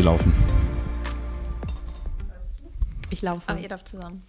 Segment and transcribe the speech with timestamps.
[0.00, 0.32] Wir laufen.
[3.10, 3.42] Ich laufe.
[3.48, 4.22] Ah, ihr darf zusammen.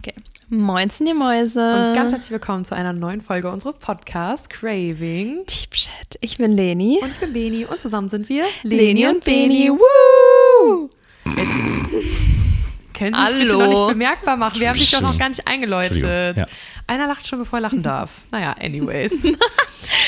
[0.00, 0.12] Okay.
[0.48, 1.60] Moinsen, ihr Mäuse.
[1.60, 5.46] Und ganz herzlich willkommen zu einer neuen Folge unseres Podcasts Craving.
[5.46, 6.18] Deep Chat.
[6.20, 6.98] Ich bin Leni.
[7.00, 9.70] Und ich bin Beni und zusammen sind wir Leni und Beni.
[9.70, 10.90] Woo!
[12.94, 14.60] Können Sie es bitte noch nicht bemerkbar machen?
[14.60, 16.36] Wir haben dich doch noch gar nicht eingeläutet.
[16.36, 16.46] Ja.
[16.86, 18.22] Einer lacht schon, bevor er lachen darf.
[18.30, 19.22] Naja, anyways.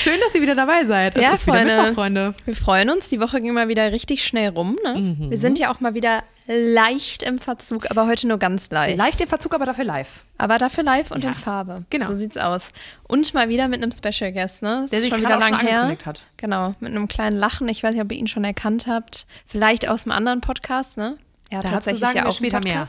[0.02, 1.16] Schön, dass ihr wieder dabei seid.
[1.16, 1.76] Es Ja, ist wieder Freunde.
[1.76, 2.34] Mittwoch, Freunde.
[2.44, 3.08] Wir freuen uns.
[3.08, 4.78] Die Woche ging mal wieder richtig schnell rum.
[4.84, 4.94] Ne?
[4.98, 5.30] Mhm.
[5.30, 8.96] Wir sind ja auch mal wieder leicht im Verzug, aber heute nur ganz leicht.
[8.96, 10.24] Leicht im Verzug, aber dafür live.
[10.38, 11.30] Aber dafür live und Ja.
[11.30, 11.84] in Farbe.
[11.90, 12.06] Genau.
[12.06, 12.70] So sieht's aus.
[13.08, 14.80] Und mal wieder mit einem Special Guest, ne?
[14.82, 15.70] Das Der sich schon wieder auch schon lang her.
[15.82, 16.24] angekündigt hat.
[16.36, 17.68] Genau, mit einem kleinen Lachen.
[17.68, 19.26] Ich weiß nicht, ob ihr ihn schon erkannt habt.
[19.46, 21.16] Vielleicht aus einem anderen Podcast, ne?
[21.48, 22.88] Er hat Dazu tatsächlich sagen ja wir auch später mehr.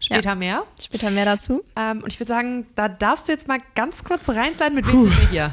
[0.00, 0.62] Später mehr.
[0.82, 1.64] Später mehr dazu.
[1.76, 4.74] Ähm, und ich würde sagen, da darfst du jetzt mal ganz kurz rein sein.
[4.74, 5.52] Mit wem sind wir hier?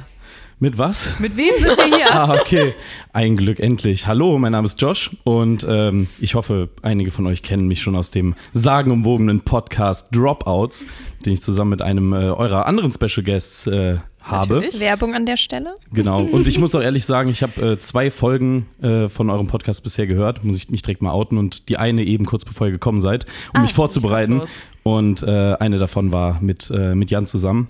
[0.59, 1.19] Mit was?
[1.19, 2.07] Mit wem sind wir hier?
[2.11, 2.73] Ah, okay.
[3.13, 4.07] Ein Glück endlich.
[4.07, 7.95] Hallo, mein Name ist Josh und ähm, ich hoffe, einige von euch kennen mich schon
[7.95, 10.87] aus dem sagenumwobenen Podcast Dropouts,
[11.25, 13.97] den ich zusammen mit einem äh, eurer anderen Special Guests äh,
[14.29, 14.55] habe.
[14.55, 14.79] Natürlich.
[14.79, 15.75] Werbung an der Stelle.
[15.91, 16.21] Genau.
[16.31, 19.83] Und ich muss auch ehrlich sagen, ich habe äh, zwei Folgen äh, von eurem Podcast
[19.83, 20.43] bisher gehört.
[20.43, 21.37] Muss ich mich direkt mal outen.
[21.37, 24.41] Und die eine eben kurz bevor ihr gekommen seid, um Ah, mich vorzubereiten.
[24.83, 27.67] Und äh, eine davon war mit, äh, mit Jan zusammen.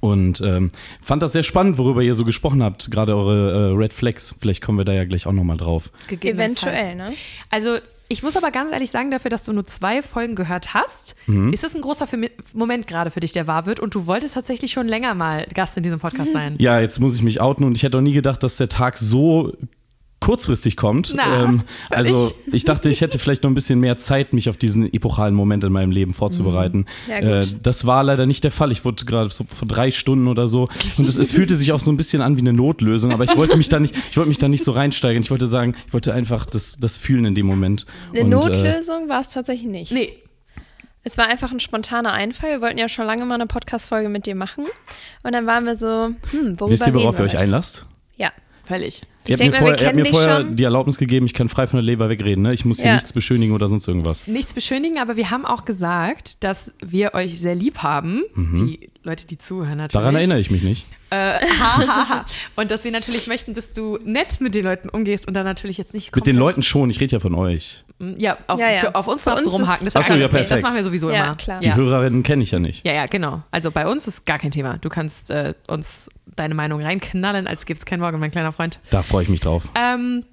[0.00, 2.90] Und ähm, fand das sehr spannend, worüber ihr so gesprochen habt.
[2.90, 4.34] Gerade eure äh, Red Flags.
[4.40, 5.92] Vielleicht kommen wir da ja gleich auch nochmal drauf.
[6.10, 7.12] Eventuell, ne?
[7.50, 7.78] Also
[8.12, 11.52] ich muss aber ganz ehrlich sagen, dafür, dass du nur zwei Folgen gehört hast, Mhm.
[11.52, 12.06] ist es ein großer
[12.52, 13.80] Moment gerade für dich, der wahr wird.
[13.80, 16.56] Und du wolltest tatsächlich schon länger mal Gast in diesem Podcast sein.
[16.58, 18.98] Ja, jetzt muss ich mich outen und ich hätte auch nie gedacht, dass der Tag
[18.98, 19.52] so
[20.22, 21.12] kurzfristig kommt.
[21.14, 24.56] Na, ähm, also ich dachte, ich hätte vielleicht noch ein bisschen mehr Zeit, mich auf
[24.56, 26.86] diesen epochalen Moment in meinem Leben vorzubereiten.
[27.08, 28.72] Ja, äh, das war leider nicht der Fall.
[28.72, 31.80] Ich wurde gerade so vor drei Stunden oder so und es, es fühlte sich auch
[31.80, 34.28] so ein bisschen an wie eine Notlösung, aber ich wollte mich da nicht, ich wollte
[34.28, 35.22] mich da nicht so reinsteigern.
[35.22, 37.84] Ich wollte sagen, ich wollte einfach das, das fühlen in dem Moment.
[38.12, 39.92] Eine und, äh, Notlösung war es tatsächlich nicht.
[39.92, 40.14] Nee,
[41.04, 42.50] Es war einfach ein spontaner Einfall.
[42.50, 44.66] Wir wollten ja schon lange mal eine Podcast-Folge mit dir machen.
[45.24, 47.42] Und dann waren wir so, hm, worüber Wisst ihr, worauf reden ihr euch heute?
[47.42, 47.86] einlasst?
[48.16, 48.30] Ja.
[48.66, 49.02] Völlig.
[49.26, 50.56] Ihr habt mir wir kennen mir dich vorher schon.
[50.56, 52.42] die Erlaubnis gegeben, ich kann frei von der Leber wegreden.
[52.42, 52.52] Ne?
[52.54, 52.94] Ich muss hier Ja.
[52.94, 54.26] nichts beschönigen oder sonst irgendwas.
[54.26, 58.22] Nichts beschönigen, aber wir haben auch gesagt, dass wir euch sehr lieb haben.
[58.36, 59.94] Die Leute, die zuhören natürlich.
[59.94, 59.98] Mhm.
[59.98, 60.86] Daran erinnere ich mich nicht.
[61.10, 61.16] Äh,
[61.60, 62.26] ha, ha, ha.
[62.56, 65.76] Und dass wir natürlich möchten, dass du nett mit den Leuten umgehst und dann natürlich
[65.78, 67.84] jetzt nicht Mit den Leuten schon, ich rede ja von euch.
[68.16, 68.80] Ja, auf, Ja, ja.
[68.80, 69.84] Für, auf uns darfst du uns rumhaken.
[69.84, 70.38] Das, Ach so, ist ja, okay.
[70.38, 70.62] das perfekt.
[70.64, 71.36] machen wir sowieso Ja, immer.
[71.36, 71.60] klar.
[71.60, 71.76] Die Ja.
[71.76, 72.84] Hörerinnen kenne ich ja nicht.
[72.84, 73.42] Ja, ja, genau.
[73.52, 74.78] Also bei uns ist gar kein Thema.
[74.78, 78.80] Du kannst äh, uns deine Meinung reinknallen, als gäbe es keinen Morgen, mein kleiner Freund.
[78.90, 79.64] Da freue ich mich drauf.
[79.74, 80.24] Ähm,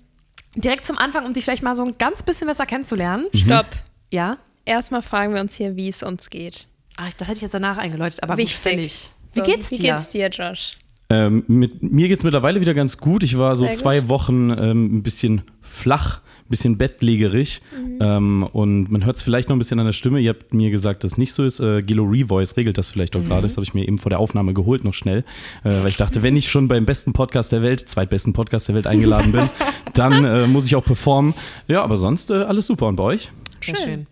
[0.55, 3.25] direkt zum Anfang, um dich vielleicht mal so ein ganz bisschen besser kennenzulernen.
[3.33, 3.37] Mhm.
[3.37, 3.67] Stopp.
[4.11, 4.37] Ja?
[4.65, 6.67] Erstmal fragen wir uns hier, wie es uns geht.
[6.97, 8.59] Ach, das hätte ich jetzt danach eingeläutet, aber gut, Wichtig.
[8.59, 9.09] völlig.
[9.33, 9.95] Wie So, geht's Wie dir?
[9.95, 10.77] geht's dir, Josh?
[11.11, 13.23] Ähm, mit, mir geht es mittlerweile wieder ganz gut.
[13.23, 13.79] Ich war so Sehr gut.
[13.79, 17.61] zwei Wochen ähm, ein bisschen flach, bisschen bettlägerig.
[17.71, 17.97] Mhm.
[18.01, 20.19] Ähm, und man hört es vielleicht noch ein bisschen an der Stimme.
[20.19, 21.59] Ihr habt mir gesagt, dass es nicht so ist.
[21.59, 23.27] Äh, Gilo Revoice regelt das vielleicht auch Mhm.
[23.29, 23.41] gerade.
[23.43, 25.19] Das habe ich mir eben vor der Aufnahme geholt, noch schnell.
[25.63, 28.75] Äh, weil ich dachte, wenn ich schon beim besten Podcast der Welt, zweitbesten Podcast der
[28.75, 29.49] Welt eingeladen bin,
[29.93, 31.33] dann äh, muss ich auch performen.
[31.67, 32.87] Ja, aber sonst äh, alles super.
[32.87, 33.31] Und bei euch?
[33.63, 33.83] Sehr Schön.
[33.85, 34.07] schön.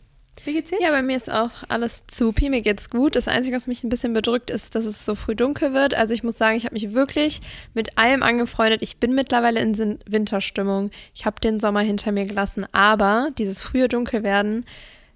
[0.46, 0.80] Wie geht's dir?
[0.81, 2.50] Ja, bei mir ist auch alles supi.
[2.50, 3.16] Mir geht's gut.
[3.16, 5.94] Das Einzige, was mich ein bisschen bedrückt, ist, dass es so früh dunkel wird.
[5.96, 7.42] Also ich muss sagen, ich habe mich wirklich
[7.74, 8.81] mit allem angefreundet.
[8.81, 10.92] Ich bin mittlerweile in Sin- Winterstimmung.
[11.14, 12.66] Ich habe den Sommer hinter mir gelassen.
[12.72, 14.66] Aber dieses frühe Dunkelwerden,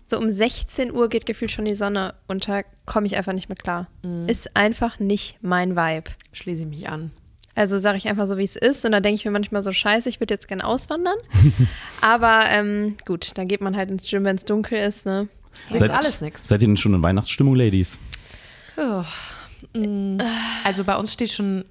[0.06, 3.64] so um 16 Uhr geht gefühlt schon die Sonne unter, komme ich einfach nicht mit
[3.64, 3.88] klar.
[4.28, 6.12] Ist einfach nicht mein Vibe.
[6.34, 7.12] Schließe ich mich an.
[7.56, 8.85] Also sage ich einfach so, wie es ist.
[8.85, 11.17] Und da denke ich mir manchmal so, scheiße, ich würde jetzt gerne auswandern.
[12.01, 15.06] Aber ähm, gut, dann geht man halt ins Gym, wenn es dunkel ist.
[15.06, 15.28] Ne?
[15.69, 16.47] Bringt alles nix.
[16.47, 18.00] Seid ihr denn schon in Weihnachtsstimmung, Ladies?
[18.78, 19.03] Oh.
[20.63, 21.66] Also bei uns steht schon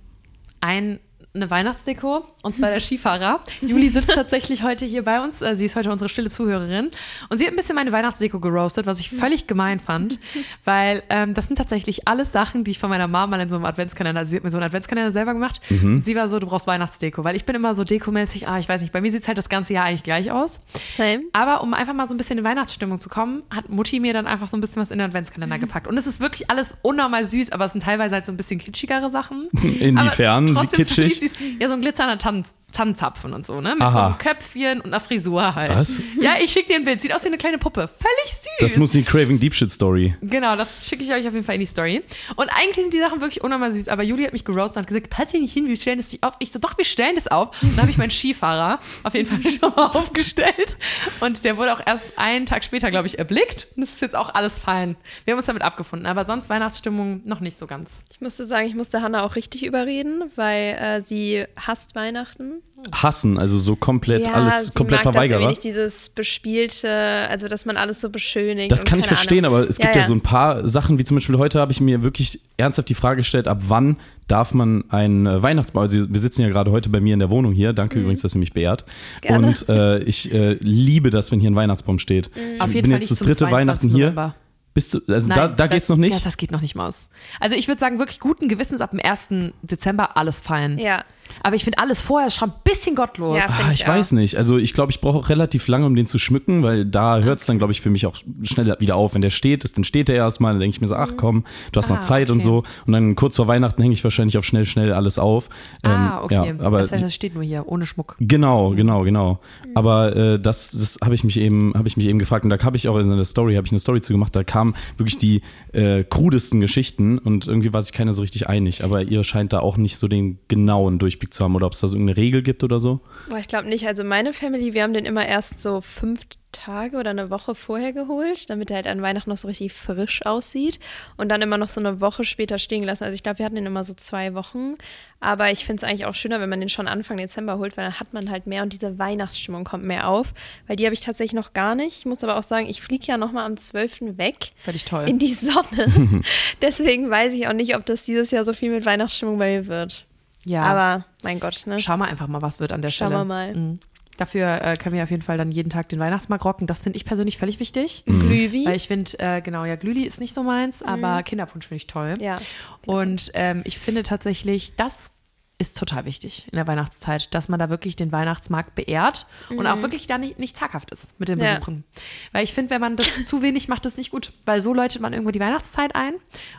[0.61, 1.01] ein,
[1.33, 3.41] eine Weihnachtsdeko und zwar der Skifahrer.
[3.61, 5.43] Juli sitzt tatsächlich heute hier bei uns.
[5.43, 6.91] Äh, Sie ist heute unsere stille Zuhörerin
[7.29, 10.19] und sie hat ein bisschen meine Weihnachtsdeko geroastet, was ich völlig gemein fand,
[10.65, 13.57] weil ähm, das sind tatsächlich alles Sachen, die ich von meiner Mama mal in so
[13.57, 16.39] einem Adventskalender, also sie hat mir so einen Adventskalender selber gemacht und sie war so,
[16.41, 19.13] du brauchst Weihnachtsdeko, weil ich bin immer so dekomäßig, ah, ich weiß nicht, bei mir
[19.13, 20.59] sieht es halt das ganze Jahr eigentlich gleich aus.
[20.89, 21.21] Same.
[21.33, 24.27] Aber um einfach mal so ein bisschen in Weihnachtsstimmung zu kommen, hat Mutti mir dann
[24.27, 25.87] einfach so ein bisschen was in den Adventskalender gepackt.
[25.87, 28.59] Und es ist wirklich alles unnormal süß, aber es sind teilweise halt so ein bisschen
[28.59, 29.49] kitschigere Sachen.
[29.63, 30.49] Inwiefern?
[30.49, 31.20] Wie kitschig?
[31.21, 31.33] Süß.
[31.59, 33.75] Ja, so ein glitzernder Tanz, Tannenzapfen und so, ne?
[33.75, 33.93] Mit Aha.
[33.93, 35.71] so einem Köpfchen und einer Frisur halt.
[35.71, 35.99] Was?
[36.21, 37.01] Ja, ich schicke dir ein Bild.
[37.01, 37.89] Sieht aus wie eine kleine Puppe.
[37.89, 38.49] Völlig süß.
[38.61, 40.15] Das muss die Craving Deep Shit Story.
[40.23, 42.03] Genau, das schicke ich euch auf jeden Fall in die Story.
[42.37, 44.89] Und eigentlich sind die Sachen wirklich unnormal süß, aber Juli hat mich geroastet und hat
[44.89, 46.35] gesagt, pack dir nicht hin, wir stellen das nicht auf.
[46.39, 47.61] Ich so, doch, wir stellen das auf.
[47.63, 50.77] Und dann habe ich meinen Skifahrer auf jeden Fall schon mal aufgestellt.
[51.21, 53.67] Und der wurde auch erst einen Tag später, glaube ich, erblickt.
[53.77, 54.97] Und das ist jetzt auch alles fein.
[55.25, 56.07] Wir haben uns damit abgefunden.
[56.07, 58.05] Aber sonst Weihnachtsstimmung noch nicht so ganz.
[58.13, 62.63] Ich musste sagen, ich musste Hannah auch richtig überreden, weil äh, sie hasst Weihnachten.
[62.93, 65.41] hassen, also so komplett Ja, alles sie komplett mag Das Verweigerer.
[65.41, 68.73] irgendwie nicht dieses bespielte, also dass man alles so beschönigt.
[68.73, 69.59] Das kann ich verstehen, Ahnung.
[69.59, 72.03] aber es gibt ja, so ein paar Sachen, wie zum Beispiel heute habe ich mir
[72.03, 73.97] wirklich ernsthaft die Frage gestellt, ab wann
[74.29, 77.31] darf man einen äh, Weihnachtsbaum, also wir sitzen ja gerade heute bei mir in der
[77.31, 78.87] Wohnung hier, danke übrigens, dass ihr mich beehrt.
[78.87, 79.21] Mhm.
[79.21, 79.47] Gerne.
[79.49, 82.31] Und äh, ich äh, liebe das, wenn hier ein Weihnachtsbaum steht.
[82.55, 83.53] Ich Auf jeden bin Fall jetzt nicht das zum dritte 22.
[83.53, 84.07] Weihnachten hier.
[84.07, 84.35] November.
[84.81, 86.15] Bist du, also Nein, da, da das- geht's noch nicht?
[86.15, 87.07] Ja, das geht noch nicht mal aus.
[87.39, 89.53] Also ich würde sagen, wirklich guten Gewissens ab dem 1.
[89.61, 90.79] Dezember alles feiern.
[90.79, 91.05] Ja.
[91.43, 93.39] Aber ich finde alles vorher schon ein bisschen gottlos.
[93.39, 93.45] Ja.
[93.49, 94.37] Ah, ich ich weiß nicht.
[94.37, 97.41] Also ich glaube, ich brauche auch relativ lange, um den zu schmücken, weil da hört
[97.41, 99.15] es dann, glaube ich, für mich auch schnell wieder auf.
[99.15, 101.45] Wenn der steht, ist, dann steht der erstmal, dann denke ich mir so, ach komm,
[101.73, 102.45] du hast noch Ah, Zeit und okay.
[102.45, 102.65] so.
[102.87, 105.49] Und dann kurz vor Weihnachten hänge ich wahrscheinlich auf schnell, schnell alles auf.
[105.83, 106.55] ah, Ähm, okay.
[106.59, 108.17] Ja, aber das heißt, das steht nur hier, ohne Schmuck.
[108.21, 109.41] Genau, genau, genau.
[109.75, 112.59] Aber äh, das, das habe ich mich eben, habe ich mich eben gefragt und da
[112.63, 114.35] habe ich auch in der Story, habe ich eine Story zu gemacht.
[114.35, 115.43] Da kamen wirklich die
[115.73, 118.83] äh, krudesten Geschichten und irgendwie war sich keiner so richtig einig.
[118.85, 121.81] Aber ihr scheint da auch nicht so den genauen Durchblick zu haben oder ob es
[121.81, 123.01] da so irgendeine Regel gibt oder so.
[123.29, 123.87] Boah, ich glaube nicht.
[123.87, 126.23] Also meine Family, wir haben den immer erst so fünf
[126.53, 130.25] Tage oder eine Woche vorher geholt, damit er halt an Weihnachten noch so richtig frisch
[130.27, 130.81] aussieht
[131.17, 133.05] und dann immer noch so eine Woche später stehen gelassen.
[133.05, 134.77] Also ich glaube, wir hatten den immer so zwei Wochen.
[135.21, 137.85] Aber ich finde es eigentlich auch schöner, wenn man den schon Anfang Dezember holt, weil
[137.85, 140.33] dann hat man halt mehr und diese Weihnachtsstimmung kommt mehr auf.
[140.67, 141.99] Weil die habe ich tatsächlich noch gar nicht.
[141.99, 144.19] Ich muss aber auch sagen, ich fliege ja nochmal am 12.
[144.19, 145.09] weg Völlig toll.
[145.09, 146.23] in die Sonne.
[146.63, 149.67] Deswegen weiß ich auch nicht, ob das dieses Jahr so viel mit Weihnachtsstimmung bei mir
[149.67, 150.07] wird.
[150.51, 150.63] Ja.
[150.65, 151.79] Aber mein Gott, ne?
[151.79, 153.21] Schauen wir einfach mal, was wird an der Schauen Stelle.
[153.21, 153.55] wir mal.
[153.55, 153.79] Mhm.
[154.17, 156.67] Dafür äh, können wir auf jeden Fall dann jeden Tag den Weihnachtsmarkt rocken.
[156.67, 158.03] Das finde ich persönlich völlig wichtig.
[158.05, 158.67] Glühwi.
[158.67, 161.87] Weil ich finde, äh, genau, ja, Glühli ist nicht so meins, aber Kinderpunsch finde ich
[161.87, 162.17] toll.
[162.21, 162.37] Ja.
[162.85, 165.13] Und ähm, ich finde tatsächlich, das
[165.61, 169.83] ist total wichtig in der Weihnachtszeit, dass man da wirklich den Weihnachtsmarkt beehrt und auch
[169.83, 171.55] wirklich da nicht, nicht zaghaft ist mit den Ja.
[171.55, 171.85] Besuchen.
[172.33, 174.33] Weil ich finde, wenn man das zu wenig macht, ist nicht gut.
[174.47, 176.15] Weil so läutet man irgendwo die Weihnachtszeit ein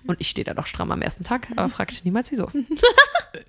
[0.05, 2.49] und ich stehe da doch stramm am ersten Tag, aber fragt niemals wieso.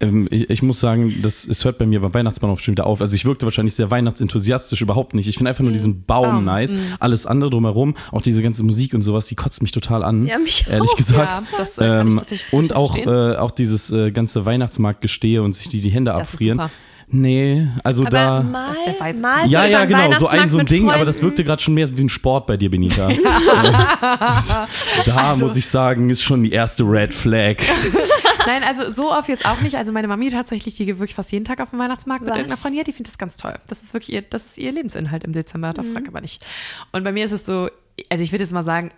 [0.01, 3.01] Ähm, ich, ich muss sagen, das, es hört bei mir beim Weihnachtsbaum schon wieder auf.
[3.01, 5.27] Also ich wirkte wahrscheinlich sehr weihnachtsenthusiastisch, überhaupt nicht.
[5.27, 6.73] Ich finde einfach nur diesen Baum, Baum, nice.
[7.01, 10.25] Alles andere drumherum, auch diese ganze Musik und sowas, die kotzt mich total an.
[10.25, 10.97] Ja, mich Ehrlich auch.
[10.97, 11.43] gesagt.
[11.51, 15.42] Ja, das, äh, kann ich ähm, tatsächlich und auch, äh, auch dieses äh, ganze Weihnachtsmarktgestehe
[15.45, 16.59] und sich die, die Hände Das ist abfrieren.
[16.59, 16.71] super.
[17.15, 18.43] Nee, also Aber da.
[18.43, 19.19] mal, Das ist der Vibe.
[19.21, 21.31] mal Ja, ja, genau, so ein so ein mit Ding, aber das Freunden.
[21.33, 23.09] wirkte gerade schon mehr wie ein Sport bei dir, Benita.
[25.05, 27.57] da Also muss ich sagen, ist schon die erste Red Flag.
[28.47, 29.77] Nein, also so oft jetzt auch nicht.
[29.77, 32.39] Also meine Mami tatsächlich, die geht wirklich fast jeden Tag auf den Weihnachtsmarkt mit Was?
[32.39, 33.55] irgendeiner Freundin, die findet das ganz toll.
[33.69, 35.93] Das ist wirklich ihr, das ist ihr Lebensinhalt im Dezember, da Mhm.
[35.93, 36.45] frag aber nicht.
[36.93, 37.69] Und bei mir ist es so,
[38.11, 38.91] also ich würde jetzt mal sagen,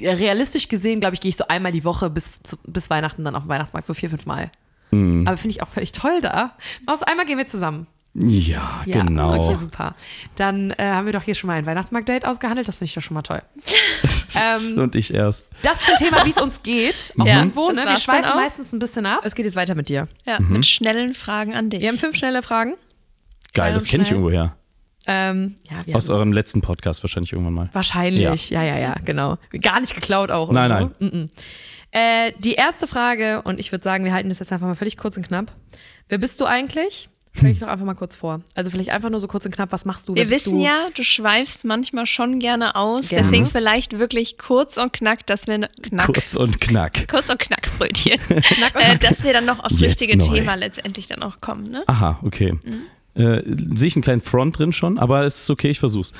[0.00, 3.36] realistisch gesehen, glaube ich, gehe ich so einmal die Woche bis, zu, bis Weihnachten dann
[3.36, 4.50] auf den Weihnachtsmarkt, so vier, fünf Mal.
[4.92, 5.26] Mhm.
[5.26, 6.52] Aber finde ich auch völlig toll da.
[6.86, 7.86] Aus einmal gehen wir zusammen.
[8.14, 9.34] Ja, Ja, genau.
[9.34, 9.94] Okay, super.
[10.36, 12.68] Dann äh, haben wir doch hier schon mal ein Weihnachtsmarkt-Date ausgehandelt.
[12.68, 13.40] Das finde ich doch schon mal toll.
[14.74, 15.48] ähm, Und ich erst.
[15.62, 17.14] das zum Thema, wie es uns geht.
[17.18, 17.70] Auch Ja, irgendwo.
[17.70, 17.84] Ne?
[17.86, 19.20] Wir schweifen meistens ein bisschen ab.
[19.24, 20.08] Es geht jetzt weiter mit dir.
[20.26, 20.52] Ja, Mhm.
[20.52, 21.80] mit schnellen Fragen an dich.
[21.80, 22.74] Wir haben fünf schnelle Fragen.
[23.54, 24.20] Geil, das kenne ich schnell.
[24.20, 24.56] irgendwo her.
[25.06, 27.70] Ähm, ja, wir Aus eurem letzten Podcast wahrscheinlich irgendwann mal.
[27.72, 28.62] Wahrscheinlich, ja.
[28.62, 29.36] ja, ja, genau.
[29.62, 30.52] Gar nicht geklaut auch.
[30.52, 30.94] Nein, irgendwo.
[31.16, 31.30] nein.
[31.92, 34.96] Äh, die erste Frage, und ich würde sagen, wir halten das jetzt einfach mal völlig
[34.96, 35.52] kurz und knapp.
[36.08, 37.08] Wer bist du eigentlich?
[37.34, 38.42] Stell dich doch einfach mal kurz vor.
[38.54, 40.14] Also vielleicht einfach nur so kurz und knapp, was machst du?
[40.14, 40.64] Wir wissen du?
[40.64, 43.08] ja, du schweifst manchmal schon gerne aus.
[43.08, 43.22] Gerne.
[43.22, 47.06] Deswegen vielleicht wirklich kurz und knack, dass wir knack, kurz, Kurz und knack.
[47.30, 50.28] und knack Brötchen, äh, dass wir dann noch aufs Jetzt richtige neu.
[50.28, 51.70] Thema letztendlich dann auch kommen.
[51.70, 51.84] Ne?
[51.86, 52.58] Aha, okay.
[53.14, 56.12] Äh, sehe ich einen kleinen Front drin schon, aber es ist okay, ich versuch's.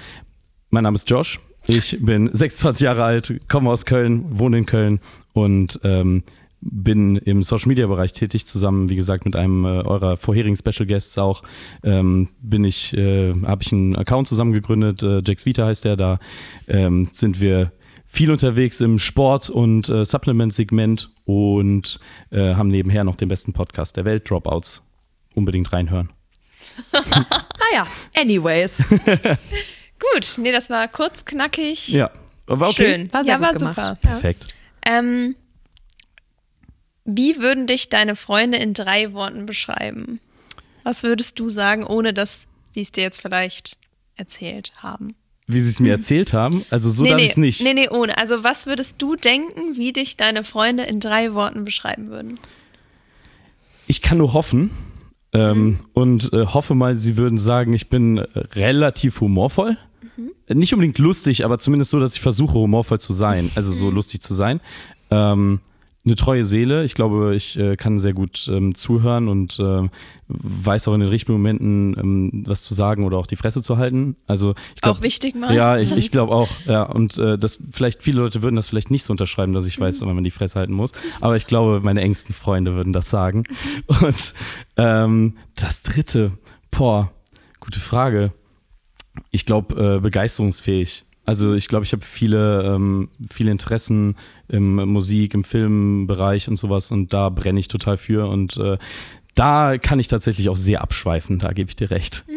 [0.70, 1.40] Mein Name ist Josh.
[1.66, 5.00] Ich bin 26 Jahre alt, komme aus Köln, wohne in Köln
[5.32, 6.22] und ähm,
[6.60, 10.86] bin im Social Media Bereich tätig, zusammen, wie gesagt, mit einem äh, eurer vorherigen Special
[10.86, 11.42] Guests auch.
[11.82, 15.96] Ähm, bin ich, äh, habe ich einen Account zusammen gegründet, äh, Jax Vita heißt der,
[15.96, 16.18] da
[16.68, 17.72] ähm, sind wir
[18.06, 21.98] viel unterwegs im Sport- und äh, Supplement-Segment und
[22.30, 24.82] äh, haben nebenher noch den besten Podcast der Welt, Dropouts.
[25.34, 26.10] Unbedingt reinhören.
[27.72, 28.84] Naja, anyways.
[30.12, 31.88] Gut, nee, das war kurz, knackig.
[31.88, 32.10] Ja,
[32.46, 32.94] war okay.
[32.94, 33.12] Schön.
[33.12, 33.76] War sehr ja, gut war gemacht.
[33.76, 33.96] super.
[34.00, 34.46] Perfekt.
[34.86, 35.36] Ähm,
[37.04, 40.20] wie würden dich deine Freunde in drei Worten beschreiben?
[40.84, 43.76] Was würdest du sagen, ohne dass sie es dir jetzt vielleicht
[44.16, 45.14] erzählt haben?
[45.46, 47.62] Wie sie es mir erzählt haben, also so darf nee, ich es nicht.
[47.62, 48.16] nee, nee, ohne.
[48.18, 52.38] Also was würdest du denken, wie dich deine Freunde in drei Worten beschreiben würden?
[53.86, 54.70] Ich kann nur hoffen
[55.32, 59.76] ähm, und äh, hoffe mal, sie würden sagen, ich bin äh, relativ humorvoll.
[60.46, 63.90] Äh, Nicht unbedingt lustig, aber zumindest so, dass ich versuche, humorvoll zu sein, also so
[63.90, 64.60] lustig zu sein.
[65.10, 65.60] Ähm,
[66.04, 66.82] eine treue Seele.
[66.84, 69.88] Ich glaube, ich äh, kann sehr gut ähm, zuhören und äh,
[70.26, 73.78] weiß auch in den richtigen Momenten ähm, was zu sagen oder auch die Fresse zu
[73.78, 74.16] halten.
[74.26, 75.54] Also ich glaub, Auch wichtig mal.
[75.54, 76.48] Ja, ich, ich glaube auch.
[76.66, 79.78] Ja, und äh, das vielleicht viele Leute würden das vielleicht nicht so unterschreiben, dass ich
[79.78, 80.06] weiß, Mhm.
[80.08, 80.90] wenn man die Fresse halten muss.
[81.20, 83.44] Aber ich glaube, meine engsten Freunde würden das sagen.
[83.88, 84.06] Mhm.
[84.06, 84.34] Und
[84.78, 86.32] ähm, das Dritte,
[86.72, 87.12] Boah,
[87.60, 88.32] gute Frage.
[89.30, 91.04] Ich glaube, äh, begeisterungsfähig.
[91.24, 94.16] Also ich glaube, ich habe viele, ähm, viele Interessen
[94.48, 98.76] im Musik, im Filmbereich und sowas und da brenne ich total für und äh,
[99.34, 102.24] da kann ich tatsächlich auch sehr abschweifen, da gebe ich dir recht.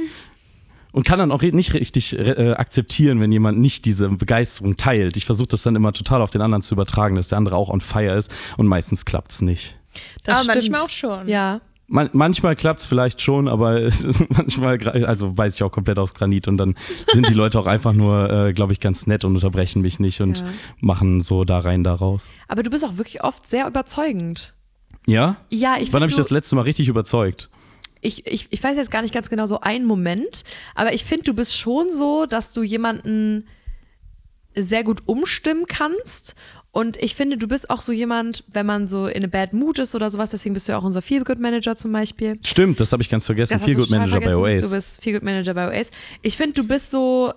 [0.92, 5.18] Und kann dann auch nicht richtig äh, akzeptieren, wenn jemand nicht diese Begeisterung teilt.
[5.18, 7.70] Ich versuche das dann immer total auf den anderen zu übertragen, dass der andere auch
[7.70, 9.78] on fire ist und meistens klappt es nicht.
[10.24, 10.72] Das aber stimmt.
[10.72, 11.28] manchmal auch schon.
[11.28, 11.60] Ja.
[11.88, 16.14] Man, manchmal klappt es vielleicht schon, aber es, manchmal, also weiß ich auch komplett aus
[16.14, 16.76] Granit und dann
[17.14, 20.22] sind die Leute auch einfach nur, äh, glaube ich, ganz nett und unterbrechen mich nicht
[20.22, 20.46] und ja.
[20.80, 22.32] machen so da rein, da raus.
[22.48, 24.54] Aber du bist auch wirklich oft sehr überzeugend.
[25.08, 25.38] Ja?
[25.50, 27.50] Ja, ich Wann habe ich das letzte Mal richtig überzeugt?
[28.02, 30.44] Ich, ich, ich weiß jetzt gar nicht ganz genau so einen Moment,
[30.76, 33.48] aber ich finde, du bist schon so, dass du jemanden
[34.56, 36.36] sehr gut umstimmen kannst.
[36.76, 39.80] Und ich finde, du bist auch so jemand, wenn man so in a bad mood
[39.80, 42.38] ist oder sowas, deswegen bist du ja auch unser Feel Good Manager zum Beispiel.
[42.44, 43.62] Stimmt, das habe ich ganz vergessen.
[43.62, 44.36] Feel Good Manager vergessen.
[44.36, 44.62] bei OAS.
[44.62, 45.90] Du bist Feel Good Manager bei OAS.
[46.22, 47.32] Ich finde, du bist so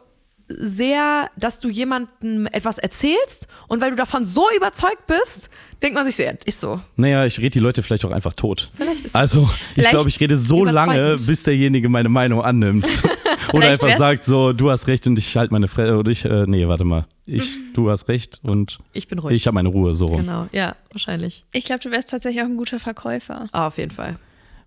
[0.48, 5.50] sehr, dass du jemandem etwas erzählst und weil du davon so überzeugt bist,
[5.82, 6.80] denkt man sich so, ja, ist so.
[6.96, 8.70] Naja, ich rede die Leute vielleicht auch einfach tot.
[8.74, 9.50] Vielleicht ist Also, so.
[9.76, 12.86] ich glaube, ich rede so lange, bis derjenige meine Meinung annimmt.
[13.52, 15.96] oder einfach sagt so, du hast recht und ich halte meine Fresse.
[15.96, 17.06] Oder ich, äh, nee, warte mal.
[17.26, 19.36] Ich, du hast recht und ich bin ruhig.
[19.36, 20.22] Ich habe meine Ruhe, so rum.
[20.22, 21.44] Genau, ja, wahrscheinlich.
[21.52, 23.48] Ich glaube, du wärst tatsächlich auch ein guter Verkäufer.
[23.52, 24.18] Ah, auf jeden Fall.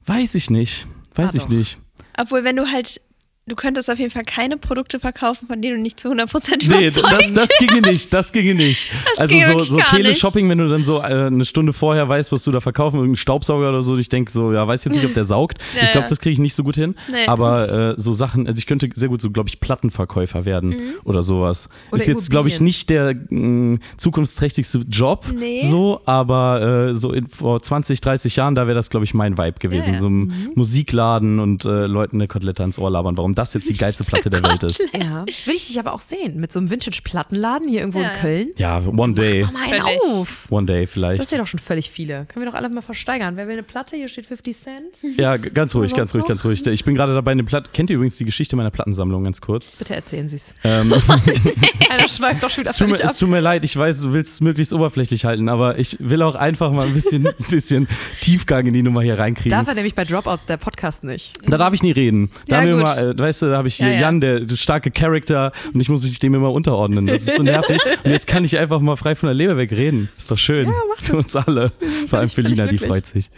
[0.06, 0.86] Weiß ich nicht.
[1.16, 1.50] Weiß ah, ich doch.
[1.50, 1.78] nicht.
[2.18, 3.02] Obwohl, wenn du halt
[3.48, 6.68] du könntest auf jeden Fall keine Produkte verkaufen, von denen du nicht zu 100% überzeugt
[6.68, 8.88] Nee, das, das ginge nicht, das ginge nicht.
[9.06, 12.32] Das also ginge so, so Teleshopping, wenn du dann so äh, eine Stunde vorher weißt,
[12.32, 15.06] was du da verkaufen, irgendeinen Staubsauger oder so, ich denke so, ja, weiß jetzt nicht,
[15.06, 15.58] ob der saugt.
[15.76, 16.96] ja, ich glaube, das kriege ich nicht so gut hin.
[17.10, 17.26] Nee.
[17.26, 20.94] Aber äh, so Sachen, also ich könnte sehr gut so, glaube ich, Plattenverkäufer werden mhm.
[21.04, 21.68] oder sowas.
[21.92, 25.68] Oder Ist jetzt, glaube ich, nicht der mh, zukunftsträchtigste Job, nee.
[25.70, 29.38] so, aber äh, so in, vor 20, 30 Jahren, da wäre das, glaube ich, mein
[29.38, 29.94] Vibe gewesen.
[29.94, 30.52] Ja, so ein mhm.
[30.56, 33.18] Musikladen und äh, Leuten eine Kotelette ans Ohr labern.
[33.18, 34.82] Warum warum das jetzt die geilste Platte der Welt ist.
[34.94, 35.26] Ja.
[35.46, 38.12] Will ich dich aber auch sehen, mit so einem Vintage-Plattenladen hier irgendwo ja.
[38.12, 38.48] in Köln.
[38.58, 39.42] Ja, one day.
[39.42, 40.48] Mach doch mal einen auf.
[40.50, 41.22] One day vielleicht.
[41.22, 42.26] Das wäre doch schon völlig viele.
[42.26, 43.38] Können wir doch alle mal versteigern.
[43.38, 43.96] Wer will eine Platte?
[43.96, 45.18] Hier steht 50 Cent.
[45.18, 46.66] Ja, ganz ruhig, ganz ruhig, ganz ruhig.
[46.66, 47.70] Ich bin gerade dabei, eine Platte.
[47.74, 49.68] Kennt ihr übrigens die Geschichte meiner Plattensammlung ganz kurz?
[49.78, 50.54] Bitte erzählen Sie es.
[50.64, 50.94] Ähm,
[51.90, 54.14] Einer schweift doch schon wieder es tut, mir, es tut mir leid, ich weiß, du
[54.14, 57.88] willst es möglichst oberflächlich halten, aber ich will auch einfach mal ein bisschen, bisschen
[58.22, 59.52] Tiefgang in die Nummer hier reinkriegen.
[59.52, 61.34] Darf er nämlich bei Dropouts der Podcast nicht.
[61.48, 62.32] Da darf ich nie reden.
[62.48, 64.02] Da ja, haben wir mal, äh, weißt du, da habe ich hier ja, ja.
[64.02, 67.06] Jan, der, der starke Charakter, und ich muss mich dem immer unterordnen.
[67.06, 67.80] Das ist so nervig.
[68.04, 70.10] Und jetzt kann ich einfach mal frei von der Leber wegreden.
[70.18, 70.68] Ist doch schön.
[70.68, 71.06] Ja, mach das.
[71.08, 71.72] Für uns alle.
[72.10, 73.30] Vor allem für Lina, die freut sich.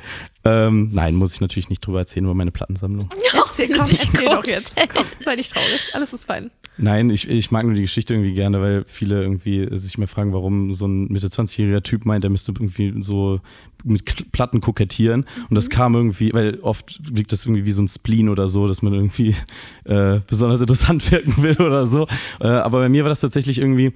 [0.45, 3.09] Ähm, nein, muss ich natürlich nicht drüber erzählen über meine Plattensammlung.
[3.33, 4.75] Erzähl, komm, erzähl doch jetzt.
[4.93, 5.89] Komm, sei nicht traurig.
[5.93, 6.51] Alles ist fein.
[6.77, 10.33] Nein, ich, ich mag nur die Geschichte irgendwie gerne, weil viele irgendwie sich mir fragen,
[10.33, 13.39] warum so ein Mitte 20-jähriger Typ meint, er müsste irgendwie so
[13.83, 15.25] mit Platten kokettieren.
[15.49, 15.71] Und das mhm.
[15.71, 18.93] kam irgendwie, weil oft wirkt das irgendwie wie so ein Spleen oder so, dass man
[18.93, 19.35] irgendwie
[19.83, 22.07] äh, besonders interessant wirken will oder so.
[22.39, 23.93] Äh, aber bei mir war das tatsächlich irgendwie,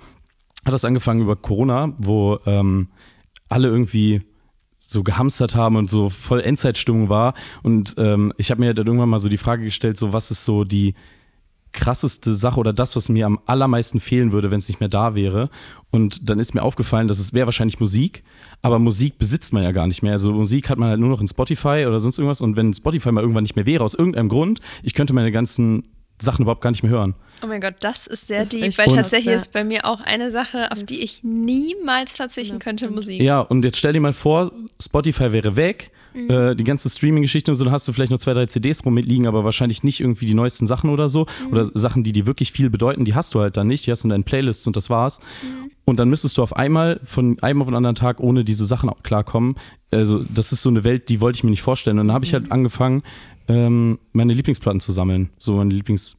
[0.64, 2.90] hat das angefangen über Corona, wo ähm,
[3.50, 4.22] alle irgendwie
[4.80, 7.34] so gehamstert haben und so voll Endzeitstimmung war.
[7.64, 10.46] Und ähm, ich habe mir dann irgendwann mal so die Frage gestellt, so was ist
[10.46, 10.94] so die
[11.74, 15.16] krasseste Sache oder das, was mir am allermeisten fehlen würde, wenn es nicht mehr da
[15.16, 15.50] wäre.
[15.92, 18.24] Und dann ist mir aufgefallen, dass es wäre wahrscheinlich Musik,
[18.62, 20.14] aber Musik besitzt man ja gar nicht mehr.
[20.14, 22.42] Also Musik hat man halt nur noch in Spotify oder sonst irgendwas.
[22.42, 25.84] Und wenn Spotify mal irgendwann nicht mehr wäre, aus irgendeinem Grund, ich könnte meine ganzen
[26.22, 27.16] Sachen überhaupt gar nicht mehr hören.
[27.44, 30.32] Oh mein Gott, das ist sehr das deep, weil tatsächlich ist bei mir auch eine
[30.32, 33.22] Sache, auf die ich niemals verzichten könnte, Musik.
[33.22, 36.30] Ja, und jetzt stell dir mal vor, Spotify wäre weg Mhm.
[36.30, 39.28] Äh, die ganze Streaming-Geschichte und so, dann hast du vielleicht nur zwei, drei CDs rumliegen,
[39.28, 41.26] aber wahrscheinlich nicht irgendwie die neuesten Sachen oder so.
[41.46, 41.52] Mhm.
[41.52, 43.86] Oder Sachen, die dir wirklich viel bedeuten, die hast du halt dann nicht.
[43.86, 45.20] Die hast du in deinen Playlists und das war's.
[45.44, 45.72] Mhm.
[45.86, 48.90] Und dann müsstest du auf einmal von einem auf den anderen Tag ohne diese Sachen
[49.04, 49.56] klarkommen.
[49.92, 52.00] Also, das ist so eine Welt, die wollte ich mir nicht vorstellen.
[52.00, 52.52] Und dann habe ich halt mhm.
[52.52, 53.04] angefangen,
[53.48, 55.30] ähm, meine Lieblingsplatten zu sammeln.
[55.38, 56.18] So meine Lieblings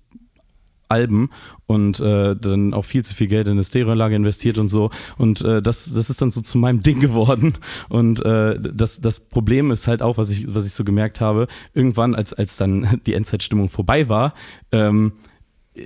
[0.88, 1.30] Alben
[1.66, 4.90] und äh, dann auch viel zu viel Geld in eine Stereoanlage investiert und so.
[5.16, 7.54] Und äh, das, das ist dann so zu meinem Ding geworden.
[7.88, 11.46] Und äh, das, das Problem ist halt auch, was ich, was ich so gemerkt habe,
[11.74, 14.34] irgendwann, als, als dann die Endzeitstimmung vorbei war,
[14.72, 15.12] ähm,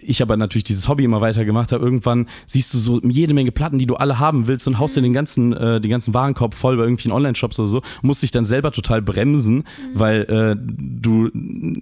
[0.03, 3.53] ich aber natürlich dieses Hobby immer weiter gemacht habe, irgendwann siehst du so jede Menge
[3.53, 6.55] Platten, die du alle haben willst und haust dir den ganzen, äh, den ganzen Warenkorb
[6.55, 9.65] voll bei irgendwelchen Online-Shops oder so, musst dich dann selber total bremsen, mhm.
[9.95, 11.31] weil äh, du,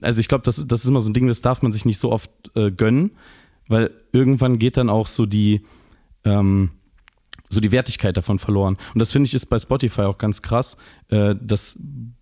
[0.02, 1.99] also ich glaube, das, das ist immer so ein Ding, das darf man sich nicht
[1.99, 3.12] so oft äh, gönnen,
[3.69, 5.62] weil irgendwann geht dann auch so die,
[6.25, 6.71] ähm,
[7.50, 8.78] so die Wertigkeit davon verloren.
[8.95, 10.76] Und das finde ich ist bei Spotify auch ganz krass,
[11.09, 11.76] äh, dass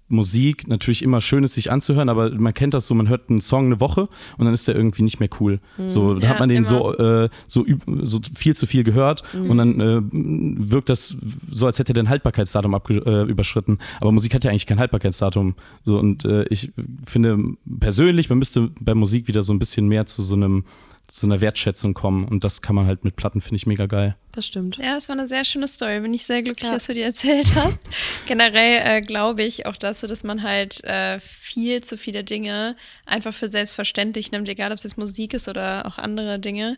[0.08, 3.42] Musik natürlich immer schön ist, sich anzuhören, aber man kennt das so, man hört einen
[3.42, 4.08] Song eine Woche
[4.38, 5.60] und dann ist der irgendwie nicht mehr cool.
[5.86, 7.66] So, da Ja, hat man den so, äh, so,
[8.02, 11.16] so viel zu viel gehört und dann äh, wirkt das
[11.50, 13.78] so, als hätte der ein Haltbarkeitsdatum äh, überschritten.
[14.00, 15.54] Aber Musik hat ja eigentlich kein Haltbarkeitsdatum.
[15.84, 16.72] So, und äh, ich
[17.04, 17.38] finde
[17.78, 20.64] persönlich, man müsste bei Musik wieder so ein bisschen mehr zu so einem
[21.08, 24.14] zu einer Wertschätzung kommen und das kann man halt mit Platten, finde ich mega geil.
[24.32, 24.76] Das stimmt.
[24.76, 26.00] Ja, das war eine sehr schöne Story.
[26.00, 26.74] Bin ich sehr glücklich, Ja.
[26.74, 27.78] dass du die erzählt hast.
[28.26, 33.32] Generell äh, glaube ich auch dazu, dass man halt äh, viel zu viele Dinge einfach
[33.34, 36.76] für selbstverständlich nimmt, egal ob es jetzt Musik ist oder auch andere Dinge,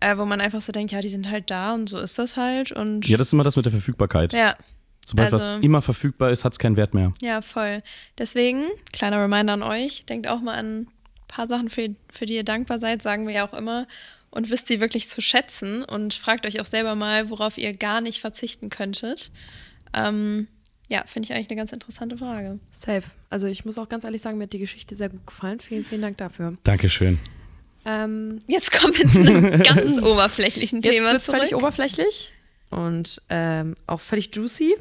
[0.00, 2.36] äh, wo man einfach so denkt, ja, die sind halt da und so ist das
[2.36, 2.72] halt.
[2.72, 4.32] Und Ja, das ist immer das mit der Verfügbarkeit.
[4.32, 4.56] ja,
[5.04, 7.12] Sobald also- was immer verfügbar ist, hat es keinen Wert mehr.
[7.20, 7.82] ja, voll.
[8.18, 8.62] Deswegen,
[8.92, 10.86] kleiner Reminder an euch, denkt auch mal an
[11.34, 13.86] paar Sachen, für, für die ihr dankbar seid, sagen wir ja auch immer.
[14.30, 18.00] Und wisst sie wirklich zu schätzen und fragt euch auch selber mal, worauf ihr gar
[18.00, 19.30] nicht verzichten könntet.
[19.94, 20.48] Ähm,
[20.88, 22.58] ja, finde ich eigentlich eine ganz interessante Frage.
[22.72, 23.04] Safe.
[23.30, 25.60] Also ich muss auch ganz ehrlich sagen, mir hat die Geschichte sehr gut gefallen.
[25.60, 26.56] Vielen, vielen Dank dafür.
[26.64, 27.20] Dankeschön.
[27.84, 31.38] Ähm, Jetzt kommen wir zu einem ganz oberflächlichen jetzt Thema es zurück.
[31.38, 32.32] völlig oberflächlich
[32.70, 34.74] und ähm, auch völlig juicy,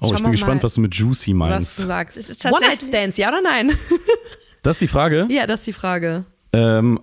[0.00, 1.78] Oh, ich bin gespannt, mal, was du mit Juicy was meinst.
[1.78, 2.16] du sagst.
[2.18, 3.70] Es ist tatsächlich- One-Night-Stands, ja oder nein?
[4.62, 5.26] Das ist die Frage.
[5.30, 6.24] ja, das ist die Frage.
[6.52, 7.00] Ähm,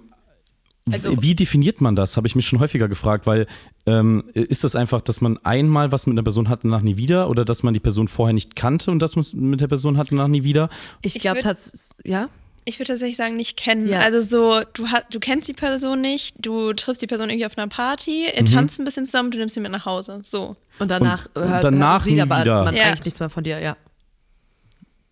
[0.92, 2.16] Also- wie definiert man das?
[2.18, 3.48] Habe ich mich schon häufiger gefragt, weil
[3.88, 7.30] ähm, ist das einfach, dass man einmal was mit einer Person hatte, nach nie wieder
[7.30, 10.14] oder dass man die Person vorher nicht kannte und das man mit der Person hatte,
[10.16, 10.70] nach nie wieder?
[11.02, 12.30] Ich Ich glaube tatsächlich, ja?
[12.68, 13.88] Ich würde tatsächlich sagen, nicht kennen.
[13.88, 14.00] Ja.
[14.00, 17.68] Also so, du, du kennst die Person nicht, du triffst die Person irgendwie auf einer
[17.70, 18.38] Party, Mhm.
[18.40, 20.22] ihr tanzt ein bisschen zusammen, du nimmst sie mit nach Hause.
[20.24, 20.56] So.
[20.80, 22.64] Und danach Und- und hört, danach hört sie nie aber wieder.
[22.66, 22.84] man Ja.
[22.84, 23.78] eigentlich nichts mehr von dir, ja.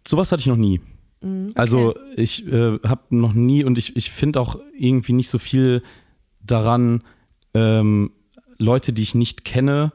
[0.07, 0.81] Sowas hatte ich noch nie.
[1.55, 5.81] Also ich äh, habe noch nie und ich, ich finde auch irgendwie nicht so viel
[6.41, 7.03] daran,
[7.55, 8.11] ähm,
[8.59, 9.91] Leute, die ich nicht kenne,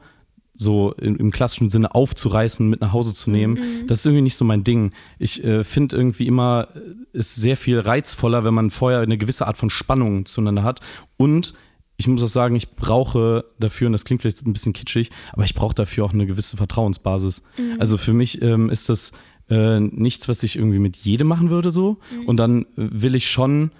[0.61, 3.57] so im, im klassischen Sinne aufzureißen, mit nach Hause zu nehmen.
[3.87, 4.91] Das ist irgendwie nicht so mein Ding.
[5.19, 9.47] Ich äh, finde irgendwie immer, äh, ist sehr viel reizvoller, wenn man vorher eine gewisse
[9.47, 10.79] Art von Spannung zueinander hat.
[11.17, 11.53] Und
[11.97, 15.43] ich muss auch sagen, ich brauche dafür, und das klingt vielleicht ein bisschen kitschig, aber
[15.43, 17.43] ich brauche dafür auch eine gewisse Vertrauensbasis.
[17.79, 19.11] Also für mich ähm, ist das
[19.49, 21.97] äh, nichts, was ich irgendwie mit jedem machen würde so.
[22.25, 23.71] Und dann äh, will ich schon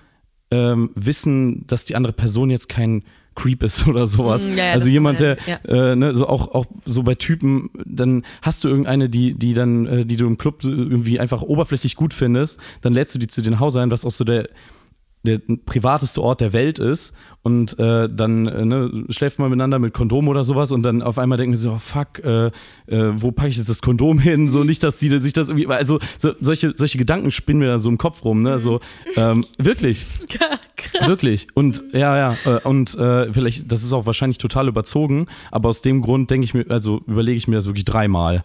[0.52, 3.04] ähm, wissen, dass die andere Person jetzt kein
[3.36, 4.46] Creep ist oder sowas.
[4.46, 7.70] Mm, ja, ja, also jemand, der, man äh, ne, so auch, auch so bei Typen,
[7.86, 11.96] dann hast du irgendeine, die, die dann, äh, die du im Club irgendwie einfach oberflächlich
[11.96, 14.48] gut findest, dann lädst du die zu dir nach Hause ein, was auch so der,
[15.24, 19.94] der privateste Ort der Welt ist und äh, dann äh, ne, schläft man miteinander mit
[19.94, 22.52] Kondom oder sowas und dann auf einmal denken sie so, oh, fuck, äh, äh,
[22.88, 24.50] wo packe ich jetzt das Kondom hin?
[24.50, 27.80] So nicht, dass die sich das irgendwie, also so, solche, solche Gedanken spinnen mir da
[27.80, 28.60] so im Kopf rum, ne?
[28.60, 28.80] So,
[29.16, 30.06] ähm, wirklich.
[31.06, 31.48] Wirklich.
[31.54, 32.38] Und ja, ja.
[32.46, 36.46] äh, Und äh, vielleicht, das ist auch wahrscheinlich total überzogen, aber aus dem Grund denke
[36.46, 38.44] ich mir, also überlege ich mir das wirklich dreimal.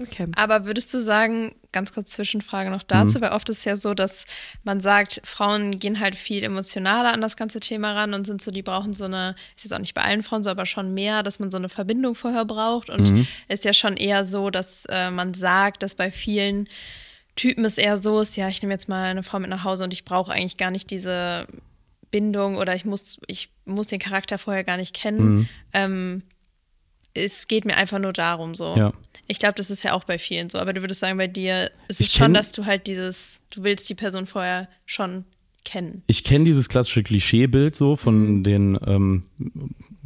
[0.00, 0.26] Okay.
[0.34, 3.22] Aber würdest du sagen, ganz kurz Zwischenfrage noch dazu, Mhm.
[3.22, 4.24] weil oft ist es ja so, dass
[4.64, 8.50] man sagt, Frauen gehen halt viel emotionaler an das ganze Thema ran und sind so,
[8.50, 11.22] die brauchen so eine, ist jetzt auch nicht bei allen Frauen so, aber schon mehr,
[11.22, 12.88] dass man so eine Verbindung vorher braucht.
[12.90, 13.26] Und Mhm.
[13.48, 16.68] ist ja schon eher so, dass äh, man sagt, dass bei vielen
[17.36, 19.84] Typen es eher so ist, ja, ich nehme jetzt mal eine Frau mit nach Hause
[19.84, 21.46] und ich brauche eigentlich gar nicht diese
[22.10, 25.20] Bindung oder ich muss, ich muss den Charakter vorher gar nicht kennen.
[25.36, 25.48] Mhm.
[25.72, 26.22] Ähm,
[27.14, 28.74] es geht mir einfach nur darum, so.
[28.76, 28.92] Ja.
[29.26, 30.58] Ich glaube, das ist ja auch bei vielen so.
[30.58, 33.62] Aber du würdest sagen, bei dir ist es Ich schon, dass du halt dieses, du
[33.62, 35.24] willst die Person vorher schon
[35.64, 36.02] kennen.
[36.06, 39.24] Ich kenne dieses klassische Klischeebild so von den ähm,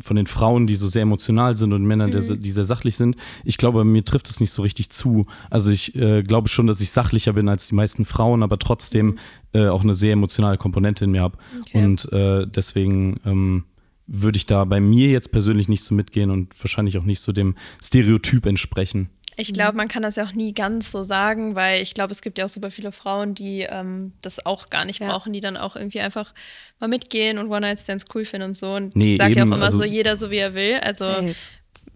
[0.01, 3.17] von den Frauen, die so sehr emotional sind und Männern, die, die sehr sachlich sind.
[3.45, 5.27] Ich glaube, mir trifft es nicht so richtig zu.
[5.51, 9.19] Also ich äh, glaube schon, dass ich sachlicher bin als die meisten Frauen, aber trotzdem
[9.53, 11.39] äh, auch eine sehr emotionale Komponente in mir habe.
[11.61, 11.85] Okay.
[11.85, 13.65] Und äh, deswegen ähm,
[14.07, 17.33] würde ich da bei mir jetzt persönlich nicht so mitgehen und wahrscheinlich auch nicht so
[17.33, 19.09] dem Stereotyp entsprechen.
[19.37, 22.21] Ich glaube, man kann das ja auch nie ganz so sagen, weil ich glaube, es
[22.23, 25.09] gibt ja auch super viele Frauen, die ähm, das auch gar nicht Ja.
[25.09, 26.33] brauchen, die dann auch irgendwie einfach
[26.79, 28.75] mal mitgehen und One-Night-Stands cool finden und so.
[28.75, 30.75] Und Nee, ich sage ja auch immer also- so, jeder so wie er will.
[30.83, 31.35] Also Safe.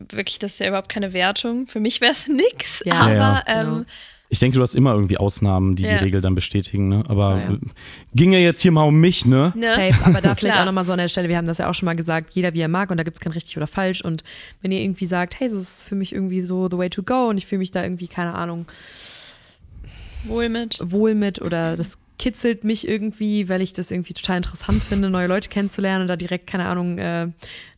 [0.01, 1.69] wirklich, das ist ja überhaupt keine Wertung.
[1.69, 2.83] Für mich wäre es nix.
[2.85, 3.85] Ja, aber ja, ähm, genau.
[4.31, 5.97] Ich denke, du hast immer irgendwie Ausnahmen, die Ja.
[5.97, 6.89] die Regel dann bestätigen.
[6.89, 7.03] Ne?
[7.09, 7.59] Aber Ja, ja.
[8.15, 9.53] ging ja jetzt hier mal um mich, ne?
[9.57, 9.69] ne?
[9.75, 11.75] Safe, aber da vielleicht auch nochmal so an der Stelle, wir haben das ja auch
[11.75, 14.03] schon mal gesagt, jeder wie er mag und da gibt es kein richtig oder falsch.
[14.05, 14.25] Und
[14.61, 17.29] wenn ihr irgendwie sagt, hey, so ist für mich irgendwie so the way to go
[17.29, 18.67] und ich fühle mich da irgendwie, keine Ahnung,
[20.25, 20.79] wohl mit.
[20.83, 25.29] wohl mit oder das kitzelt mich irgendwie, weil ich das irgendwie total interessant finde, neue
[25.29, 27.29] Leute kennenzulernen und da direkt, keine Ahnung, äh,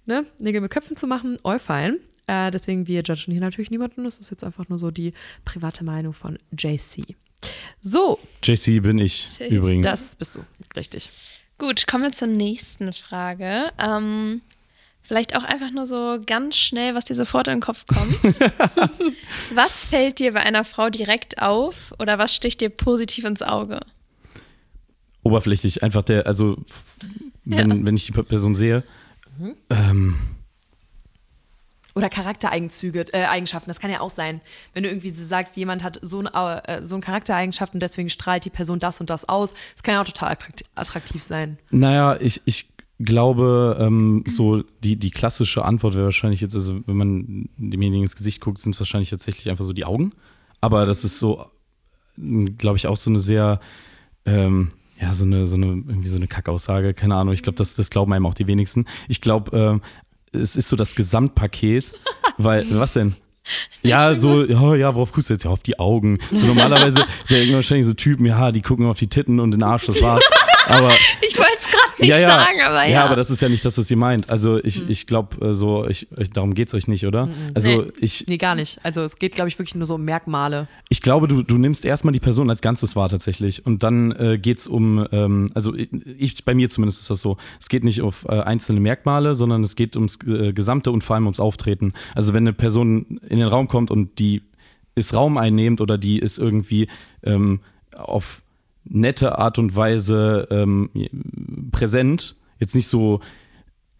[0.06, 1.98] ne, Nägel mit Köpfen zu machen, all fine.
[2.30, 4.04] Äh, deswegen, wir judgen hier natürlich niemanden.
[4.04, 5.12] Das ist jetzt einfach nur so die
[5.44, 7.16] private Meinung von JC.
[7.80, 9.86] So, JC bin ich Ich- übrigens.
[9.86, 10.44] das bist du.
[10.76, 11.10] Richtig.
[11.58, 13.72] Gut, kommen wir zur nächsten Frage.
[13.78, 14.42] Ähm,
[15.02, 18.14] Vielleicht auch einfach nur so ganz schnell, was dir sofort in den Kopf kommt.
[19.54, 23.80] was fällt dir bei einer Frau direkt auf oder was sticht dir positiv ins Auge?
[25.24, 26.58] Oberflächlich, einfach der, also
[27.44, 27.84] wenn, Ja.
[27.86, 28.84] wenn ich die Person sehe,
[29.70, 30.16] ähm,
[32.00, 34.40] Oder Charaktereigenzüge, äh, das kann ja auch sein.
[34.74, 38.44] Wenn du irgendwie sagst, jemand hat so, ein, äh, so eine Charaktereigenschaft und deswegen strahlt
[38.44, 41.58] die Person das und das aus, das kann ja auch total attrakt attraktiv sein.
[41.70, 46.96] Naja, ich, ich glaube, ähm, so die, die klassische Antwort wäre wahrscheinlich jetzt, also wenn
[46.96, 50.12] man demjenigen ins Gesicht guckt, sind wahrscheinlich tatsächlich einfach so die Augen.
[50.60, 51.46] Aber das ist so,
[52.16, 53.60] glaube ich, auch so eine sehr,
[54.26, 57.32] ähm, ja, so eine, so eine, irgendwie so eine Kackaussage, keine Ahnung.
[57.32, 58.84] Ich glaube, das, das glauben einem auch die wenigsten.
[59.08, 59.82] Ich glaube, ähm,
[60.32, 61.92] es ist so das Gesamtpaket,
[62.38, 63.14] weil, was denn?
[63.82, 65.44] Ja, so, ja, ja, worauf guckst du jetzt?
[65.44, 66.18] Ja, auf die Augen.
[66.30, 69.86] So normalerweise denken wahrscheinlich so Typen, ja, die gucken auf die Titten und den Arsch,
[69.86, 70.22] das war's.
[70.66, 71.66] Aber Ich wollte es
[72.00, 72.30] nicht ja, ja.
[72.30, 72.90] sagen, aber ja.
[72.90, 74.28] Ja, aber das ist ja nicht das, was ihr meint.
[74.30, 77.28] Also ich, ich glaube, äh, so, ich, ich, darum geht's euch nicht, oder?
[77.54, 77.92] Also Nee.
[78.00, 78.78] ich, Nee, gar nicht.
[78.82, 80.68] Also es geht, glaube ich, wirklich nur so um Merkmale.
[80.88, 83.64] ich glaube, du, du nimmst erstmal die Person als Ganzes wahr tatsächlich.
[83.66, 87.36] Und dann äh, geht's um, ähm, also ich, ich, bei mir zumindest ist das so,
[87.60, 91.16] es geht nicht auf äh, einzelne Merkmale, sondern es geht ums äh, Gesamte und vor
[91.16, 91.92] allem ums Auftreten.
[92.14, 94.42] Also wenn eine Person in den Raum kommt und die
[94.94, 96.88] ist Raum einnehmend oder die ist irgendwie
[97.22, 97.60] ähm,
[97.96, 98.42] auf
[98.84, 100.90] nette Art und Weise ähm,
[101.72, 103.20] präsent, jetzt nicht so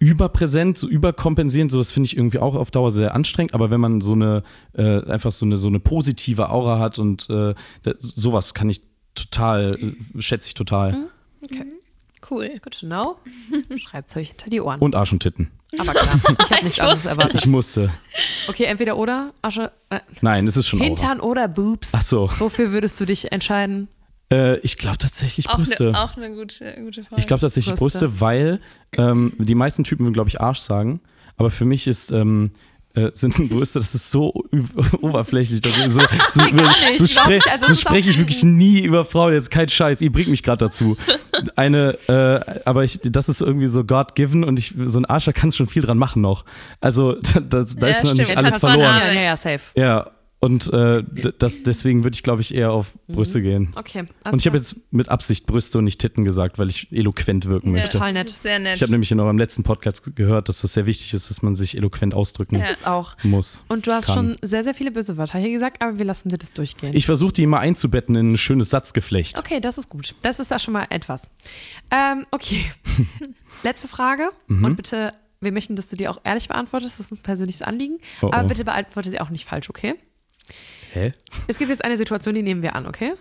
[0.01, 4.01] überpräsent, so überkompensierend, sowas finde ich irgendwie auch auf Dauer sehr anstrengend, aber wenn man
[4.01, 8.55] so eine, äh, einfach so eine, so eine positive Aura hat und äh, da, sowas
[8.55, 8.81] kann ich
[9.15, 11.09] total, äh, schätze ich total.
[12.31, 12.49] cool.
[12.63, 13.17] Good to know.
[13.77, 14.81] Schreibt's euch hinter die Ohren.
[14.81, 15.51] Und Arsch und Titten.
[15.79, 17.43] Aber klar, ich habe nichts anderes erwartet.
[17.43, 17.91] Ich musste.
[18.49, 20.87] Okay, entweder oder, Asche, äh, Nein, es ist schon Aura.
[20.87, 21.93] Hintern oder Boobs.
[21.93, 22.31] Ach so.
[22.39, 23.89] Wofür würdest du dich entscheiden?
[24.33, 25.89] Äh, ich glaube tatsächlich Auch Brüste.
[25.89, 27.21] eine auch ne gute, gute Frage.
[27.21, 28.07] Ich glaube tatsächlich Brüste.
[28.09, 28.61] Brüste, weil
[28.97, 31.01] ähm, die meisten Typen würden, glaube ich, Arsch sagen.
[31.37, 32.51] Aber für mich ist, ähm,
[32.95, 34.45] äh, sind Brüste, das ist so
[35.01, 35.61] oberflächlich.
[35.61, 37.51] Das ist so so, so, glaub sprech, ich.
[37.53, 39.33] Also so spreche ich wirklich nie über Frauen.
[39.33, 40.97] Jetzt kein Scheiß, ihr bringt mich gerade dazu.
[41.57, 45.33] Eine, äh, aber ich, das ist irgendwie so God-given und ich, so ein Arsch, da
[45.33, 46.45] kannst du schon viel dran machen noch.
[46.81, 48.19] Also das, da Ja, ist noch stimmt.
[48.19, 48.81] nicht alles verloren.
[48.85, 49.61] Ja, ja, safe.
[49.75, 50.11] Ja,
[50.43, 51.05] und äh,
[51.39, 53.75] das, deswegen würde ich, glaube ich, eher auf Brüste gehen.
[53.77, 54.05] Okay.
[54.25, 57.73] Und ich habe jetzt mit Absicht Brüste und nicht Titten gesagt, weil ich eloquent wirken
[57.73, 57.91] möchte.
[57.91, 58.35] Total nett.
[58.43, 58.77] Sehr nett.
[58.77, 61.55] Ich habe nämlich in eurem letzten Podcast gehört, dass das sehr wichtig ist, dass man
[61.55, 62.67] sich eloquent ausdrücken Ja.
[62.67, 63.17] Das ist auch.
[63.23, 63.65] muss.
[63.69, 64.15] Und du hast Kann.
[64.15, 66.97] schon sehr, sehr viele böse Wörter hier gesagt, aber wir lassen dir das durchgehen.
[66.97, 69.39] Ich versuche die immer einzubetten in ein schönes Satzgeflecht.
[69.39, 70.15] okay, das ist gut.
[70.23, 71.29] Das ist da schon mal etwas.
[71.91, 72.65] Ähm, okay.
[73.63, 74.31] Letzte Frage.
[74.47, 74.65] Mhm.
[74.65, 75.11] Und bitte,
[75.43, 76.99] wir möchten, dass du die auch ehrlich beantwortest.
[76.99, 77.99] Das ist ein persönliches Anliegen.
[78.23, 78.49] Oh, Aber oh.
[78.49, 79.97] bitte beantworte sie auch nicht falsch, okay?
[80.93, 81.13] Hä?
[81.47, 83.15] Es gibt jetzt eine Situation, die nehmen wir an, okay?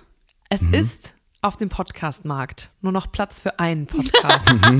[0.50, 0.74] Es Mhm.
[0.74, 4.50] ist auf dem Podcast-Markt nur noch Platz für einen Podcast.
[4.70, 4.78] Mhm.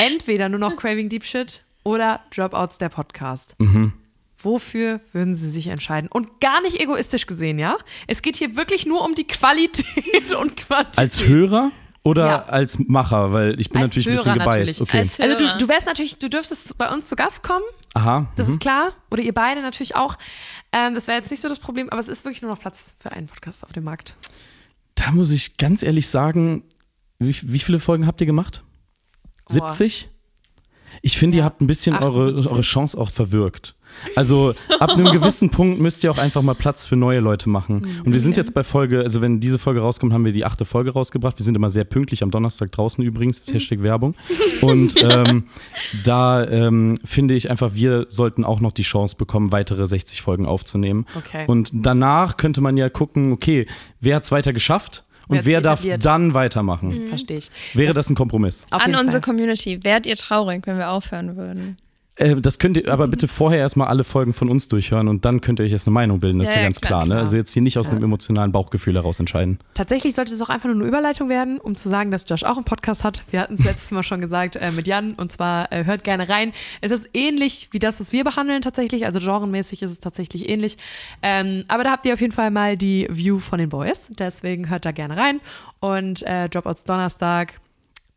[0.00, 3.54] Entweder nur noch Craving Deep Shit oder Dropouts der Podcast.
[3.58, 3.92] Mhm.
[4.40, 6.08] Wofür würden Sie sich entscheiden?
[6.12, 7.76] Und gar nicht egoistisch gesehen, ja?
[8.06, 10.98] Es geht hier wirklich nur um die Qualität und Quantität.
[10.98, 11.72] Als Hörer
[12.04, 12.42] oder Ja.
[12.44, 13.32] als Macher?
[13.32, 14.80] Weil ich bin Als natürlich ein bisschen Hörer gebeißt.
[14.80, 14.82] natürlich.
[14.82, 14.98] Okay.
[15.00, 15.52] Als Also Hörer.
[15.58, 18.30] du, du wärst natürlich, du dürftest bei uns zu Gast kommen, Aha.
[18.36, 18.54] das mhm.
[18.54, 18.92] ist klar.
[19.10, 20.16] Oder ihr beide natürlich auch.
[20.72, 22.94] Ähm, das wäre jetzt nicht so das Problem, aber es ist wirklich nur noch Platz
[22.98, 24.14] für einen Podcast auf dem Markt.
[24.94, 26.64] Da muss ich ganz ehrlich sagen,
[27.18, 28.62] wie, wie viele Folgen habt ihr gemacht?
[29.46, 29.72] Boah.
[29.72, 30.10] 70?
[31.02, 32.52] Ich finde, ihr habt ein bisschen eure, 78.
[32.52, 33.74] eure Chance auch verwirkt.
[34.16, 37.86] Also ab einem gewissen Punkt müsst ihr auch einfach mal Platz für neue Leute machen.
[38.04, 40.64] Und wir sind jetzt bei Folge, also wenn diese Folge rauskommt, haben wir die achte
[40.64, 41.38] Folge rausgebracht.
[41.38, 44.14] Wir sind immer sehr pünktlich am Donnerstag draußen übrigens, Hashtag Werbung.
[44.62, 45.44] Und ähm,
[46.04, 50.46] da ähm, finde ich einfach, wir sollten auch noch die Chance bekommen, weitere 60 Folgen
[50.46, 51.06] aufzunehmen.
[51.16, 51.44] Okay.
[51.46, 53.66] Und danach könnte man ja gucken, okay,
[54.00, 56.04] wer hat es weiter geschafft und Wer darf etabliert?
[56.04, 57.06] dann weitermachen.
[57.06, 57.50] Verstehe ich.
[57.74, 58.64] Wäre das ein Kompromiss?
[58.70, 59.32] Auf An jeden unsere Fall.
[59.32, 59.84] Community.
[59.84, 61.76] Wärt ihr traurig, wenn wir aufhören würden?
[62.18, 65.40] Äh, das könnt ihr aber bitte vorher erstmal alle Folgen von uns durchhören und dann
[65.40, 66.40] könnt ihr euch jetzt eine Meinung bilden.
[66.40, 67.16] Das ist Ja, ja, ja, ganz klar, klar.
[67.16, 67.20] Ne?
[67.20, 69.58] Also jetzt hier nicht aus einem emotionalen Bauchgefühl heraus entscheiden.
[69.74, 72.56] Tatsächlich sollte es auch einfach nur eine Überleitung werden, um zu sagen, dass Josh auch
[72.56, 73.22] einen Podcast hat.
[73.30, 76.28] Wir hatten es letztes Mal schon gesagt äh, mit Jan und zwar äh, hört gerne
[76.28, 76.52] rein.
[76.80, 80.76] Es ist ähnlich wie das, was wir behandeln tatsächlich, also genremäßig ist es tatsächlich ähnlich.
[81.22, 84.68] Ähm, aber da habt ihr auf jeden Fall mal die View von den Boys, deswegen
[84.68, 85.40] hört da gerne rein.
[85.80, 87.60] Und äh, Dropouts Donnerstag.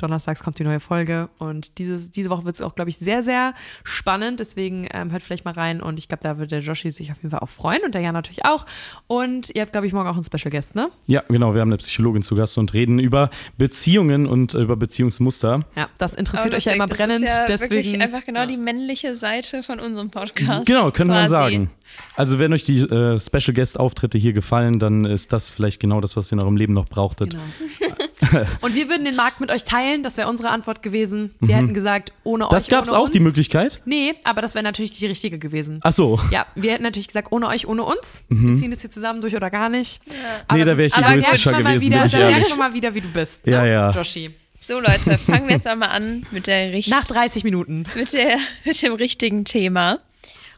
[0.02, 3.24] Donnerstags kommt die neue Folge und diese, diese Woche wird es auch, glaube ich, sehr,
[3.24, 4.40] sehr spannend.
[4.40, 7.18] Deswegen ähm, hört vielleicht mal rein und ich glaube, da wird der Joshi sich auf
[7.18, 8.66] jeden Fall auch freuen und der Jan natürlich auch.
[9.08, 10.90] Und ihr habt, glaube ich, morgen auch einen Special Guest, ne?
[11.08, 11.54] Ja, genau.
[11.54, 15.62] Wir haben eine Psychologin zu Gast und reden über Beziehungen und äh, über Beziehungsmuster.
[15.76, 17.26] Ja, das interessiert euch ja immer das brennend.
[17.26, 20.66] ist ja deswegen wirklich einfach genau die männliche Seite von unserem Podcast.
[20.66, 21.54] Genau, könnte man quasi.
[21.56, 21.72] sagen.
[22.16, 26.02] Also wenn euch die äh, Special Guest Auftritte hier gefallen, dann ist das vielleicht genau
[26.02, 27.32] das, was ihr in eurem Leben noch brauchtet.
[27.32, 27.44] Genau.
[28.62, 30.04] Und wir würden den Markt mit euch teilen.
[30.04, 31.34] Das wäre unsere Antwort gewesen.
[31.40, 32.70] Wir hätten gesagt, ohne Das euch.
[32.70, 33.12] gab es auch uns.
[33.12, 33.82] die Möglichkeit.
[33.86, 35.80] Nee, aber das wäre natürlich die richtige gewesen.
[35.84, 36.20] Ach so.
[36.32, 38.24] Ja, wir hätten natürlich gesagt, ohne euch, ohne uns.
[38.30, 40.02] Wir ziehen das hier zusammen durch oder gar nicht.
[40.48, 42.50] Aber Nee, da wäre ich Aber egoistischer gewesen, wieder, bin ich ehrlich.
[42.50, 43.46] man mal wieder, wie du bist.
[43.46, 43.92] Ja, ne, ja.
[43.92, 44.32] Joshi.
[44.66, 47.86] So Leute, fangen wir jetzt einmal an mit der richtigen Nach 30 Minuten.
[47.96, 49.98] mit, der, mit dem richtigen Thema.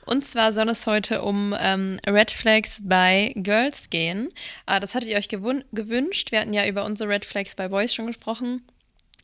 [0.06, 4.30] Und zwar soll es heute um ähm, Red Flags bei Girls gehen.
[4.66, 6.32] Ah, das hattet ihr euch gewünscht.
[6.32, 8.62] Wir hatten ja über unsere Red Flags bei Boys schon gesprochen.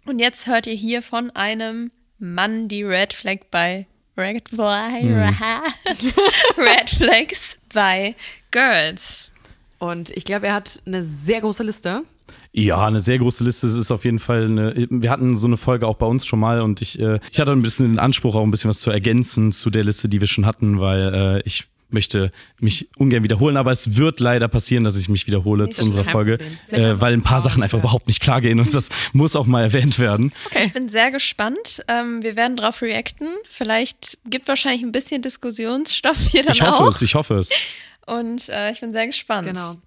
[0.06, 3.86] Und jetzt hört ihr hier von einem Mann die Red Flag bei
[4.18, 4.92] Red, Flag,
[6.58, 8.16] Red Flags bei
[8.52, 9.30] Girls.
[9.78, 12.04] Und ich glaube, er hat eine sehr große Liste.
[12.52, 13.68] Ja, eine sehr große Liste.
[13.68, 14.88] Es ist auf jeden Fall eine.
[14.90, 17.52] Wir hatten so eine Folge auch bei uns schon mal und ich, äh, ich hatte
[17.52, 20.28] ein bisschen den Anspruch, auch ein bisschen was zu ergänzen zu der Liste, die wir
[20.28, 24.96] schon hatten, weil äh, ich möchte mich ungern wiederholen, aber es wird leider passieren, dass
[24.96, 26.38] ich mich wiederhole zu das ist unserer Folge,
[26.68, 29.64] äh, weil ein paar Sachen einfach überhaupt nicht klar gehen und das muss auch mal
[29.64, 30.32] erwähnt werden.
[30.56, 31.84] Ich bin sehr gespannt.
[31.88, 33.28] Ähm, wir werden darauf reacten.
[33.50, 36.90] Vielleicht gibt wahrscheinlich ein bisschen Diskussionsstoff hier dann Ich hoffe auch.
[36.90, 37.50] es, ich hoffe es.
[38.06, 39.48] Und äh, ich bin sehr gespannt.
[39.48, 39.78] Genau.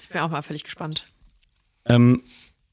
[0.00, 1.06] Ich bin auch mal völlig gespannt.
[1.86, 2.22] Ähm,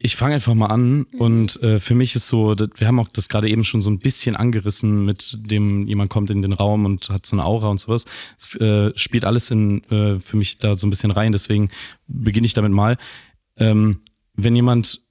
[0.03, 3.29] ich fange einfach mal an und äh, für mich ist so, wir haben auch das
[3.29, 7.09] gerade eben schon so ein bisschen angerissen mit dem, jemand kommt in den Raum und
[7.09, 8.05] hat so eine Aura und sowas.
[8.39, 11.69] Das äh, spielt alles in, äh, für mich da so ein bisschen rein, deswegen
[12.07, 12.97] beginne ich damit mal.
[13.57, 13.99] Ähm,
[14.33, 15.01] wenn jemand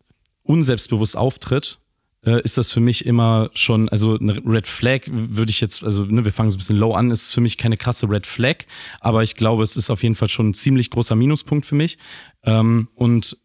[0.42, 1.78] unselbstbewusst auftritt,
[2.26, 6.04] äh, ist das für mich immer schon, also eine Red Flag würde ich jetzt, also
[6.04, 8.64] ne, wir fangen so ein bisschen low an, ist für mich keine krasse Red Flag,
[8.98, 11.96] aber ich glaube, es ist auf jeden Fall schon ein ziemlich großer Minuspunkt für mich.
[12.42, 13.36] Ähm, und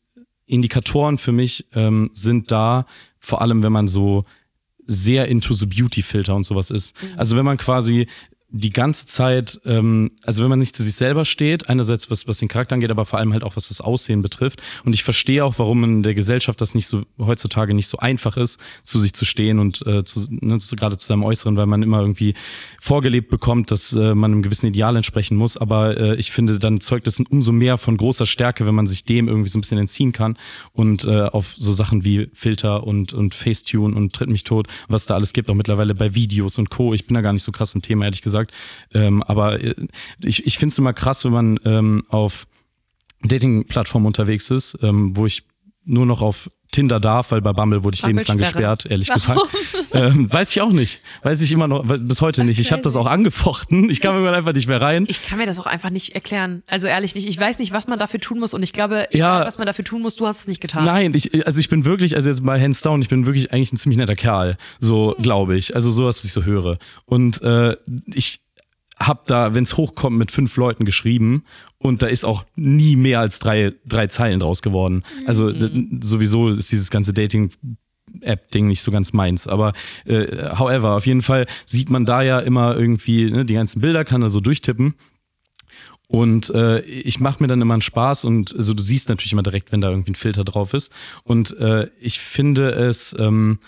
[0.45, 2.85] Indikatoren für mich ähm, sind da,
[3.19, 4.25] vor allem wenn man so
[4.85, 6.93] sehr into the Beauty-Filter und sowas ist.
[7.17, 8.07] Also wenn man quasi
[8.57, 12.37] die ganze Zeit, ähm, also wenn man nicht zu sich selber steht, einerseits was, was
[12.37, 14.61] den Charakter angeht, aber vor allem halt auch was das Aussehen betrifft.
[14.85, 18.37] Und ich verstehe auch, warum in der Gesellschaft das nicht so heutzutage nicht so einfach
[18.37, 21.65] ist, zu sich zu stehen und äh, zu, ne, zu, gerade zu seinem Äußeren, weil
[21.65, 22.33] man immer irgendwie
[22.79, 25.57] vorgelebt bekommt, dass äh, man einem gewissen Ideal entsprechen muss.
[25.57, 29.03] Aber äh, ich finde, dann zeugt es umso mehr von großer Stärke, wenn man sich
[29.03, 30.37] dem irgendwie so ein bisschen entziehen kann
[30.71, 35.05] und äh, auf so Sachen wie Filter und, und Facetune und Tritt mich tot, was
[35.05, 36.93] da alles gibt, auch mittlerweile bei Videos und Co.
[36.93, 38.44] Ich bin da gar nicht so krass im Thema, ehrlich gesagt.
[38.93, 39.75] Ähm, aber äh,
[40.23, 42.47] ich, ich finde es immer krass, wenn man ähm, auf
[43.23, 45.43] Dating-Plattformen unterwegs ist, ähm, wo ich
[45.83, 49.39] nur noch auf Tinder darf, weil bei Bumble wurde ich lebenslang gesperrt, ehrlich gesagt.
[49.93, 50.99] Ähm, weiß ich auch nicht.
[51.23, 52.59] Weiß ich immer noch, bis heute nicht.
[52.59, 53.89] Ich habe das auch angefochten.
[53.89, 55.05] Ich kam irgendwann einfach nicht mehr rein.
[55.07, 56.63] Ich kann mir das auch einfach nicht erklären.
[56.67, 57.27] Also ehrlich nicht.
[57.27, 58.53] Ich weiß nicht, was man dafür tun muss.
[58.53, 59.37] Und ich glaube, Ja.
[59.37, 60.83] egal, was man dafür tun muss, du hast es nicht getan.
[60.85, 63.71] Nein, ich, also ich bin wirklich, also jetzt mal hands down, ich bin wirklich eigentlich
[63.73, 65.75] ein ziemlich netter Kerl, so glaube ich.
[65.75, 66.77] Also sowas, was ich so höre.
[67.05, 67.77] Und äh,
[68.13, 68.41] ich
[68.99, 71.43] hab da, wenn es hochkommt, mit fünf Leuten geschrieben
[71.77, 75.03] und da ist auch nie mehr als drei, drei Zeilen draus geworden.
[75.25, 77.51] Also d- sowieso ist dieses ganze Dating
[78.21, 79.47] App-Ding nicht so ganz meins.
[79.47, 79.73] Aber
[80.05, 84.05] äh, however, auf jeden Fall sieht man da ja immer irgendwie ne, die ganzen Bilder,
[84.05, 84.93] kann er so durchtippen.
[86.07, 89.43] Und äh, ich mache mir dann immer einen Spaß und also du siehst natürlich immer
[89.43, 90.91] direkt, wenn da irgendwie ein Filter drauf ist.
[91.23, 93.59] Und äh, ich finde es ähm,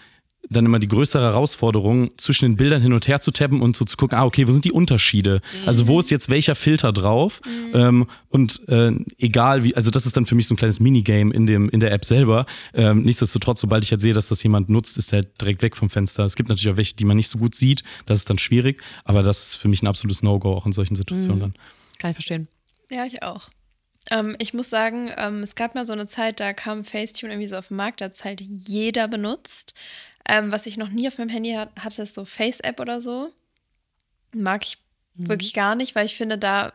[0.49, 3.85] dann immer die größere Herausforderung, zwischen den Bildern hin und her zu tappen und so
[3.85, 5.41] zu gucken, ah, okay, wo sind die Unterschiede?
[5.65, 7.41] Also wo ist jetzt welcher Filter drauf?
[7.73, 11.33] Ähm, und äh, egal wie, also das ist dann für mich so ein kleines Minigame
[11.33, 12.45] in dem in der App selber.
[12.73, 15.75] Ähm, nichtsdestotrotz, sobald ich halt sehe, dass das jemand nutzt, ist der halt direkt weg
[15.75, 16.23] vom Fenster.
[16.23, 18.81] Es gibt natürlich auch welche, die man nicht so gut sieht, das ist dann schwierig,
[19.03, 21.53] aber das ist für mich ein absolutes No-Go auch in solchen Situationen dann.
[21.99, 22.47] Kann ich verstehen.
[22.89, 23.49] Ja, ich auch.
[24.09, 27.49] Ähm, ich muss sagen, ähm, es gab mal so eine Zeit, da kam Facetune irgendwie
[27.49, 29.73] so auf den Markt, da hat es halt jeder benutzt.
[30.29, 33.29] Ähm, was ich noch nie auf meinem Handy hat, hatte, ist so Face-App oder so.
[34.33, 34.77] Mag ich
[35.15, 36.73] wirklich gar nicht, weil ich finde, da,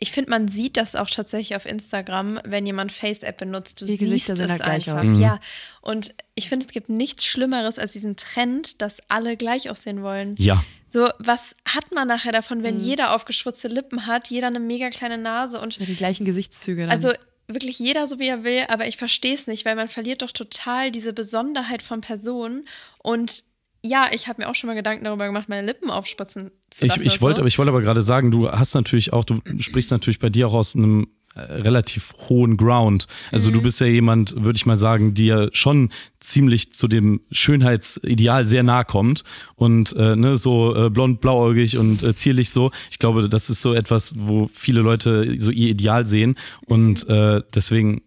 [0.00, 3.80] ich finde, man sieht das auch tatsächlich auf Instagram, wenn jemand Face-App benutzt.
[3.80, 5.00] Du Die siehst Gesichter sehen es halt gleich einfach.
[5.02, 5.06] aus.
[5.06, 5.20] Mhm.
[5.20, 5.40] Ja,
[5.82, 10.36] und ich finde, es gibt nichts Schlimmeres als diesen Trend, dass alle gleich aussehen wollen.
[10.38, 10.64] Ja.
[10.86, 12.62] So, was hat man nachher davon, Mhm.
[12.62, 16.82] wenn jeder aufgeschwurzte Lippen hat, jeder eine mega kleine Nase und Ja, die gleichen Gesichtszüge.
[16.82, 16.90] Dann.
[16.90, 17.12] also
[17.48, 20.32] wirklich jeder so wie er will, aber ich verstehe es nicht, weil man verliert doch
[20.32, 23.44] total diese Besonderheit von Personen und
[23.84, 26.90] ja, ich habe mir auch schon mal Gedanken darüber gemacht, meine Lippen aufspritzen zu Ich,
[26.90, 27.06] lassen.
[27.06, 27.42] ich und wollte, so.
[27.42, 30.48] aber ich wollte aber gerade sagen, du hast natürlich auch, du sprichst natürlich bei dir
[30.48, 31.08] auch aus einem
[31.38, 33.06] relativ hohen Ground.
[33.32, 33.54] Also Mhm.
[33.54, 38.44] du bist ja jemand, würde ich mal sagen, die ja schon ziemlich zu dem Schönheitsideal
[38.44, 39.24] sehr nahe kommt
[39.54, 42.70] und äh, ne, so äh, blond, blauäugig und äh, zierlich so.
[42.90, 47.42] Ich glaube, das ist so etwas, wo viele Leute so ihr Ideal sehen und äh,
[47.54, 48.02] deswegen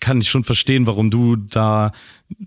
[0.00, 1.92] kann ich schon verstehen, warum du da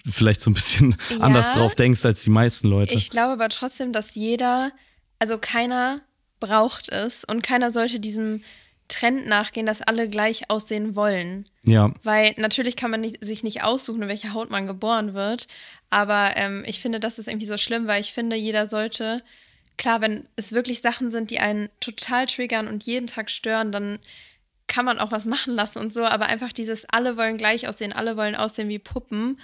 [0.10, 1.19] vielleicht so ein bisschen Ja.
[1.19, 2.95] anders drauf denkst als die meisten Leute.
[2.95, 4.71] Ich glaube aber trotzdem, dass jeder,
[5.19, 6.01] also keiner
[6.39, 8.41] braucht es und keiner sollte diesem
[8.88, 11.48] Trend nachgehen, dass alle gleich aussehen wollen.
[11.63, 11.93] Ja.
[12.04, 15.48] Weil natürlich kann man nicht, sich nicht aussuchen, in welcher Haut man geboren wird.
[15.89, 19.24] Aber ähm, ich finde, das ist irgendwie so schlimm, weil ich finde, jeder sollte,
[19.78, 24.00] klar, wenn es wirklich Sachen sind, die einen total triggern und jeden Tag stören, dann
[24.67, 26.06] kann man auch was machen lassen und so.
[26.06, 29.39] Aber einfach dieses, alle wollen gleich aussehen, alle wollen aussehen wie Puppen,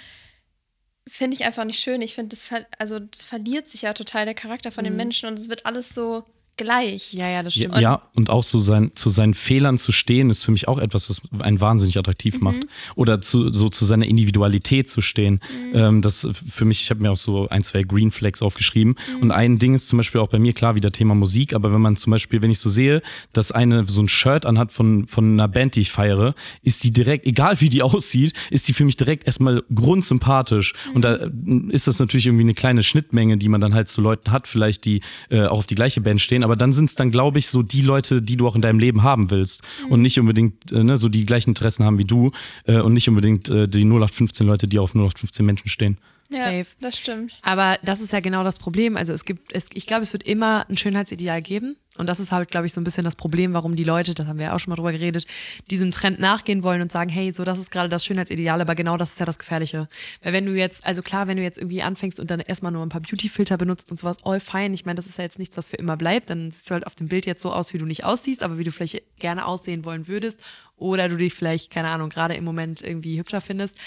[1.08, 2.02] finde ich einfach nicht schön.
[2.04, 2.46] Ich finde, das,
[2.78, 5.90] also, das verliert sich ja total der Charakter von den Menschen und es wird alles
[5.90, 6.26] so
[6.58, 7.14] gleich.
[7.14, 7.80] Ja, ja, das Ja, stimmt.
[7.82, 11.10] ja, und auch so sein, zu seinen Fehlern zu stehen, ist für mich auch etwas,
[11.10, 12.44] was einen wahnsinnig attraktiv Mhm.
[12.44, 12.60] macht.
[12.96, 15.40] Oder zu, so zu seiner Individualität zu stehen.
[15.72, 15.76] Mhm.
[15.76, 18.96] Ähm, das für mich, ich habe mir auch so ein, zwei Green Flags aufgeschrieben.
[19.18, 19.22] Mhm.
[19.24, 21.82] Und ein Ding ist zum Beispiel auch bei mir, klar, wieder Thema Musik, aber wenn
[21.82, 23.02] man zum Beispiel, wenn ich so sehe,
[23.34, 26.92] dass eine so ein Shirt anhat von, von einer Band, die ich feiere, ist die
[26.92, 30.74] direkt, egal wie die aussieht, ist die für mich direkt erstmal grundsympathisch.
[30.94, 31.70] Und da Mhm.
[31.70, 34.48] äh, ist das natürlich irgendwie eine kleine Schnittmenge, die man dann halt zu Leuten hat,
[34.48, 36.41] vielleicht, die äh, auch auf die gleiche Band stehen.
[36.44, 38.80] Aber dann sind es dann, glaube ich, so die Leute, die du auch in deinem
[38.80, 39.62] Leben haben willst.
[39.90, 42.32] Und nicht unbedingt äh, ne, so die gleichen Interessen haben wie du
[42.66, 45.98] äh, und nicht unbedingt äh, die 0815 Leute, die auf 0815 Menschen stehen.
[46.32, 46.67] Ja, Safe.
[46.80, 47.34] das stimmt.
[47.41, 48.96] Aber das ist ja genau das Problem.
[48.96, 51.76] Also es gibt, es, ich glaube, es wird immer ein Schönheitsideal geben.
[51.98, 54.26] Und das ist halt, glaube ich, so ein bisschen das Problem, warum die Leute, das
[54.26, 55.28] haben wir ja auch schon mal drüber geredet,
[55.70, 58.96] diesem Trend nachgehen wollen und sagen, hey, so das ist gerade das Schönheitsideal, aber genau
[58.96, 59.89] das ist ja das Gefährliche.
[60.24, 62.86] Weil wenn du jetzt, also klar, wenn du jetzt irgendwie anfängst und dann erstmal nur
[62.86, 64.74] ein paar Beauty-Filter benutzt und sowas, all fine.
[64.74, 66.30] Ich meine, das ist ja jetzt nichts, was für immer bleibt.
[66.30, 68.58] Dann siehst du halt auf dem Bild jetzt so aus, wie du nicht aussiehst, aber
[68.58, 70.39] wie du vielleicht gerne aussehen wollen würdest.
[70.78, 73.78] Oder du dich vielleicht, keine Ahnung, gerade im Moment irgendwie hübscher findest.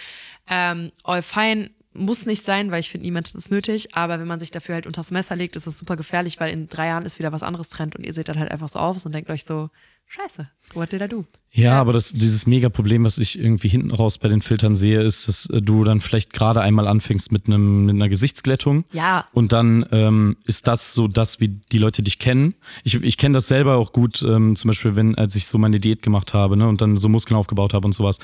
[0.48, 3.94] Ähm, all fine muss nicht sein, weil ich finde, niemand es nötig.
[3.94, 6.68] Aber wenn man sich dafür halt unters Messer legt, ist das super gefährlich, weil in
[6.68, 9.04] drei Jahren ist wieder was anderes Trend und ihr seht dann halt einfach so auf
[9.04, 9.70] und denkt euch so,
[10.06, 11.24] scheiße, what did I do?
[11.56, 15.28] Ja, aber das, dieses Mega-Problem, was ich irgendwie hinten raus bei den Filtern sehe, ist,
[15.28, 18.84] dass äh, du dann vielleicht gerade einmal anfängst mit, einem, mit einer Gesichtsglättung.
[18.92, 19.28] Ja.
[19.32, 22.54] Und dann ähm, ist das so das, wie die Leute dich kennen.
[22.82, 25.78] Ich, ich kenne das selber auch gut, ähm, zum Beispiel, wenn, als ich so meine
[25.78, 28.18] Diät gemacht habe ne, und dann so Muskeln aufgebaut habe und sowas.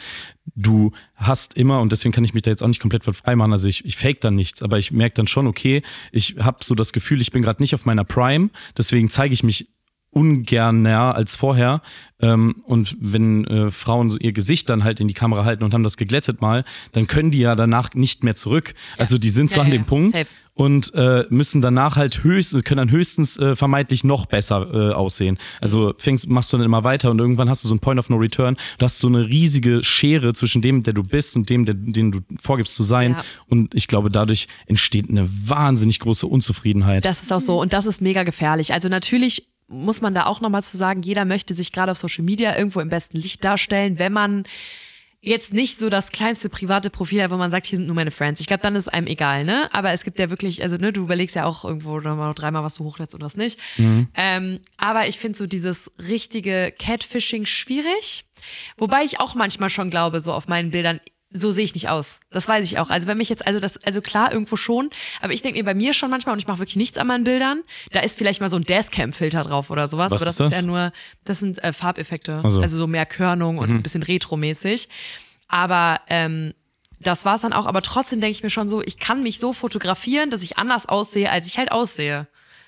[0.57, 3.37] Du hast immer, und deswegen kann ich mich da jetzt auch nicht komplett von frei
[3.37, 6.65] machen, also ich, ich fake dann nichts, aber ich merke dann schon, okay, ich habe
[6.65, 9.69] so das Gefühl, ich bin gerade nicht auf meiner Prime, deswegen zeige ich mich
[10.11, 11.83] ungerner als vorher.
[12.21, 15.73] Ähm, und wenn äh, Frauen so ihr Gesicht dann halt in die Kamera halten und
[15.73, 18.75] haben das geglättet mal, dann können die ja danach nicht mehr zurück.
[18.99, 19.89] Also die sind so Ja, an ja, dem ja.
[19.89, 20.27] Punkt Safe.
[20.55, 25.39] und äh, müssen danach halt höchstens, können dann höchstens äh, vermeintlich noch besser äh, aussehen.
[25.63, 28.11] Also fängst, machst du dann immer weiter und irgendwann hast du so einen Point of
[28.11, 28.59] No Return.
[28.79, 32.13] Du hast so eine riesige Schere zwischen dem, der du bist und dem, der, den
[32.13, 33.13] du vorgibst zu sein.
[33.13, 33.25] Ja.
[33.49, 37.07] Und ich glaube, dadurch entsteht eine wahnsinnig große Unzufriedenheit.
[37.07, 38.75] Das ist auch so und das ist mega gefährlich.
[38.75, 42.25] Also natürlich muss man da auch nochmal zu sagen, jeder möchte sich gerade auf Social
[42.25, 44.45] Media irgendwo im besten Licht darstellen, wenn man
[45.23, 48.11] jetzt nicht so das kleinste private Profil hat, wo man sagt, hier sind nur meine
[48.11, 48.41] Friends.
[48.41, 49.69] Ich glaube, dann ist einem egal, ne?
[49.73, 52.75] Aber es gibt ja wirklich, also ne, du überlegst ja auch irgendwo nochmal dreimal, was
[52.75, 53.59] du hochlädst und was nicht.
[54.15, 58.25] Ähm, aber ich finde so dieses richtige Catfishing schwierig.
[58.79, 61.01] Wobei ich auch manchmal schon glaube, so auf meinen Bildern,
[61.33, 62.19] so sehe ich nicht aus.
[62.31, 62.91] Das weiß ich auch.
[62.91, 64.91] Also wenn mich jetzt, also das, also klar, irgendwo schon,
[65.21, 67.23] aber ich denke mir bei mir schon manchmal, und ich mache wirklich nichts an meinen
[67.25, 67.63] Bildern,
[67.93, 70.51] da ist vielleicht mal so ein Dashcam-Filter drauf oder sowas, Was aber das ist ist,
[70.53, 70.61] das?
[70.61, 70.93] ja nur,
[71.25, 72.41] das sind äh, Farbeffekte.
[72.45, 72.61] Ach so.
[72.61, 74.89] Also so mehr Körnung und ist ein bisschen retromäßig.
[75.49, 76.55] Aber ähm,
[77.01, 77.67] das war's dann auch.
[77.67, 80.87] Aber trotzdem denke ich mir schon so, ich kann mich so fotografieren, dass ich anders
[80.87, 82.27] aussehe, als ich halt aussehe.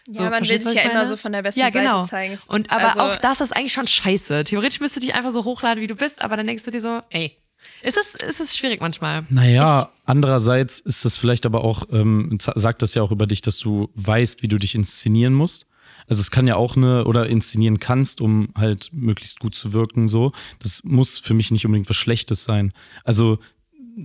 [0.09, 2.01] So, Ja, man will sich ja ich immer so von der besten ja, genau.
[2.07, 2.39] Seite zeigen.
[2.49, 4.45] Und aber Also- auch das ist eigentlich schon scheiße.
[4.45, 6.81] Theoretisch müsstest du dich einfach so hochladen, wie du bist, aber dann denkst du dir
[6.81, 7.37] so, ey,
[7.83, 9.25] ist es, ist es schwierig manchmal.
[9.31, 13.59] Naja, andererseits ist das vielleicht aber auch, ähm, sagt das ja auch über dich, dass
[13.59, 15.67] du weißt, wie du dich inszenieren musst.
[16.09, 20.09] Also es kann ja auch eine, oder inszenieren kannst, um halt möglichst gut zu wirken,
[20.09, 20.33] so.
[20.59, 22.73] Das muss für mich nicht unbedingt was Schlechtes sein.
[23.05, 23.39] Also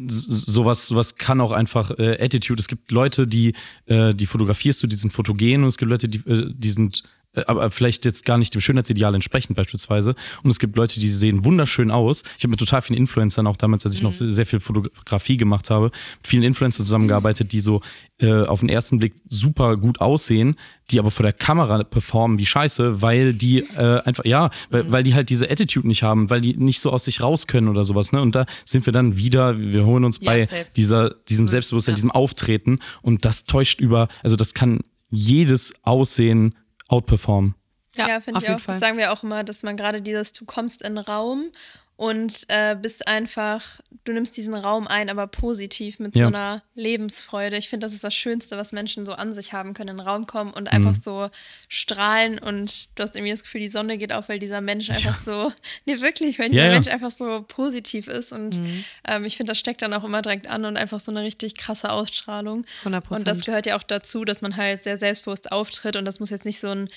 [0.08, 2.60] sowas, sowas kann auch einfach äh, Attitude.
[2.60, 3.54] Es gibt Leute, die,
[3.86, 7.04] äh, die fotografierst du, die sind fotogen und es gibt Leute, die, äh, die sind
[7.45, 10.15] aber vielleicht jetzt gar nicht dem Schönheitsideal entsprechend beispielsweise.
[10.43, 12.23] Und es gibt Leute, die sehen wunderschön aus.
[12.38, 15.69] Ich habe mit total vielen Influencern auch damals, als ich noch sehr, viel Fotografie gemacht
[15.69, 17.82] habe, mit vielen Influencern zusammengearbeitet, die so
[18.19, 20.56] äh, auf den ersten Blick super gut aussehen,
[20.89, 25.04] die aber vor der Kamera performen wie Scheiße, weil die äh, einfach, ja, weil, weil
[25.04, 27.84] die halt diese Attitude nicht haben, weil die nicht so aus sich raus können oder
[27.84, 28.12] sowas.
[28.12, 28.21] Ne?
[28.21, 31.97] Und da sind wir dann wieder, wir holen uns Ja, bei dieser, diesem Selbstbewusstsein, ja.
[31.97, 36.56] diesem Auftreten und das täuscht über, also das kann jedes Aussehen
[36.89, 37.56] outperformen.
[37.95, 38.60] Ja, finde auf ich auch.
[38.60, 38.76] Fall.
[38.76, 41.52] Das sagen wir auch immer, dass man gerade dieses, du kommst in den Raum
[41.97, 46.25] und äh, bist einfach, du nimmst diesen Raum ein, aber positiv mit Ja.
[46.25, 47.57] so einer Lebensfreude.
[47.57, 50.07] Ich finde, das ist das Schönste, was Menschen so an sich haben können, in den
[50.07, 51.01] Raum kommen und einfach Mhm.
[51.01, 51.29] so
[51.69, 55.15] strahlen und du hast irgendwie das Gefühl, die Sonne geht auf, weil dieser Mensch einfach
[55.15, 55.51] so,
[55.86, 56.72] nee, wirklich, weil Ja, dieser ja.
[56.74, 58.84] Mensch einfach so positiv ist und Mhm.
[59.07, 61.55] ähm, ich finde, das steckt dann auch immer direkt an und einfach so eine richtig
[61.57, 62.65] krasse Ausstrahlung.
[62.84, 66.19] 100 Und das gehört ja auch dazu, dass man halt sehr selbstbewusst auftritt und das
[66.19, 66.89] muss jetzt nicht so ein,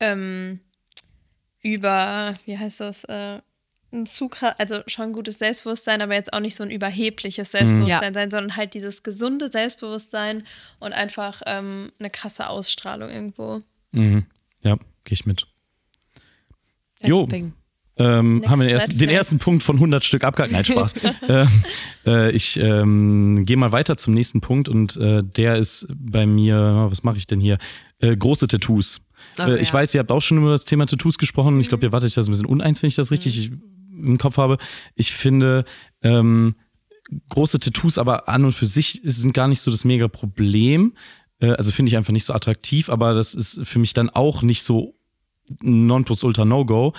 [0.00, 0.58] ähm,
[1.60, 3.40] über, wie heißt das, äh,
[3.92, 7.50] ein zu krass, also schon ein gutes Selbstbewusstsein, aber jetzt auch nicht so ein überhebliches
[7.50, 8.20] Selbstbewusstsein Ja.
[8.20, 10.44] sein, sondern halt dieses gesunde Selbstbewusstsein
[10.78, 13.58] und einfach ähm, eine krasse Ausstrahlung irgendwo.
[13.92, 14.26] Mhm.
[14.62, 15.46] Ja, gehe ich mit.
[17.02, 17.26] Jo.
[17.26, 17.52] Ding.
[17.98, 20.52] Ähm, haben wir den ersten, den ersten Punkt von 100 Stück abgehakt.
[20.52, 20.94] Nein, Spaß.
[21.28, 21.48] ähm,
[22.06, 26.86] äh, ich ähm, gehe mal weiter zum nächsten Punkt und äh, der ist bei mir,
[26.88, 27.58] was mache ich denn hier?
[27.98, 29.00] Äh, große Tattoos.
[29.38, 29.74] Oh, äh, ich ja.
[29.74, 31.60] weiß, ihr habt auch schon über das Thema Tattoos gesprochen.
[31.60, 33.52] Ich glaube, ihr wartet das ein bisschen uneins, wenn ich das richtig
[33.92, 34.58] im Kopf habe.
[34.94, 35.64] Ich finde,
[36.02, 36.54] ähm,
[37.28, 40.94] große Tattoos aber an und für sich sind gar nicht so das mega Problem.
[41.40, 44.42] Äh, also finde ich einfach nicht so attraktiv, aber das ist für mich dann auch
[44.42, 44.94] nicht so
[45.60, 46.94] Nonplusultra No-Go.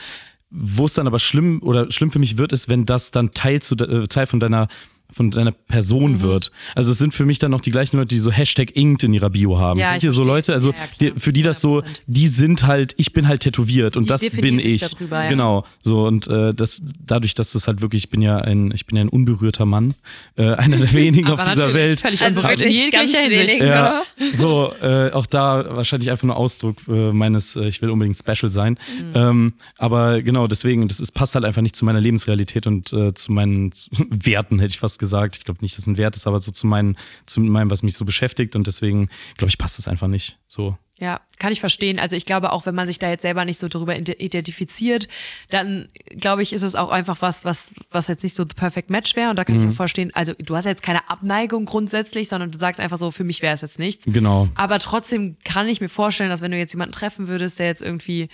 [0.56, 3.62] Wo es dann aber schlimm oder schlimm für mich wird, ist, wenn das dann Teil,
[3.62, 4.68] zu, äh, Teil von deiner
[5.14, 6.52] von deiner Person wird.
[6.76, 9.14] Also es sind für mich dann noch die gleichen Leute, die so Hashtag Inked in
[9.14, 9.80] ihrer Bio haben.
[9.80, 10.34] Ja, Kennt ich ihr so verstehe.
[10.36, 10.54] Leute?
[10.54, 11.84] Also Ja, ja, die, für die das so, 100%.
[12.08, 14.82] die sind halt, ich bin halt tätowiert und Die das bin sich ich.
[14.82, 15.30] darüber, ja.
[15.30, 15.66] Genau.
[15.82, 18.98] So und äh, das dadurch, dass das halt wirklich, ich bin ja ein, ich bin
[18.98, 19.94] ja ein unberührter Mann,
[20.36, 22.02] äh, einer der wenigen auf dieser Welt.
[22.02, 23.62] Völlig Also in wirklich ganz jeglicher Hinsicht.
[23.62, 24.04] Ja, Ja.
[24.34, 28.50] so, äh, auch da wahrscheinlich einfach nur Ausdruck äh, meines, äh, ich will unbedingt special
[28.50, 28.78] sein.
[29.00, 29.12] Mhm.
[29.16, 33.14] Ähm, aber genau, deswegen, das ist, passt halt einfach nicht zu meiner Lebensrealität und äh,
[33.14, 33.72] zu meinen
[34.10, 35.03] Werten, hätte ich fast gesagt.
[35.38, 37.84] Ich glaube nicht, dass es ein Wert ist, aber so zu, meinen, zu meinem, was
[37.84, 40.38] mich so beschäftigt und deswegen, glaube ich, passt das einfach nicht.
[40.48, 40.76] So.
[41.00, 42.00] Ja, kann ich verstehen.
[42.00, 45.08] Also ich glaube auch, wenn man sich da jetzt selber nicht so darüber ide- identifiziert,
[45.50, 48.90] dann glaube ich, ist es auch einfach was, was, was jetzt nicht so the perfect
[48.90, 49.30] match wäre.
[49.32, 52.60] Und da kann ich auch verstehen, also du hast jetzt keine Abneigung grundsätzlich, sondern du
[52.60, 54.06] sagst einfach so, für mich wäre es jetzt nichts.
[54.08, 54.48] Genau.
[54.56, 57.82] Aber trotzdem kann ich mir vorstellen, dass wenn du jetzt jemanden treffen würdest, der jetzt
[57.82, 58.30] irgendwie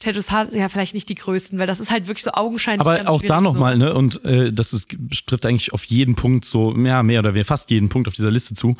[0.00, 2.86] Tattoos hat, ja vielleicht nicht die größten, weil das ist halt wirklich so augenscheinlich.
[2.86, 4.88] Aber auch da nochmal, ne, und äh, das ist,
[5.26, 8.30] trifft eigentlich auf jeden Punkt so, ja, mehr oder weniger fast jeden Punkt auf dieser
[8.30, 8.76] Liste zu.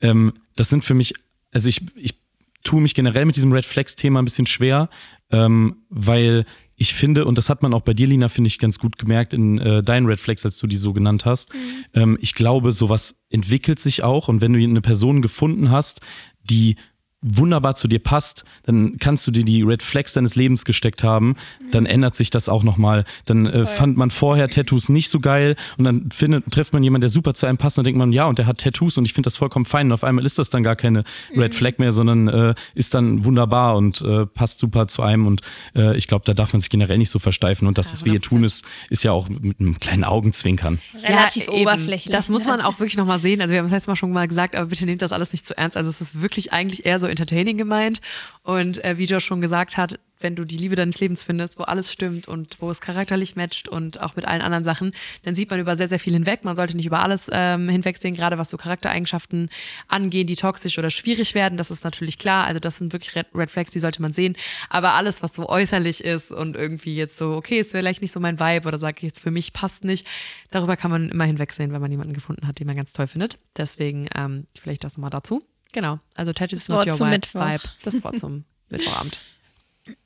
[0.00, 1.14] Ähm, das sind für mich,
[1.52, 2.14] also ich, ich
[2.62, 4.88] tue mich generell mit diesem Red Flags-Thema ein bisschen schwer,
[5.30, 6.46] ähm, weil
[6.76, 9.32] ich finde, und das hat man auch bei dir, Lina, finde ich, ganz gut gemerkt
[9.32, 11.50] in äh, deinen Red Flags, als du die so genannt hast.
[11.92, 16.00] Ähm, ich glaube, sowas entwickelt sich auch und wenn du eine Person gefunden hast,
[16.42, 16.76] die
[17.24, 21.36] wunderbar zu dir passt, dann kannst du dir die Red Flags deines Lebens gesteckt haben,
[21.70, 23.04] dann ändert sich das auch nochmal.
[23.24, 27.00] Dann äh, fand man vorher Tattoos nicht so geil und dann findet, trifft man jemanden,
[27.02, 29.06] der super zu einem passt und dann denkt man, ja, und der hat Tattoos und
[29.06, 29.86] ich finde das vollkommen fein.
[29.86, 31.04] Und auf einmal ist das dann gar keine
[31.34, 35.40] Red Flag mehr, sondern äh, ist dann wunderbar und äh, passt super zu einem und
[35.74, 38.12] äh, ich glaube, da darf man sich generell nicht so versteifen und das, was wir
[38.12, 40.78] hier tun, ist, ist ja auch mit einem kleinen Augenzwinkern.
[41.02, 41.62] Relativ eben.
[41.62, 42.12] oberflächlich.
[42.12, 42.66] Das muss man ne?
[42.66, 43.40] auch wirklich nochmal sehen.
[43.40, 45.46] Also wir haben es letztes Mal schon mal gesagt, aber bitte nehmt das alles nicht
[45.46, 45.76] zu ernst.
[45.76, 48.00] Also es ist wirklich eigentlich eher so entertaining gemeint.
[48.42, 51.64] Und äh, wie Josh schon gesagt hat, wenn du die Liebe deines Lebens findest, wo
[51.64, 54.90] alles stimmt und wo es charakterlich matcht und auch mit allen anderen Sachen,
[55.22, 56.44] dann sieht man über sehr, sehr viel hinweg.
[56.44, 59.50] Man sollte nicht über alles ähm, hinwegsehen, gerade was so Charaktereigenschaften
[59.86, 61.58] angehen, die toxisch oder schwierig werden.
[61.58, 62.46] Das ist natürlich klar.
[62.46, 64.34] Also das sind wirklich Red, Red Flags, die sollte man sehen.
[64.70, 68.18] Aber alles, was so äußerlich ist und irgendwie jetzt so, okay, ist vielleicht nicht so
[68.18, 70.06] mein Vibe oder sage ich jetzt für mich passt nicht,
[70.50, 73.38] darüber kann man immer hinwegsehen, wenn man jemanden gefunden hat, den man ganz toll findet.
[73.56, 75.42] Deswegen ähm, vielleicht das nochmal dazu.
[75.74, 75.98] Genau.
[76.14, 77.14] Also Tattoos Das not Wort your zum vibe.
[77.16, 77.40] Mittwoch.
[77.40, 77.62] vibe.
[77.82, 79.18] Das Wort zum Mittwochabend.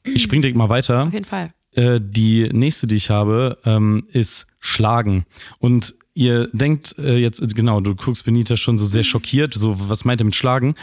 [0.02, 1.04] Ich spring direkt mal weiter.
[1.04, 1.52] Auf jeden Fall.
[1.72, 5.26] Äh, die nächste, die ich habe, ähm, ist Schlagen.
[5.58, 10.04] Und ihr denkt äh, jetzt, genau, du guckst Benita schon so sehr schockiert, so was
[10.04, 10.74] meint er mit Schlagen?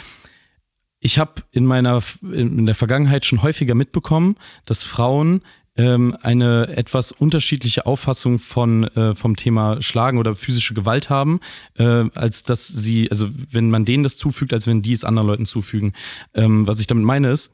[1.00, 5.42] Ich habe in meiner in der Vergangenheit schon häufiger mitbekommen, dass Frauen
[5.76, 11.40] ähm, eine etwas unterschiedliche Auffassung von äh, vom Thema Schlagen oder physische Gewalt haben,
[11.78, 15.28] äh, als dass sie, also wenn man denen das zufügt, als wenn die es anderen
[15.28, 15.92] Leuten zufügen.
[16.34, 17.50] Ähm, was ich damit meine ist,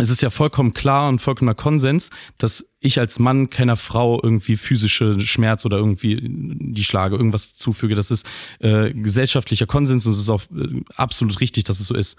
[0.00, 4.56] es ist ja vollkommen klar und vollkommener Konsens, dass ich als Mann keiner Frau irgendwie
[4.56, 7.94] physische Schmerz oder irgendwie die Schlage, irgendwas zufüge.
[7.94, 8.24] Das ist
[8.60, 12.16] äh, gesellschaftlicher Konsens und es ist auch äh, absolut richtig, dass es so ist.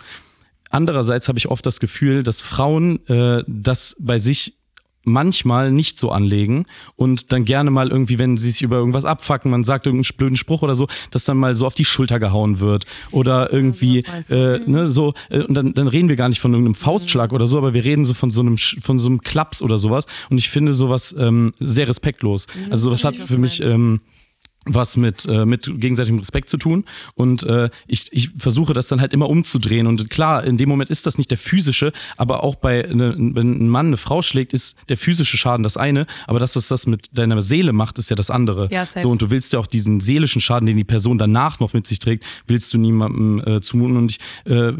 [0.70, 4.58] Andererseits habe ich oft das Gefühl, dass Frauen äh, das bei sich
[5.04, 9.50] manchmal nicht so anlegen und dann gerne mal irgendwie, wenn sie sich über irgendwas abfacken,
[9.52, 12.60] man sagt irgendeinen blöden Spruch oder so, dass dann mal so auf die Schulter gehauen
[12.60, 14.36] wird oder irgendwie, du.
[14.36, 17.48] äh, ne, so, äh, und dann, dann reden wir gar nicht von irgendeinem Faustschlag oder
[17.48, 20.38] so, aber wir reden so von so einem, von so einem Klaps oder sowas und
[20.38, 22.48] ich finde sowas ähm, sehr respektlos.
[22.70, 24.02] Also sowas hat für mich ähm,
[24.66, 26.86] was mit, äh, mit gegenseitigem Respekt zu tun.
[27.16, 29.88] Und äh, ich, ich versuche das dann halt immer umzudrehen.
[29.88, 33.64] Und klar, in dem Moment ist das nicht der physische, aber auch bei, ne, wenn
[33.64, 36.86] ein Mann eine Frau schlägt, ist der physische Schaden das eine, aber das, was das
[36.86, 38.70] mit deiner Seele macht, ist ja das andere.
[38.72, 39.02] Ja, safe.
[39.02, 41.88] so, und du willst ja auch diesen seelischen Schaden, den die Person danach noch mit
[41.88, 43.98] sich trägt, willst du niemandem äh, zumuten.
[43.98, 44.74] Und ich äh,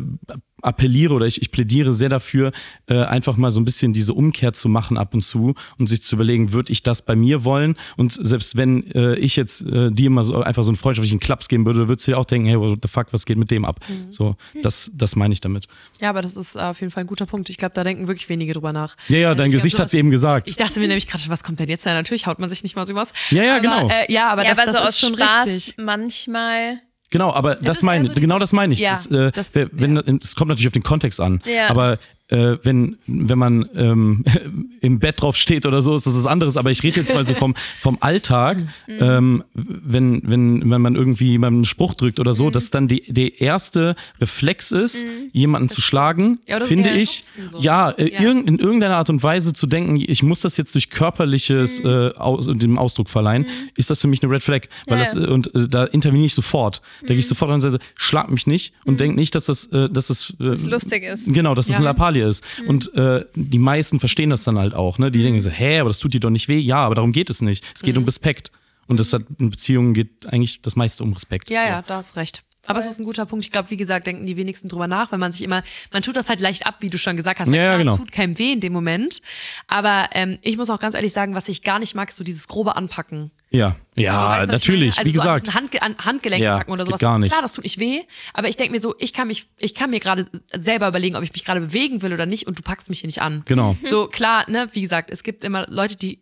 [0.62, 2.52] appelliere oder ich, ich plädiere sehr dafür,
[2.88, 6.02] äh, einfach mal so ein bisschen diese Umkehr zu machen ab und zu und sich
[6.02, 7.76] zu überlegen, würde ich das bei mir wollen?
[7.98, 11.48] Und selbst wenn äh, ich jetzt äh, dir mal so einfach so einen freundschaftlichen Klaps
[11.48, 13.66] geben würde, würdest du dir auch denken, hey, what the fuck, was geht mit dem
[13.66, 13.80] ab?
[13.88, 14.12] Mhm.
[14.12, 15.68] So, das, das meine ich damit.
[16.00, 17.50] Ja, aber das ist auf jeden Fall ein guter Punkt.
[17.50, 18.96] Ich glaube, da denken wirklich wenige drüber nach.
[19.08, 20.50] Ja, ja, dein Gesicht hat es eben gesagt.
[20.50, 21.86] Ich dachte mir nämlich gerade, schon, was kommt denn jetzt?
[21.86, 23.14] Ja, natürlich haut man sich nicht mal so was.
[23.30, 23.90] Ja, ja, aber, genau.
[23.90, 25.76] Äh, ja, aber ja, das, aber das so ist aus schon Spaß richtig.
[25.78, 26.80] manchmal.
[27.12, 28.80] Genau, aber das meine eher so genau das meine ich.
[28.80, 31.42] Ja, das, äh, das- wenn, Es kommt natürlich auf den Kontext an.
[31.46, 31.70] Ja.
[31.70, 32.00] Aber
[32.32, 34.24] äh, wenn, wenn man ähm,
[34.82, 36.58] im Bett drauf steht oder so, ist das was anderes.
[36.58, 38.58] Aber ich rede jetzt mal so vom, vom Alltag,
[38.88, 38.98] Mhm.
[39.00, 42.52] ähm, wenn, wenn, wenn man irgendwie einen Spruch drückt oder so, Mhm.
[42.54, 44.98] dass dann die, der erste Reflex ist,
[45.34, 47.22] jemanden zu schlagen, Ja, finde ich.
[47.50, 47.60] so.
[47.60, 48.32] Ja, äh, Ja.
[48.32, 51.90] In irgendeiner Art und Weise zu denken, ich muss das jetzt durch körperliches Mhm.
[51.90, 53.46] äh, aus, dem Ausdruck verleihen,
[53.78, 54.62] ist das für mich eine Red Flag.
[54.88, 56.82] Weil Ja, das, äh, und äh, da interveniere ich sofort.
[57.02, 57.20] Da gehe Mhm.
[57.20, 60.34] ich sofort und sage, schlag mich nicht und denk nicht, dass das, äh, dass das,
[60.40, 61.26] äh, lustig ist.
[61.28, 62.44] Genau, dass das eine Lappalie ist.
[62.68, 64.98] Und äh, die meisten verstehen das dann halt auch.
[64.98, 65.12] Ne?
[65.12, 66.60] Die denken so, hä, aber das tut dir doch nicht weh.
[66.60, 67.66] Ja, aber darum geht es nicht.
[67.76, 68.52] Es geht um Respekt.
[68.88, 71.50] Und das hat in Beziehungen geht eigentlich das meiste um Respekt.
[71.50, 71.70] Ja, so.
[71.70, 72.44] ja, da hast recht.
[72.68, 73.44] Aber es ist ein guter Punkt.
[73.44, 76.16] Ich glaube, wie gesagt, denken die wenigsten drüber nach, weil man sich immer, man tut
[76.16, 77.48] das halt leicht ab, wie du schon gesagt hast.
[77.50, 77.94] Ja, ja, klar, genau.
[77.94, 79.22] Es tut keinem weh in dem Moment.
[79.68, 82.24] Aber ähm, ich muss auch ganz ehrlich sagen, was ich gar nicht mag, ist so
[82.24, 83.32] dieses grobe Anpacken.
[83.50, 84.98] Ja, ja, So, weißt du, was ich natürlich?
[84.98, 85.48] Also wie so an gesagt.
[85.48, 87.00] diesen Handge an Handgelenk Ja, packen oder sowas.
[87.00, 87.32] gar Das ist nicht.
[87.32, 88.02] Klar, das tut nicht weh.
[88.34, 91.24] Aber ich denke mir so, ich kann mich, ich kann mir gerade selber überlegen, ob
[91.24, 93.42] ich mich gerade bewegen will oder nicht und du packst mich hier nicht an.
[93.46, 93.76] Genau.
[93.86, 96.22] So, klar, ne, wie gesagt, es gibt immer Leute, die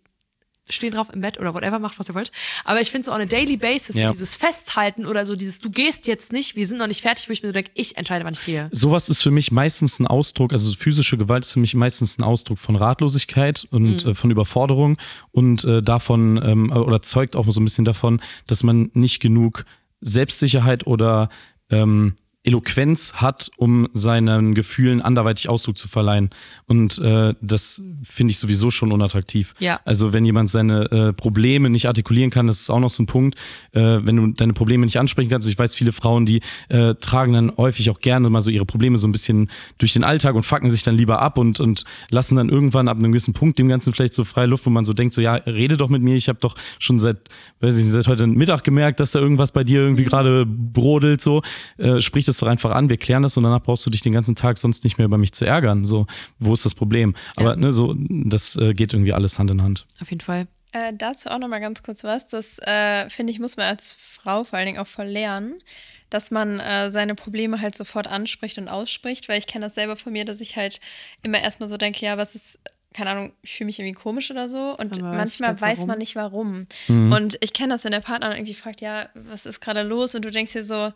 [0.70, 2.32] stehen drauf im Bett oder whatever, macht, was ihr wollt.
[2.66, 4.08] Aber ich finde so on a daily basis, Ja.
[4.08, 7.28] so dieses Festhalten oder so dieses, du gehst jetzt nicht, wir sind noch nicht fertig,
[7.28, 8.70] wo ich mir so denke, ich entscheide, wann ich gehe.
[8.72, 12.24] Sowas ist für mich meistens ein Ausdruck, also physische Gewalt ist für mich meistens ein
[12.24, 14.12] Ausdruck von Ratlosigkeit und Mhm.
[14.12, 14.98] äh, von Überforderung
[15.32, 19.66] und äh, davon ähm, oder zeugt auch so ein bisschen davon, dass man nicht genug
[20.02, 21.30] Selbstsicherheit oder
[21.70, 26.30] ähm, Eloquenz hat, um seinen Gefühlen anderweitig Ausdruck zu verleihen.
[26.68, 29.54] Und äh, das finde ich sowieso schon unattraktiv.
[29.60, 29.82] Ja.
[29.84, 33.08] Also wenn jemand seine äh, Probleme nicht artikulieren kann, das ist auch noch so ein
[33.08, 33.38] Punkt.
[33.74, 37.34] Äh, wenn du deine Probleme nicht ansprechen kannst, ich weiß, viele Frauen, die äh, tragen
[37.34, 40.44] dann häufig auch gerne mal so ihre Probleme so ein bisschen durch den Alltag und
[40.44, 43.68] fucken sich dann lieber ab und, und lassen dann irgendwann ab einem gewissen Punkt dem
[43.68, 46.16] Ganzen vielleicht so freie Luft, wo man so denkt, so ja, rede doch mit mir,
[46.16, 47.18] ich habe doch schon seit,
[47.60, 51.20] weiß ich nicht, seit heute Mittag gemerkt, dass da irgendwas bei dir irgendwie gerade brodelt,
[51.20, 51.42] so,
[51.78, 54.14] äh, sprich das doch einfach an, wir klären das und danach brauchst du dich den
[54.14, 55.86] ganzen Tag sonst nicht mehr über mich zu ärgern.
[55.86, 56.08] So,
[56.40, 57.16] wo ist das Problem?
[57.36, 59.86] Aber ne, so, das äh, geht irgendwie alles Hand in Hand.
[60.02, 60.48] Auf jeden Fall.
[60.72, 62.28] Äh, dazu auch noch mal ganz kurz was.
[62.28, 65.64] Das äh, finde ich, muss man als Frau vor allen Dingen auch voll lernen,
[66.12, 69.96] dass man äh, seine Probleme halt sofort anspricht und ausspricht, weil ich kenne das selber
[69.96, 70.80] von mir, dass ich halt
[71.24, 72.60] immer erstmal so denke, ja, was ist,
[72.94, 75.88] keine Ahnung, ich fühle mich irgendwie komisch oder so und Aber weiß manchmal weiß warum.
[75.88, 76.68] man nicht warum.
[76.88, 77.14] Mhm.
[77.14, 80.14] Und ich kenne das, wenn der Partner dann irgendwie fragt, ja, was ist gerade los
[80.14, 80.94] und du denkst dir so,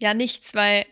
[0.00, 0.84] ja, nichts, weil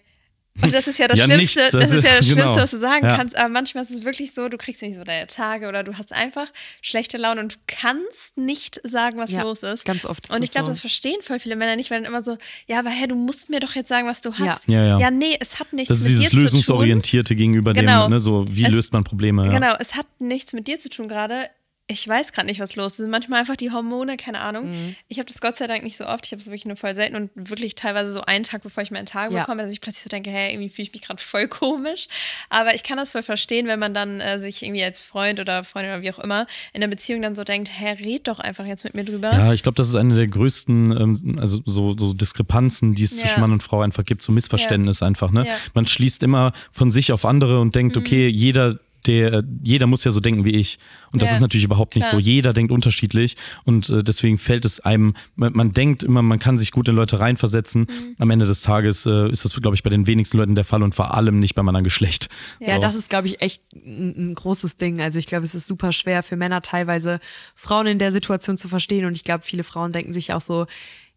[0.60, 2.44] und das ist ja das Ja, Schlimmste, nichts, das, das ist ja das ist- Schlimmste,
[2.46, 2.56] genau.
[2.56, 3.16] was du sagen Ja.
[3.16, 3.36] kannst.
[3.36, 6.12] Aber manchmal ist es wirklich so, du kriegst nicht so deine Tage oder du hast
[6.12, 6.48] einfach
[6.82, 9.84] schlechte Laune und du kannst nicht sagen, was Ja, los ist.
[9.84, 10.26] Ganz oft.
[10.26, 10.72] ist Und ich glaube, so.
[10.72, 13.50] das verstehen voll viele Männer nicht, weil dann immer so, ja, aber Herr, du musst
[13.50, 14.66] mir doch jetzt sagen, was du hast.
[14.66, 14.98] Ja, ja.
[14.98, 16.42] ja nee, es hat nichts Das ist mit dieses dir zu tun.
[16.42, 18.06] lösungsorientierte gegenüber Genau.
[18.08, 19.44] dem, ne, so wie Es- löst man Probleme.
[19.46, 19.52] Ja.
[19.52, 21.48] Genau, es hat nichts mit dir zu tun gerade.
[21.90, 23.08] Ich weiß gerade nicht, was los ist.
[23.08, 24.70] Manchmal einfach die Hormone, keine Ahnung.
[24.70, 24.96] Mhm.
[25.08, 26.26] Ich habe das Gott sei Dank nicht so oft.
[26.26, 28.90] Ich habe es wirklich nur voll selten und wirklich teilweise so einen Tag, bevor ich
[28.90, 29.40] meinen Tag Ja.
[29.40, 32.06] bekomme, dass ich plötzlich so denke, hey, irgendwie fühle ich mich gerade voll komisch.
[32.50, 35.64] Aber ich kann das voll verstehen, wenn man dann äh, sich irgendwie als Freund oder
[35.64, 38.66] Freundin oder wie auch immer in der Beziehung dann so denkt, hey, red doch einfach
[38.66, 39.32] jetzt mit mir drüber.
[39.32, 43.12] Ja, ich glaube, das ist eine der größten, ähm, also so, so Diskrepanzen, die es
[43.18, 43.24] Ja.
[43.24, 45.30] zwischen Mann und Frau einfach gibt, so Missverständnis einfach.
[45.30, 45.46] Ne?
[45.46, 45.52] Ja.
[45.54, 45.58] Mhm.
[45.72, 50.10] Man schließt immer von sich auf andere und denkt, okay, jeder, der, jeder muss ja
[50.10, 50.78] so denken wie ich.
[51.12, 52.20] Und das Ja, ist natürlich überhaupt nicht klar.
[52.20, 52.26] so.
[52.26, 56.58] Jeder denkt unterschiedlich und äh, deswegen fällt es einem, man, man denkt immer, man kann
[56.58, 57.82] sich gut in Leute reinversetzen.
[57.82, 58.16] Mhm.
[58.18, 60.82] Am Ende des Tages äh, ist das, glaube ich, bei den wenigsten Leuten der Fall
[60.82, 62.28] und vor allem nicht beim anderen Geschlecht.
[62.60, 62.82] Ja, so.
[62.82, 65.00] das ist, glaube ich, echt ein, ein großes Ding.
[65.00, 67.20] Also ich glaube, es ist super schwer für Männer teilweise,
[67.54, 69.06] Frauen in der Situation zu verstehen.
[69.06, 70.66] Und ich glaube, viele Frauen denken sich auch so,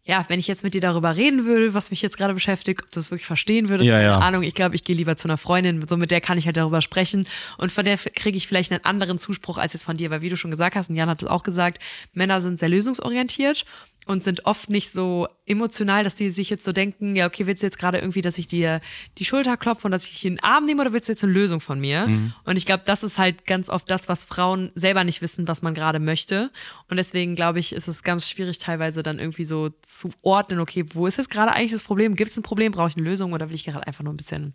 [0.04, 2.90] ja, wenn ich jetzt mit dir darüber reden würde, was mich jetzt gerade beschäftigt, ob
[2.90, 4.18] du es wirklich verstehen würdest, Ja, keine ja.
[4.18, 4.42] Ahnung.
[4.42, 6.82] Ich glaube, ich gehe lieber zu einer Freundin, so mit der kann ich halt darüber
[6.82, 7.26] sprechen.
[7.56, 10.28] Und von der kriege ich vielleicht einen anderen Zuspruch als jetzt von dir, weil wie
[10.28, 11.78] du schon gesagt hast, und Jan hat es auch gesagt,
[12.14, 13.64] Männer sind sehr lösungsorientiert
[14.06, 17.62] und sind oft nicht so emotional, dass die sich jetzt so denken, ja, okay, willst
[17.62, 18.80] du jetzt gerade irgendwie, dass ich dir
[19.18, 21.22] die Schulter klopfe und dass ich dich in den Arm nehme oder willst du jetzt
[21.22, 22.08] eine Lösung von mir?
[22.44, 25.62] Und ich glaube, das ist halt ganz oft das, was Frauen selber nicht wissen, was
[25.62, 26.50] man gerade möchte.
[26.88, 30.84] Und deswegen glaube ich, ist es ganz schwierig teilweise dann irgendwie so zu ordnen, okay,
[30.94, 32.16] wo ist jetzt gerade eigentlich das Problem?
[32.16, 32.72] Gibt es ein Problem?
[32.72, 34.54] Brauche ich eine Lösung oder will ich gerade einfach nur ein bisschen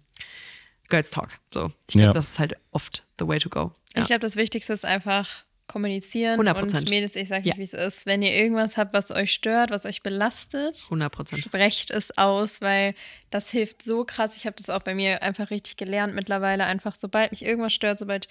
[0.89, 1.29] Girls Talk?
[1.53, 2.13] So, ich glaube, Ja.
[2.13, 3.71] das ist halt oft the way to go.
[3.95, 4.01] Ja.
[4.01, 6.77] Ich glaube, das Wichtigste ist einfach kommunizieren 100%.
[6.79, 7.55] und Mädels, ich sag Ja.
[7.55, 8.05] nicht, wie es ist.
[8.05, 11.43] Wenn ihr irgendwas habt, was euch stört, was euch belastet, 100 Prozent.
[11.43, 12.93] sprecht es aus, weil
[13.29, 14.37] das hilft so krass.
[14.37, 16.65] Ich habe das auch bei mir einfach richtig gelernt mittlerweile.
[16.65, 18.27] Einfach, sobald mich irgendwas stört, sobald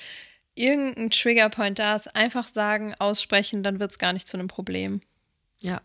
[0.54, 5.00] irgendein Triggerpoint da ist, einfach sagen, aussprechen, dann wird es gar nicht zu einem Problem.
[5.60, 5.82] Ja.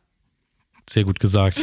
[0.89, 1.61] Sehr gut gesagt.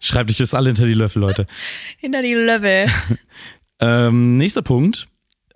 [0.00, 1.46] Schreibt euch das alle hinter die Löffel, Leute.
[1.98, 2.86] Hinter die Level.
[3.80, 5.06] Ähm, nächster Punkt,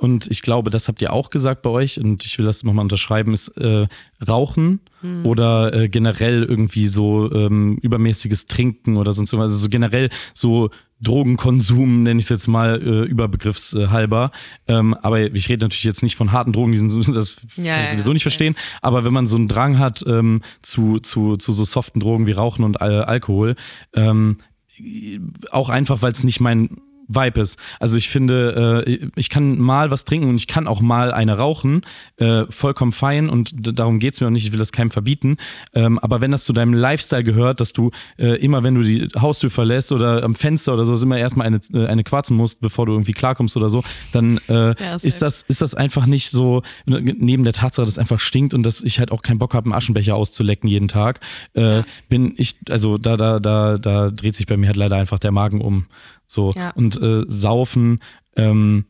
[0.02, 2.82] und ich glaube, das habt ihr auch gesagt bei euch, und ich will das nochmal
[2.82, 3.86] unterschreiben, ist äh,
[4.26, 4.80] Rauchen
[5.22, 9.52] oder äh, generell irgendwie so ähm, übermäßiges Trinken oder sonst irgendwas.
[9.52, 14.32] Also so generell so Drogenkonsum, nenne ich es jetzt mal äh, überbegriffshalber.
[14.66, 17.80] Ähm, aber ich rede natürlich jetzt nicht von harten Drogen, die sind, das kann Ja,
[17.80, 18.56] ich ja, sowieso nicht verstehen.
[18.80, 22.32] Aber wenn man so einen Drang hat ähm, zu, zu, zu so soften Drogen wie
[22.32, 23.54] Rauchen und äh, Alkohol,
[23.94, 24.38] ähm,
[25.52, 26.78] auch einfach, weil es nicht mein
[27.08, 27.58] Vibe ist.
[27.80, 31.36] Also ich finde, äh, ich kann mal was trinken und ich kann auch mal eine
[31.38, 31.82] rauchen,
[32.16, 35.36] äh, vollkommen fein und darum geht's mir auch nicht, ich will das keinem verbieten.
[35.74, 39.08] Ähm, aber wenn das zu deinem Lifestyle gehört, dass du äh, immer, wenn du die
[39.18, 42.86] Haustür verlässt oder am Fenster oder so, immer erstmal eine, äh, eine quarzen musst, bevor
[42.86, 43.82] du irgendwie klarkommst oder so,
[44.12, 45.06] dann äh, safe.
[45.06, 48.62] ist, das, ist das einfach nicht so, neben der Tatsache, dass es einfach stinkt und
[48.62, 51.20] dass ich halt auch keinen Bock habe, einen Aschenbecher auszulecken jeden Tag,
[51.54, 55.18] äh, bin ich, also da, da, da, da dreht sich bei mir halt leider einfach
[55.18, 55.86] der Magen um.
[56.32, 56.52] So.
[56.52, 56.70] Ja.
[56.70, 58.00] Und äh, saufen,
[58.36, 58.86] ähm,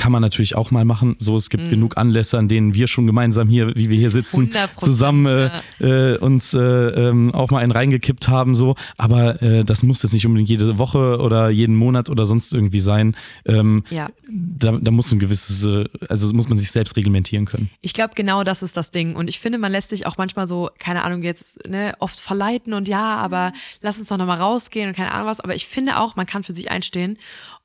[0.00, 1.14] kann man natürlich auch mal machen.
[1.18, 1.50] So, es Mhm.
[1.50, 5.26] gibt genug Anlässe, an denen wir schon gemeinsam hier, wie wir hier sitzen, 100%, zusammen
[5.26, 8.54] äh, äh, uns äh, ähm, auch mal einen reingekippt haben.
[8.54, 12.52] So, aber äh, das muss jetzt nicht unbedingt jede Woche oder jeden Monat oder sonst
[12.52, 13.14] irgendwie sein.
[13.44, 14.08] Ähm, Ja.
[14.28, 17.68] da, da muss ein gewisses, äh, also muss man sich selbst reglementieren können.
[17.82, 19.14] Ich glaube, genau das ist das Ding.
[19.16, 22.72] Und ich finde, man lässt sich auch manchmal so, keine Ahnung, jetzt ne, oft verleiten
[22.72, 25.40] und ja, aber lass uns doch nochmal rausgehen und keine Ahnung was.
[25.40, 27.18] Aber ich finde auch, man kann für sich einstehen.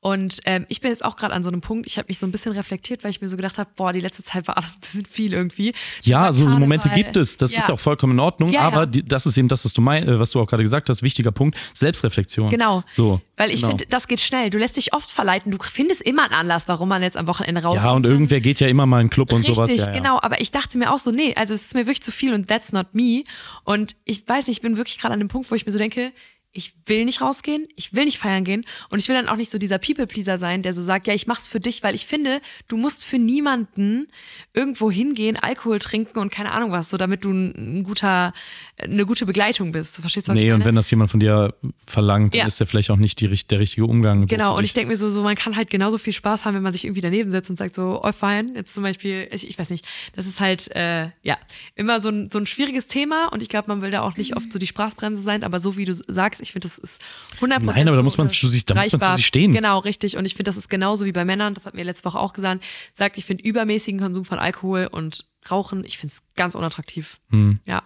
[0.06, 2.26] Und ähm, ich bin jetzt auch gerade an so einem Punkt, ich habe mich so
[2.26, 4.76] ein bisschen reflektiert, weil ich mir so gedacht habe, boah, die letzte Zeit war alles
[4.76, 5.74] ein bisschen viel irgendwie.
[6.04, 6.60] Ja, so Karneval.
[6.60, 7.36] Momente gibt es.
[7.36, 7.58] Das Ja.
[7.58, 8.50] ist ja auch vollkommen in Ordnung.
[8.50, 8.86] Ja, aber ja.
[8.86, 11.02] Die, das ist eben das, was du mein, äh, was du auch gerade gesagt hast.
[11.02, 12.50] Wichtiger Punkt: Selbstreflexion.
[12.50, 12.84] Genau.
[12.92, 13.20] So.
[13.36, 13.70] Weil ich genau.
[13.70, 14.48] finde, das geht schnell.
[14.50, 15.50] Du lässt dich oft verleiten.
[15.50, 18.60] Du findest immer einen Anlass, warum man jetzt am Wochenende raus Ja, und irgendwer geht
[18.60, 19.74] ja immer mal in den Club und Richtig, sowas.
[19.74, 19.92] Ja, ja.
[19.92, 20.20] genau.
[20.22, 22.46] Aber ich dachte mir auch so, nee, also es ist mir wirklich zu viel und
[22.46, 23.24] that's not me.
[23.64, 25.78] Und ich weiß nicht, ich bin wirklich gerade an dem Punkt, wo ich mir so
[25.78, 26.12] denke,
[26.56, 29.50] ich will nicht rausgehen, ich will nicht feiern gehen und ich will dann auch nicht
[29.50, 32.40] so dieser People-Pleaser sein, der so sagt, ja, ich mach's für dich, weil ich finde,
[32.68, 34.08] du musst für niemanden
[34.54, 38.32] irgendwo hingehen, Alkohol trinken und keine Ahnung was, so damit du ein, guter,
[38.78, 39.96] eine gute Begleitung bist.
[39.96, 40.56] Du verstehst, was Nee, ich meine?
[40.56, 41.54] und wenn das jemand von dir
[41.86, 42.46] verlangt, dann Ja.
[42.46, 44.20] ist der vielleicht auch nicht die, der richtige Umgang.
[44.22, 46.44] so Genau, für und ich denke mir so, so, man kann halt genauso viel Spaß
[46.44, 49.28] haben, wenn man sich irgendwie daneben setzt und sagt so, oh fein, jetzt zum Beispiel,
[49.32, 51.38] ich, ich weiß nicht, das ist halt, äh, ja,
[51.74, 54.36] immer so ein, so ein schwieriges Thema und ich glaube, man will da auch nicht
[54.36, 57.00] oft so die Sprachbremse sein, aber so wie du sagst, ich finde, das ist
[57.40, 59.52] 100% Nein, aber da so muss man zu sich- da muss man zu sich stehen.
[59.52, 62.04] Genau, richtig und ich finde, das ist genauso wie bei Männern, das hat mir letzte
[62.04, 62.62] Woche auch gesagt,
[62.92, 67.20] sagt, ich finde übermäßigen Konsum von Alkohol und Rauchen, ich finde es ganz unattraktiv.
[67.30, 67.58] Hm.
[67.64, 67.82] Ja.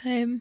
[0.02, 0.40] Same.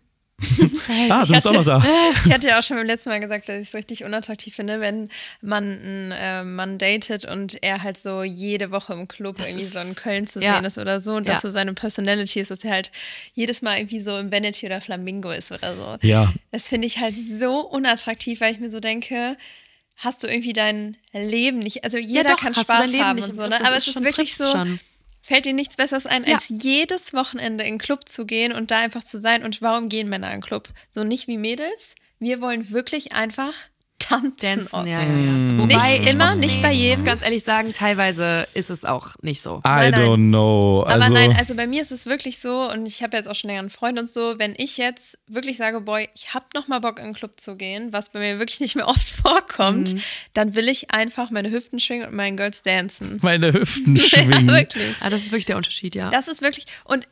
[1.09, 1.83] Ah, du bist auch noch da.
[2.25, 4.79] Ich hatte ja auch schon beim letzten Mal gesagt, dass ich es richtig unattraktiv finde,
[4.79, 5.09] wenn
[5.41, 9.65] man einen äh, Mann datet und er halt so jede Woche im Club Das irgendwie
[9.65, 10.55] ist- so in Köln zu ja.
[10.55, 11.33] sehen ist oder so und Ja.
[11.33, 12.91] dass so seine Personality ist, dass er halt
[13.33, 15.97] jedes Mal irgendwie so im Vanity oder Flamingo ist oder so.
[16.07, 16.31] Ja.
[16.51, 19.37] Das finde ich halt so unattraktiv, weil ich mir so denke,
[19.95, 23.55] hast du irgendwie dein Leben nicht, also jeder doch, kann Spaß haben und so, ne?
[23.59, 24.79] aber ist es ist schon- wirklich so, schon.
[25.27, 26.35] Fällt dir nichts Besseres ein, Ja.
[26.35, 29.43] als jedes Wochenende in den Club zu gehen und da einfach zu sein.
[29.43, 30.69] Und warum gehen Männer in den Club?
[30.89, 31.95] So nicht wie Mädels.
[32.19, 33.53] Wir wollen wirklich einfach
[34.07, 34.33] tanzen.
[34.41, 34.87] Dancen, oft.
[34.87, 35.59] ja, ja, Mm.
[35.59, 35.65] ja.
[35.65, 37.05] Nicht ich immer, muss, nicht bei Ich muss jedem.
[37.05, 39.57] ganz ehrlich sagen, teilweise ist es auch nicht so.
[39.57, 40.01] I Nein, nein.
[40.07, 40.83] don't know.
[40.87, 43.35] Aber Also, nein, also bei mir ist es wirklich so, und ich habe jetzt auch
[43.35, 46.67] schon länger einen Freund und so, wenn ich jetzt wirklich sage, boy, ich habe noch
[46.67, 49.93] mal Bock in den Club zu gehen, was bei mir wirklich nicht mehr oft vorkommt,
[49.93, 50.01] Mhm.
[50.33, 53.19] dann will ich einfach meine Hüften schwingen und meinen Girls dancen.
[53.21, 54.47] meine Hüften Ja, schwingen.
[54.49, 54.95] wirklich.
[54.99, 56.09] Ah, das ist wirklich der Unterschied, ja.
[56.09, 57.07] Das ist wirklich, und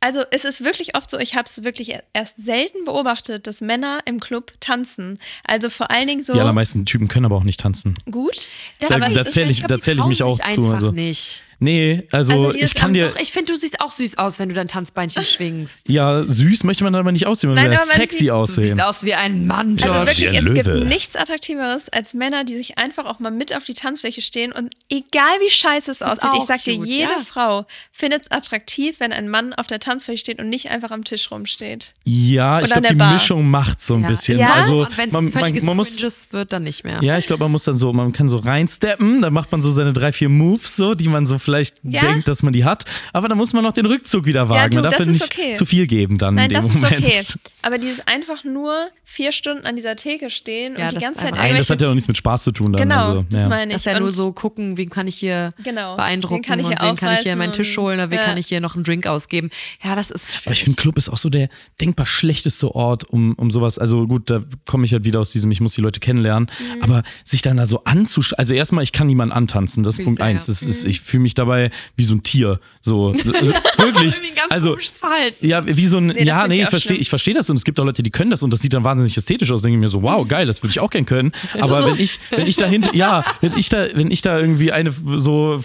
[0.00, 4.00] also es ist wirklich oft so, ich habe es wirklich erst selten beobachtet, dass Männer
[4.04, 5.18] im Club tanzen.
[5.44, 7.94] Also vor allen Dingen so Die allermeisten Typen können aber auch nicht tanzen.
[8.10, 8.48] gut.
[8.80, 10.92] Da- da es ist zähl ich- glaub, da die zähl ich mich auch zu, also.
[10.92, 11.42] nicht.
[11.60, 13.08] Nee, also, Also ich kann dir.
[13.08, 15.88] Doch, ich finde, du siehst auch süß aus, wenn du dein Tanzbeinchen schwingst.
[15.88, 18.64] Ja, süß möchte man aber nicht aussehen, man Nein, will sexy sieht- Du aussehen.
[18.64, 19.90] siehst aus wie ein Mann, Josh.
[19.90, 20.54] Also wirklich, es Löwe.
[20.54, 24.52] gibt nichts Attraktiveres als Männer, die sich einfach auch mal mit auf die Tanzfläche stehen
[24.52, 27.18] und egal wie scheiße es aussieht, ich sag dir, cute, jede ja.
[27.26, 31.02] Frau findet es attraktiv, wenn ein Mann auf der Tanzfläche steht und nicht einfach am
[31.04, 31.92] Tisch rumsteht.
[32.04, 33.12] Ja, ich Oder an glaube, die Bar.
[33.14, 34.08] Mischung macht so ein Ja.
[34.08, 34.38] bisschen.
[34.38, 34.52] Ja?
[34.54, 35.98] Also, und wenn es man, ein man, völliges man muss.
[36.30, 36.98] Wird, dann nicht mehr.
[37.02, 39.70] Ja, ich glaube, man muss dann so, man kann so reinsteppen, dann macht man so
[39.70, 42.00] seine drei, vier Moves, so, die man so vielleicht Ja.
[42.02, 42.84] denkt, dass man die hat.
[43.14, 44.70] Aber da muss man noch den Rückzug wieder wagen.
[44.72, 45.54] du, man darf das ja ist nicht okay.
[45.54, 47.00] zu viel geben dann Nein, in dem das Moment.
[47.08, 47.40] ist okay.
[47.62, 51.20] Aber dieses einfach nur vier Stunden an dieser Theke stehen Ja, und die das ganze
[51.20, 52.82] Zeit Nein, das hat ja auch nichts mit Spaß zu tun dann.
[52.82, 53.48] Genau, also, das ja.
[53.48, 53.72] meine ich.
[53.72, 55.96] Das ist ja Und- nur so gucken, wen kann ich hier Genau.
[55.96, 58.18] beeindrucken Wen kann ich und hier wen kann ich hier meinen Tisch holen oder wen
[58.18, 58.40] und- kann ja.
[58.40, 59.48] ich hier noch einen Drink ausgeben.
[59.82, 60.46] Ja, das ist schwierig.
[60.46, 61.48] Aber ich finde, Club ist auch so der
[61.80, 63.78] denkbar schlechteste Ort, um, um sowas.
[63.78, 66.50] Also gut, da komme ich halt wieder aus diesem, ich muss die Leute kennenlernen.
[66.76, 66.82] Mhm.
[66.82, 68.34] Aber sich dann da so anzusch...
[68.36, 70.46] Also erstmal, ich kann niemanden antanzen, das ist Punkt eins.
[70.48, 70.52] ja.
[70.52, 72.60] Das ist, ich fühle mich dabei wie so ein Tier.
[72.80, 73.54] So, wirklich.
[73.78, 75.46] Irgendwie ein ganz also, Verhalten.
[75.46, 77.78] ja, wie so ein, das ja, nee, ich verstehe ich verstehe das und es gibt
[77.80, 79.88] auch Leute, die können das und das sieht dann wahnsinnig ästhetisch aus, denke ich mir
[79.88, 81.32] so, wow, geil, das würde ich auch gern können.
[81.60, 84.72] Aber wenn ich, wenn ich da hinten, ja, wenn ich da, wenn ich da irgendwie
[84.72, 85.60] eine so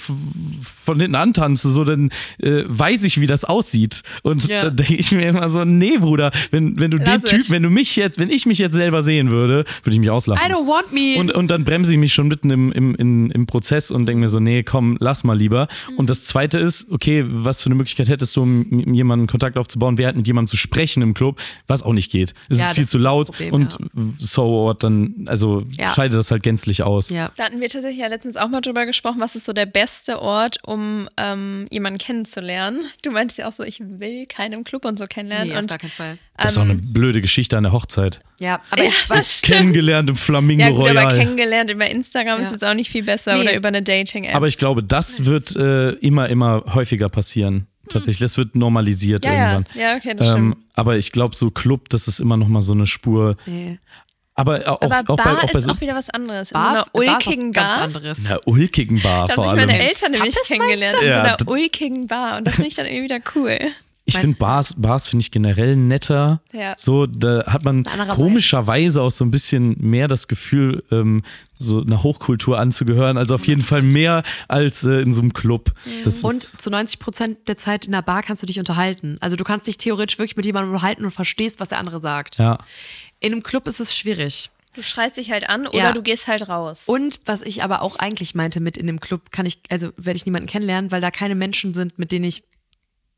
[0.83, 2.09] von hinten antanze, so, dann
[2.39, 4.01] äh, weiß ich, wie das aussieht.
[4.21, 4.63] Und Ja.
[4.63, 7.69] da denke ich mir immer so, nee, Bruder, wenn, wenn du den Typ, wenn du
[7.69, 10.45] mich jetzt, wenn ich mich jetzt selber sehen würde, würde ich mich auslachen.
[10.45, 11.19] I don't want me.
[11.19, 14.21] Und, und dann bremse ich mich schon mitten im, im, im, im Prozess und denke
[14.21, 15.62] mir so, nee, komm, lass mal lieber.
[15.97, 19.57] Und das zweite ist, okay, was für eine Möglichkeit hättest du, um mit jemandem Kontakt
[19.57, 22.33] aufzubauen, wer hat mit jemandem zu sprechen im Club, was auch nicht geht.
[22.49, 24.03] Es Ja, ist viel zu laut Problem, und ja.
[24.17, 25.89] so what, dann, also Ja.
[25.93, 27.09] scheidet das halt gänzlich aus.
[27.09, 27.31] ja.
[27.37, 30.21] Da hatten wir tatsächlich ja letztens auch mal drüber gesprochen, was ist so der beste
[30.21, 32.81] Ort, um ähm, jemanden kennenzulernen.
[33.01, 35.47] Du meintest ja auch so, ich will keinen im Club und so kennenlernen.
[35.49, 36.17] Nee, auf und gar keinen Fall.
[36.37, 38.19] Das ist auch eine blöde Geschichte an der Hochzeit.
[38.39, 41.17] Ja, aber ich Ja, weiß, Kennengelernt im Flamingo ja, gut, aber Royal.
[41.19, 42.45] kennengelernt über Instagram Ja.
[42.47, 43.41] ist jetzt auch nicht viel besser Nee.
[43.41, 44.35] oder über eine Dating-App.
[44.35, 47.67] Aber ich glaube, das wird äh, immer, immer häufiger passieren.
[47.89, 49.79] Tatsächlich, das wird normalisiert ja, ja, irgendwann.
[49.81, 50.65] ja, okay, das Ähm, stimmt.
[50.75, 53.35] aber ich glaube, so Club, das ist immer noch mal so eine Spur.
[53.45, 53.79] nee.
[54.35, 56.49] Aber auch, Aber auch, Bar bei, auch bei ist so auch wieder was anderes.
[56.49, 57.83] In Bar, so einer Bar ulkigen ganz Bar.
[57.83, 58.25] anderes.
[58.25, 59.69] einer ulkigen Bar Da vor haben sich allem.
[59.77, 62.37] meine Eltern nämlich kennengelernt in Ja, so einer ulkigen Bar.
[62.39, 63.59] Und das finde ich dann irgendwie wieder cool.
[64.05, 66.41] Ich finde Bars, Bars finde ich generell netter.
[66.51, 66.75] Ja.
[66.77, 71.23] So, da hat man komischerweise auch so ein bisschen mehr das Gefühl, ähm,
[71.57, 73.17] so einer Hochkultur anzugehören.
[73.17, 75.71] Also auf jeden Fall mehr als äh, in so einem Club.
[76.03, 79.17] Das Und zu 90 Prozent der Zeit in der Bar kannst du dich unterhalten.
[79.21, 82.37] Also du kannst dich theoretisch wirklich mit jemandem unterhalten und verstehst, was der andere sagt.
[82.37, 82.57] ja.
[83.21, 84.49] In einem Club ist es schwierig.
[84.75, 85.91] Du schreist dich halt an oder Ja.
[85.93, 86.81] du gehst halt raus.
[86.87, 90.17] Und was ich aber auch eigentlich meinte mit in dem Club, kann ich, also werde
[90.17, 92.43] ich niemanden kennenlernen, weil da keine Menschen sind, mit denen ich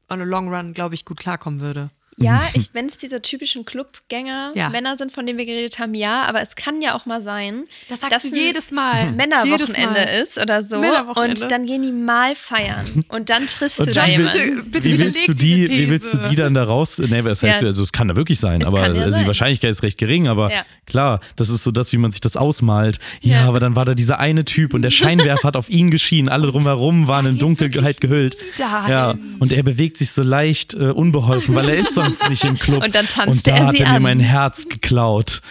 [0.10, 1.90] on a long run, glaube ich, gut klarkommen würde.
[2.18, 4.70] Ja, ich, wenn es diese typischen Clubgänger Ja.
[4.70, 7.66] Männer sind, von denen wir geredet haben, ja, aber es kann ja auch mal sein,
[7.90, 8.96] Das sagst dass du jedes Mal.
[9.06, 10.22] Jedes Männerwochenende Mal.
[10.24, 14.06] ist oder so und dann gehen die mal feiern und dann triffst du Und da
[14.08, 14.56] wie, jemanden.
[14.56, 16.98] Bitte- bitte wie willst du die, wie willst du die dann da raus?
[17.00, 17.68] Nee, das heißt, Ja.
[17.68, 19.28] also es kann da wirklich sein, Es aber ja also die.
[19.28, 20.62] Wahrscheinlichkeit ist recht gering, aber Ja.
[20.86, 23.00] klar, das ist so das, wie man sich das ausmalt.
[23.22, 23.48] Ja, Ja.
[23.48, 26.48] aber dann war da dieser eine Typ und der Scheinwerfer hat auf ihn geschienen, alle
[26.52, 28.38] drumherum waren in Dunkelheit gehüllt.
[28.58, 32.58] Ja, und er bewegt sich so leicht äh, unbeholfen, weil er ist sonst nicht im
[32.58, 32.84] Club.
[32.84, 34.02] Und dann tanzt und da er hat er mir an.
[34.04, 35.42] mein Herz geklaut.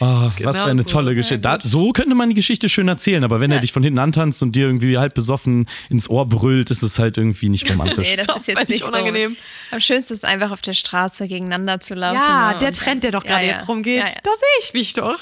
[0.00, 0.88] Oh, was für eine so.
[0.88, 1.38] tolle Geschichte.
[1.38, 4.42] Da, so könnte man die Geschichte schön erzählen, aber wenn er dich von hinten antanzt
[4.42, 8.08] und dir irgendwie halb besoffen ins Ohr brüllt, ist es halt irgendwie nicht romantisch.
[8.16, 9.30] Nee, das ist jetzt nicht unangenehm.
[9.30, 9.36] so.
[9.76, 12.16] Am schönsten ist einfach auf der Straße gegeneinander zu laufen.
[12.16, 13.56] Ja, ne, der Trend, der doch gerade ja, ja.
[13.56, 14.20] jetzt rumgeht, Ja, ja.
[14.22, 15.20] da sehe ich mich doch.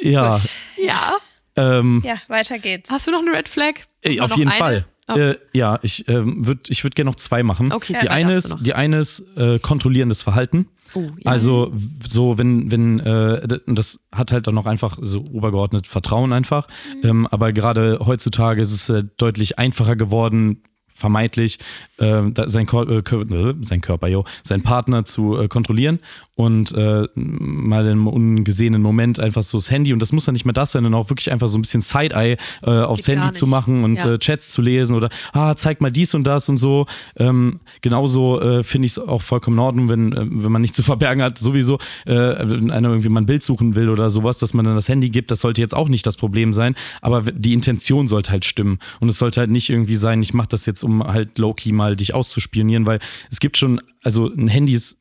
[0.00, 0.40] ja, Gut.
[0.78, 1.16] Ja.
[1.56, 2.88] ähm, ja, weiter geht's.
[2.88, 3.74] Hast du noch eine Red Flag?
[4.00, 4.58] Ey, auf jeden eine?
[4.58, 4.86] Fall.
[5.16, 7.72] Äh, ja, ich ähm, würde ich würd gerne noch zwei machen.
[7.72, 10.68] Okay, die, eine ist, die eine ist äh, kontrollierendes Verhalten.
[10.94, 11.30] Oh, ja.
[11.32, 11.72] Also
[12.06, 16.66] so, wenn, wenn, äh, das hat halt dann noch einfach so übergeordnet Vertrauen einfach.
[17.02, 17.08] Mhm.
[17.08, 20.62] Ähm, aber gerade heutzutage ist es äh, deutlich einfacher geworden,
[20.94, 21.58] vermeintlich
[21.98, 26.00] äh, sein, Kor äh, äh, sein Körper, jo, seinen Partner zu äh, kontrollieren
[26.38, 30.44] und äh, mal im ungesehenen Moment einfach so das Handy und das muss dann nicht
[30.44, 33.32] mehr das sein, sondern auch wirklich einfach so ein bisschen Side-Eye äh, aufs Geht Handy
[33.32, 34.12] zu machen und Ja.
[34.12, 36.86] äh, Chats zu lesen oder ah, zeig mal dies und das und so.
[37.16, 40.76] Ähm, genauso äh, finde ich es auch vollkommen in Ordnung, wenn, äh, wenn man nichts
[40.76, 44.38] zu verbergen hat, sowieso, äh, wenn einer irgendwie mal ein Bild suchen will oder sowas,
[44.38, 47.22] dass man dann das Handy gibt, das sollte jetzt auch nicht das Problem sein, aber
[47.22, 50.66] die Intention sollte halt stimmen und es sollte halt nicht irgendwie sein, ich mache das
[50.66, 54.97] jetzt, um halt low-key mal dich auszuspionieren, weil es gibt schon, also ein Handy ist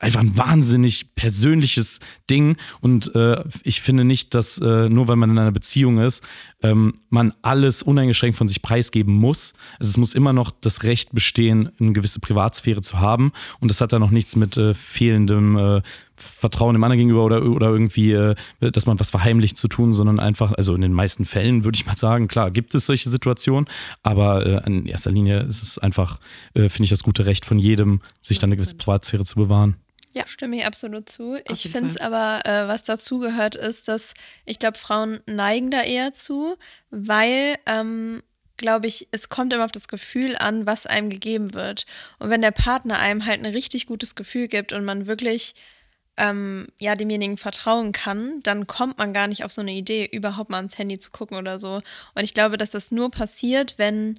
[0.00, 1.98] einfach ein wahnsinnig persönliches
[2.30, 6.22] Ding und äh, ich finde nicht, dass äh, nur weil man in einer Beziehung ist,
[6.62, 9.54] ähm, man alles uneingeschränkt von sich preisgeben muss.
[9.78, 13.80] Also es muss immer noch das Recht bestehen, eine gewisse Privatsphäre zu haben und das
[13.80, 15.82] hat dann noch nichts mit äh, fehlendem äh,
[16.14, 20.20] Vertrauen dem anderen gegenüber oder, oder irgendwie, äh, dass man was verheimlicht zu tun, sondern
[20.20, 23.68] einfach, also in den meisten Fällen würde ich mal sagen, klar, gibt es solche Situationen,
[24.04, 26.20] aber äh, in erster Linie ist es einfach,
[26.54, 29.76] finde ich, das gute Recht von jedem, sich dann eine gewisse Privatsphäre zu bewahren.
[30.18, 31.36] Ja, stimme ich absolut zu.
[31.50, 34.14] Ich jeden finde es aber, äh, was dazu gehört, ist, dass
[34.44, 36.56] ich glaube, Frauen neigen da eher zu,
[36.90, 38.22] weil, ähm,
[38.56, 41.86] glaube ich, es kommt immer auf das Gefühl an, was einem gegeben wird.
[42.18, 45.54] Und wenn der Partner einem halt ein richtig gutes Gefühl gibt und man wirklich
[46.18, 50.50] ähm, ja, demjenigen vertrauen kann, dann kommt man gar nicht auf so eine Idee, überhaupt
[50.50, 51.80] mal ans Handy zu gucken oder so.
[52.14, 54.18] Und ich glaube, dass das nur passiert, wenn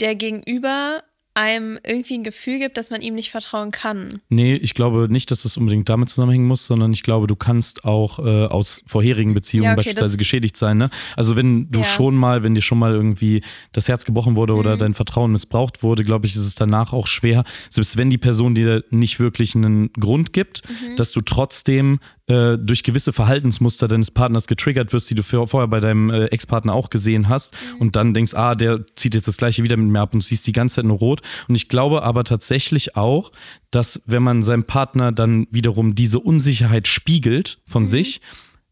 [0.00, 1.04] der Gegenüber
[1.36, 4.22] einem irgendwie ein Gefühl gibt, dass man ihm nicht vertrauen kann.
[4.30, 7.84] Nee, ich glaube nicht, dass das unbedingt damit zusammenhängen muss, sondern ich glaube, du kannst
[7.84, 10.78] auch äh, aus vorherigen Beziehungen Ja, okay, beispielsweise geschädigt sein.
[10.78, 10.88] Ne?
[11.14, 11.84] Also wenn du Ja.
[11.84, 14.58] schon mal, wenn dir schon mal irgendwie das Herz gebrochen wurde Mhm.
[14.60, 18.18] oder dein Vertrauen missbraucht wurde, glaube ich, ist es danach auch schwer, selbst wenn die
[18.18, 20.96] Person dir nicht wirklich einen Grund gibt, Mhm.
[20.96, 25.68] dass du trotzdem äh, durch gewisse Verhaltensmuster deines Partners getriggert wirst, die du vor- vorher
[25.68, 27.80] bei deinem äh, Ex-Partner auch gesehen hast Mhm.
[27.80, 30.46] und dann denkst, ah, der zieht jetzt das gleiche wieder mit mir ab und siehst
[30.46, 31.20] die ganze Zeit nur rot.
[31.48, 33.30] Und ich glaube aber tatsächlich auch,
[33.70, 37.86] dass wenn man seinem Partner dann wiederum diese Unsicherheit spiegelt von Mhm.
[37.86, 38.20] sich,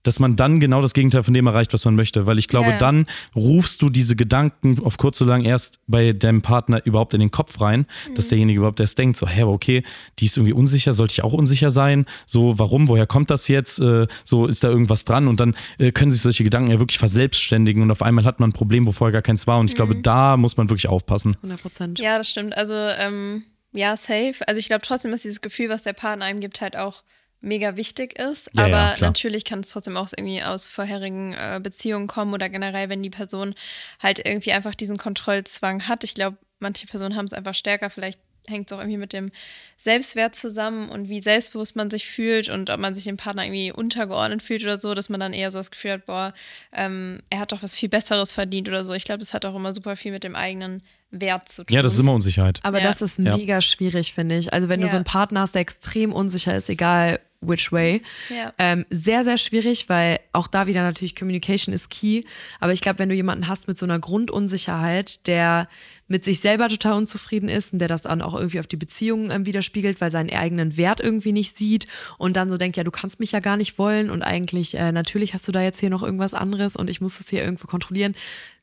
[0.05, 2.27] dass man dann genau das Gegenteil von dem erreicht, was man möchte.
[2.29, 2.79] Weil ich glaube, Ja, ja.
[2.79, 7.21] dann rufst du diese Gedanken auf kurz oder lang erst bei deinem Partner überhaupt in
[7.21, 8.15] den Kopf rein, Mhm.
[8.15, 9.83] dass derjenige überhaupt erst denkt, so, hä, okay,
[10.21, 12.07] die ist irgendwie unsicher, sollte ich auch unsicher sein?
[12.27, 13.79] So, warum, woher kommt das jetzt?
[13.81, 15.27] Äh, so, ist da irgendwas dran?
[15.27, 18.51] Und dann äh, können sich solche Gedanken ja wirklich verselbstständigen und auf einmal hat man
[18.51, 19.59] ein Problem, wo vorher gar keins war.
[19.59, 19.77] Und ich Mhm.
[19.77, 21.35] glaube, da muss man wirklich aufpassen.
[21.43, 21.99] 100 Prozent.
[21.99, 22.57] Ja, das stimmt.
[22.57, 24.35] Also, ähm, ja, safe.
[24.47, 27.03] Also ich glaube trotzdem, dass dieses Gefühl, was der Partner einem gibt, halt auch
[27.45, 28.49] mega wichtig ist.
[28.55, 29.11] Ja, ja, Aber klar.
[29.11, 33.11] natürlich kann es trotzdem auch irgendwie aus vorherigen äh, Beziehungen kommen oder generell, wenn die
[33.11, 33.55] Person
[34.01, 36.05] halt irgendwie einfach diesen Kontrollzwang hat.
[36.05, 37.91] Ich glaube, manche Personen haben es einfach stärker.
[37.91, 39.31] Vielleicht hängt es auch irgendwie mit dem
[39.79, 43.73] Selbstwert zusammen und wie selbstbewusst man sich fühlt und ob man sich dem Partner irgendwie
[43.73, 46.35] untergeordnet fühlt oder so, dass man dann eher so das Gefühl hat, boah,
[46.73, 48.93] ähm, er hat doch was viel Besseres verdient oder so.
[48.93, 51.75] Ich glaube, das hat auch immer super viel mit dem eigenen Wert zu tun.
[51.75, 52.61] Ja, das ist immer Unsicherheit.
[52.63, 52.85] Aber Ja.
[52.85, 53.37] das ist Ja.
[53.37, 54.53] mega schwierig, finde ich.
[54.53, 54.91] Also wenn du Ja.
[54.91, 58.53] so einen Partner hast, der extrem unsicher ist, egal which way, Ja.
[58.59, 62.23] ähm, sehr, sehr schwierig, weil auch da wieder natürlich Communication ist key.
[62.61, 65.69] Aber ich glaube, wenn du jemanden hast mit so einer Grundunsicherheit, der
[66.07, 69.31] mit sich selber total unzufrieden ist und der das dann auch irgendwie auf die Beziehungen
[69.31, 71.87] ähm, widerspiegelt, weil seinen eigenen Wert irgendwie nicht sieht
[72.19, 74.93] und dann so denkt, ja, du kannst mich ja gar nicht wollen und eigentlich, äh,
[74.93, 77.67] natürlich hast du da jetzt hier noch irgendwas anderes und ich muss das hier irgendwo
[77.67, 78.15] kontrollieren.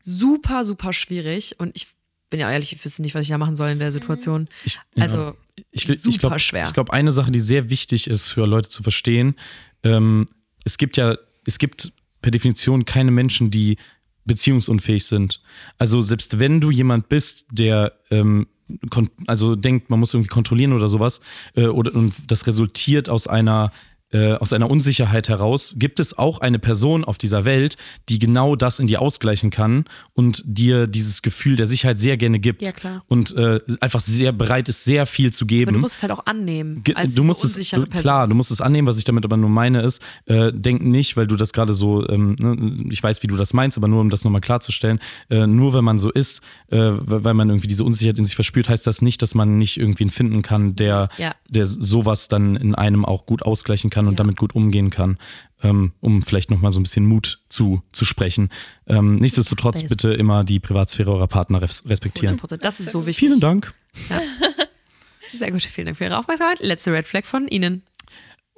[0.01, 1.87] Super, super schwierig und ich
[2.29, 4.47] bin ja ehrlich, ich wüsste nicht, was ich da machen soll in der Situation.
[4.63, 5.03] Ich, ja.
[5.03, 5.35] Also ich,
[5.71, 6.65] ich super glaub, schwer.
[6.67, 9.35] Ich glaube, eine Sache, die sehr wichtig ist für Leute zu verstehen,
[9.83, 10.27] ähm,
[10.63, 11.91] es gibt ja, es gibt
[12.21, 13.77] per Definition keine Menschen, die
[14.25, 15.41] beziehungsunfähig sind.
[15.77, 18.47] Also selbst wenn du jemand bist, der ähm,
[19.27, 21.21] also denkt, man muss irgendwie kontrollieren oder sowas,
[21.55, 23.71] äh, oder und das resultiert aus einer
[24.11, 27.77] äh, aus einer Unsicherheit heraus, gibt es auch eine Person auf dieser Welt,
[28.09, 32.39] die genau das in dir ausgleichen kann und dir dieses Gefühl der Sicherheit sehr gerne
[32.39, 32.61] gibt.
[32.61, 33.03] Ja, klar.
[33.07, 35.69] Und äh, einfach sehr bereit ist, sehr viel zu geben.
[35.69, 36.83] aber du musst es halt auch annehmen.
[36.93, 38.01] Als du musst es, unsichere du, Person.
[38.01, 41.15] klar, du musst es annehmen, was ich damit aber nur meine ist, äh, denk nicht,
[41.17, 44.01] weil du das gerade so, ähm, ne, ich weiß, wie du das meinst, aber nur
[44.01, 44.99] um das nochmal klarzustellen,
[45.29, 48.67] äh, nur wenn man so ist, äh, weil man irgendwie diese Unsicherheit in sich verspürt,
[48.69, 51.33] heißt das nicht, dass man nicht irgendwen finden kann, der, Ja.
[51.47, 54.17] der sowas dann in einem auch gut ausgleichen kann und Ja.
[54.17, 55.17] damit gut umgehen kann.
[55.63, 58.49] Ähm, um vielleicht nochmal so ein bisschen Mut zu, zu sprechen.
[58.87, 62.39] Ähm, nichtsdestotrotz bitte immer die Privatsphäre eurer Partner res respektieren.
[62.39, 62.57] 100%.
[62.57, 63.27] Das ist so wichtig.
[63.27, 63.73] Vielen Dank.
[65.37, 66.59] Sehr gut, vielen Dank für Ihre Aufmerksamkeit.
[66.61, 67.83] Letzte Red Flag von Ihnen.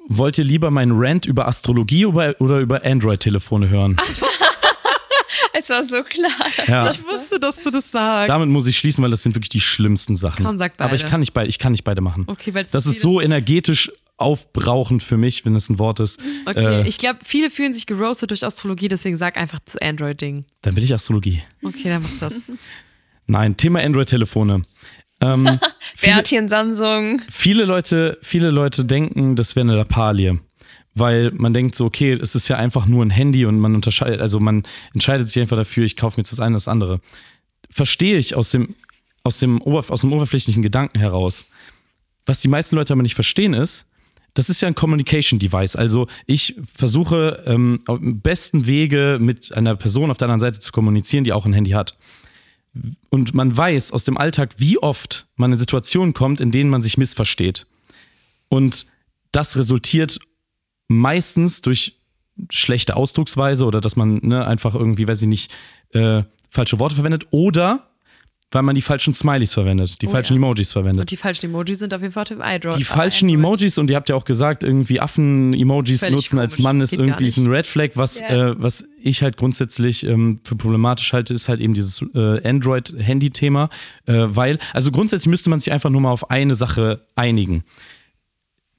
[0.07, 3.97] Wollt ihr lieber meinen Rant über Astrologie oder über Android-Telefone hören?
[5.59, 6.31] Es war so klar.
[6.67, 6.87] Ja.
[6.89, 8.29] Ich wusste, dass du das sagst.
[8.29, 10.45] Damit muss ich schließen, weil das sind wirklich die schlimmsten Sachen.
[10.45, 11.11] Komm, sag Aber ich beide.
[11.11, 12.23] kann nicht beide, ich kann nicht beide machen.
[12.27, 16.19] Okay, weil das ist so energetisch aufbrauchend für mich, wenn es ein Wort ist.
[16.45, 20.45] Okay, Äh, ich glaube, viele fühlen sich geroastet durch Astrologie, deswegen sag einfach das Android-Ding.
[20.61, 21.43] dann bin ich Astrologie.
[21.63, 22.51] Okay, dann mach das.
[23.27, 24.63] Nein, Thema Android-Telefone.
[25.21, 25.59] Ähm,
[25.95, 27.21] viele, Bärtchen Samsung.
[27.29, 30.39] viele, Leute, viele Leute denken, das wäre eine Lappalie.
[30.95, 34.21] Weil man denkt so, okay, es ist ja einfach nur ein Handy und man unterscheidet,
[34.21, 34.63] also man
[34.93, 36.99] entscheidet sich einfach dafür, ich kaufe mir jetzt das eine das andere.
[37.69, 38.75] Verstehe ich aus dem,
[39.23, 41.45] aus dem, Oberf aus dem oberflächlichen Gedanken heraus.
[42.25, 43.85] Was die meisten Leute aber nicht verstehen ist,
[44.33, 45.75] das ist ja ein Communication Device.
[45.75, 50.59] Also ich versuche ähm, auf dem besten Wege mit einer Person auf der anderen Seite
[50.59, 51.97] zu kommunizieren, die auch ein Handy hat.
[53.09, 56.81] Und man weiß aus dem Alltag, wie oft man in Situationen kommt, in denen man
[56.81, 57.67] sich missversteht.
[58.49, 58.87] Und
[59.31, 60.19] das resultiert
[60.93, 61.99] meistens durch
[62.49, 65.51] schlechte Ausdrucksweise oder dass man ne, einfach irgendwie, weiß ich nicht,
[65.91, 67.89] äh, falsche Worte verwendet oder
[68.53, 70.37] weil man die falschen Smileys verwendet, die Oh falschen ja.
[70.37, 71.01] Emojis verwendet.
[71.01, 72.77] Und die falschen Emojis sind auf jeden Fall dem iDroid.
[72.77, 76.59] Die falschen Emojis und ihr habt ja auch gesagt, irgendwie Affen-Emojis nutzen als.
[76.59, 77.47] Mann ist Geht irgendwie ist ein.
[77.47, 77.89] Red Flag.
[77.95, 78.51] Was, Ja.
[78.51, 83.69] äh, was ich halt grundsätzlich ähm, für problematisch halte, ist halt eben dieses äh, Android-Handy-Thema.
[84.05, 87.63] Äh, weil, also grundsätzlich müsste man sich einfach nur mal auf eine Sache einigen.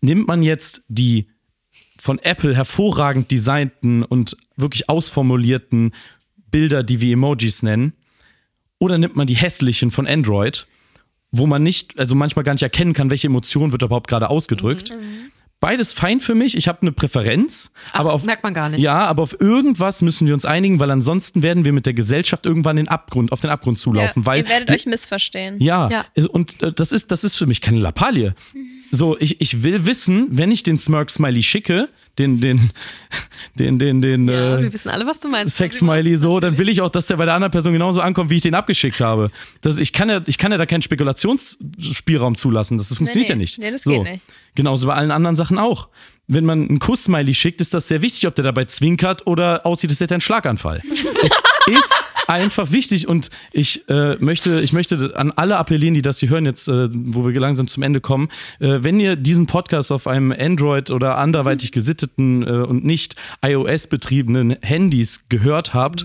[0.00, 1.26] Nimmt man jetzt die
[2.04, 5.94] von Apple hervorragend designten und wirklich ausformulierten
[6.50, 7.94] Bilder, die wir Emojis nennen,
[8.78, 10.66] oder nimmt man die hässlichen von Android,
[11.30, 14.92] wo man nicht, also manchmal gar nicht erkennen kann, welche Emotion wird überhaupt gerade ausgedrückt.
[15.64, 16.54] Beides fein für mich.
[16.58, 18.82] Ich habe eine Präferenz, Ach, aber auf merkt man gar nicht.
[18.82, 22.44] Ja, aber auf irgendwas müssen wir uns einigen, weil ansonsten werden wir mit der Gesellschaft
[22.44, 24.22] irgendwann den Abgrund, auf den Abgrund zulaufen.
[24.22, 25.56] ja, weil ihr werdet euch missverstehen.
[25.62, 26.04] ja, Ja.
[26.28, 28.34] und äh, das ist, das ist für mich keine Lappalie.
[28.90, 31.88] So, ich, ich will wissen, wenn ich den Smirk-Smiley schicke,
[32.18, 32.70] den, den,
[33.58, 35.56] den, den, den, Ja, äh, wir wissen alle, was du meinst.
[35.56, 38.36] Sex-Smiley so, dann will ich auch, dass der bei der anderen Person genauso ankommt, wie
[38.36, 39.30] ich den abgeschickt habe.
[39.60, 42.78] Das, ich, kann ja, ich kann ja da keinen Spekulationsspielraum zulassen.
[42.78, 43.34] Das, das funktioniert nee.
[43.34, 43.58] ja nicht.
[43.58, 43.90] Nee, das so.
[43.90, 44.22] geht nicht.
[44.54, 45.88] Genauso bei allen anderen Sachen auch.
[46.26, 49.90] Wenn man einen Kuss-Smiley schickt, ist das sehr wichtig, ob der dabei zwinkert oder aussieht,
[49.90, 50.80] als hätte er einen Schlaganfall.
[50.90, 51.02] es
[51.66, 51.94] ist
[52.26, 56.46] einfach wichtig und ich äh, möchte, ich möchte an alle appellieren, die das hier hören,
[56.46, 58.28] jetzt, äh, wo wir langsam zum Ende kommen.
[58.60, 64.56] Äh, wenn ihr diesen Podcast auf einem Android oder anderweitig gesitteten äh, und nicht iOS-betriebenen
[64.62, 66.04] Handys gehört habt,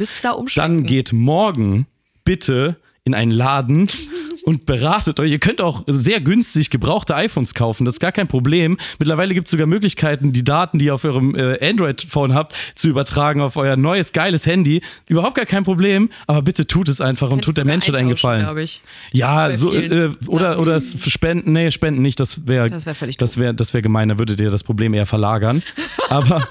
[0.56, 1.88] dann geht morgen
[2.26, 3.88] bitte in einen Laden
[4.50, 5.30] und beratet euch.
[5.30, 8.80] Ihr könnt auch sehr günstig gebrauchte iPhones kaufen, das ist gar kein Problem.
[8.97, 12.88] Mittlerweile gibt es sogar Möglichkeiten, die Daten, die ihr auf eurem äh, Android-Phone habt, zu
[12.88, 14.82] übertragen auf euer neues, geiles Handy.
[15.08, 18.41] Überhaupt gar kein Problem, aber bitte tut es einfach und tut der Menschheit einen Gefallen.
[18.41, 18.82] glaube ich.
[19.12, 23.38] Ja, so, äh, oder, oder Spenden, nee, Spenden nicht, das wäre Das wär völlig das
[23.38, 25.62] wäre das wär gemein, da würdet ihr das Problem eher verlagern.
[26.10, 26.47] Aber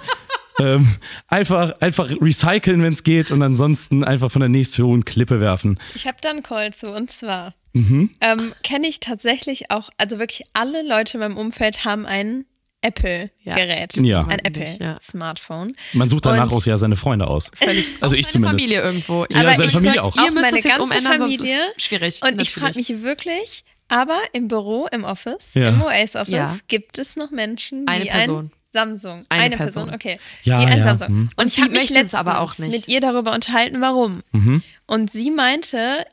[0.61, 0.96] ähm,
[1.28, 5.78] einfach, einfach recyceln, wenn es geht und ansonsten einfach von der nächsthöheren Klippe werfen.
[5.94, 8.11] Ich habe da einen Call zu und zwar Mhm.
[8.20, 12.45] ähm, kenne ich tatsächlich auch, also wirklich alle Leute in meinem Umfeld haben ein
[12.81, 13.97] Apple-Gerät.
[13.97, 14.24] Ja.
[14.26, 14.39] Ein.
[14.41, 15.74] Apple-Smartphone.
[15.93, 17.51] Man sucht danach Und- auch ja seine Freunde aus.
[17.57, 17.89] Völlig.
[18.01, 18.62] Also Auch ich seine zumindest.
[18.64, 19.26] Familie irgendwo.
[19.31, 20.16] Ja, Aber seine ich Familie sag, auch.
[20.16, 21.61] Ihr müsst meine es jetzt umändern, sonst ist Familie.
[21.76, 22.20] schwierig.
[22.22, 22.89] Und ich frage natürlich.
[22.91, 25.68] mich wirklich, aber im Büro, im Office, Ja.
[25.68, 26.57] im OAS-Office, Ja.
[26.68, 28.45] gibt es noch Menschen, Eine die Person.
[28.47, 29.89] ein Samsung, Eine eine, Person.
[29.89, 29.95] Person.
[29.95, 31.09] okay, Ja, die ein ja, Samsung.
[31.09, 32.70] Und, Und ich sie habe mich letztens aber auch nicht.
[32.72, 34.22] mit ihr darüber unterhalten, warum.
[34.33, 34.62] Mhm.
[34.87, 36.05] Und sie meinte,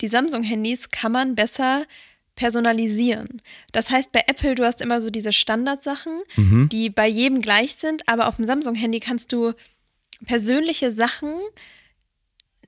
[0.00, 1.84] die Samsung-Handys kann man besser
[2.36, 3.42] personalisieren.
[3.72, 6.68] Das heißt, bei Apple, du hast immer so diese Standardsachen, Mhm.
[6.70, 9.52] die bei jedem gleich sind, aber auf dem Samsung-Handy kannst du
[10.26, 11.32] persönliche Sachen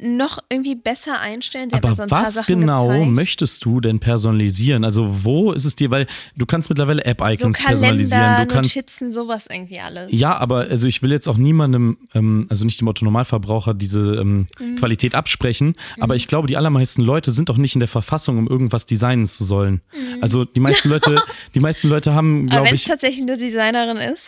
[0.03, 1.70] noch irgendwie besser einstellen.
[1.70, 3.11] Sie Aber so ein was genau gezeigt.
[3.12, 4.84] möchtest du denn personalisieren?
[4.84, 8.36] Also wo ist es dir, weil du kannst mittlerweile so App-Icons Kalender, personalisieren.
[8.36, 10.09] Du kannst Notizen, sowas irgendwie alles.
[10.11, 14.16] Ja, aber also ich will jetzt auch niemandem, ähm, also nicht dem Otto Normalverbraucher, diese
[14.16, 14.76] ähm, Mhm.
[14.76, 15.76] Qualität absprechen.
[16.00, 19.24] Aber ich glaube, die allermeisten Leute sind auch nicht in der Verfassung, um irgendwas designen
[19.26, 19.80] zu sollen.
[20.20, 21.16] Also die meisten Leute,
[21.55, 22.48] die meisten Leute haben, Mhm.
[22.48, 24.26] glaube wenn es ich, tatsächlich eine Designerin ist,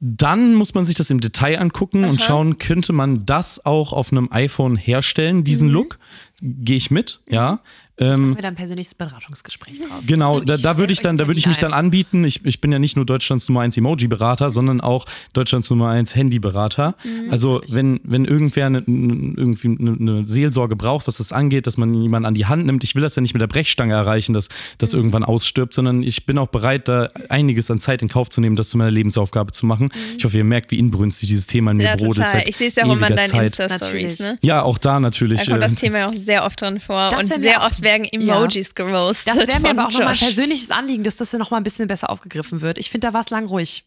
[0.00, 4.10] dann muss man sich das im Detail angucken und schauen, könnte man das auch auf
[4.12, 5.74] einem iPhone herstellen, diesen Mhm.
[5.74, 5.98] Look?
[6.40, 7.60] Gehe ich mit, ja.
[8.00, 10.06] Ähm, Machen wir da ein persönliches Beratungsgespräch draus.
[10.06, 11.80] Genau, da, da würde ich dann, da würde ich mich dann an.
[11.86, 12.24] anbieten.
[12.24, 16.14] Ich, ich bin ja nicht nur Deutschlands Nummer 1 Emoji-Berater, sondern auch Deutschlands Nummer 1
[16.16, 16.94] Handy-Berater.
[17.04, 17.30] Mhm.
[17.30, 21.76] Also wenn, wenn irgendwer eine, eine- irgendwie eine, eine Seelsorge braucht, was das angeht, dass
[21.76, 24.32] man jemanden an die Hand nimmt, ich will das ja nicht mit der Brechstange erreichen,
[24.32, 24.48] dass
[24.78, 24.98] das Mhm.
[24.98, 28.56] irgendwann ausstirbt, sondern ich bin auch bereit, da einiges an Zeit in Kauf zu nehmen,
[28.56, 29.90] das zu meiner Lebensaufgabe zu machen.
[30.16, 31.88] Ich hoffe, ihr merkt, wie inbrünstig dieses Thema in mir Mhm.
[31.88, 32.14] ja brodelt.
[32.26, 32.28] total.
[32.40, 33.40] Seit Ich sehe es ja auch immer in deinen.
[33.44, 34.38] Insta-Stories, ne?
[34.42, 35.40] Ja, auch da natürlich.
[35.44, 37.80] Da kommt das äh, Thema ja auch sehr oft drin vor Das und sehr oft
[37.82, 39.34] werden Emojis gerostet.
[39.34, 42.10] Das wäre mir aber auch nochmal ein persönliches Anliegen, dass das nochmal ein bisschen besser
[42.10, 42.78] aufgegriffen wird.
[42.78, 43.84] Ich finde, da war es lang ruhig.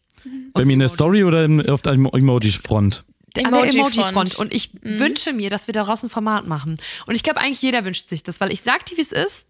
[0.52, 3.04] bei mir in der Story oder auf der Emoji-Front?
[3.42, 4.36] an der Emoji-Front.
[4.36, 6.76] Und ich wünsche mir, dass wir daraus ein Format machen.
[7.06, 9.46] Und ich glaube, eigentlich jeder wünscht sich das, weil ich sag dir, wie es ist.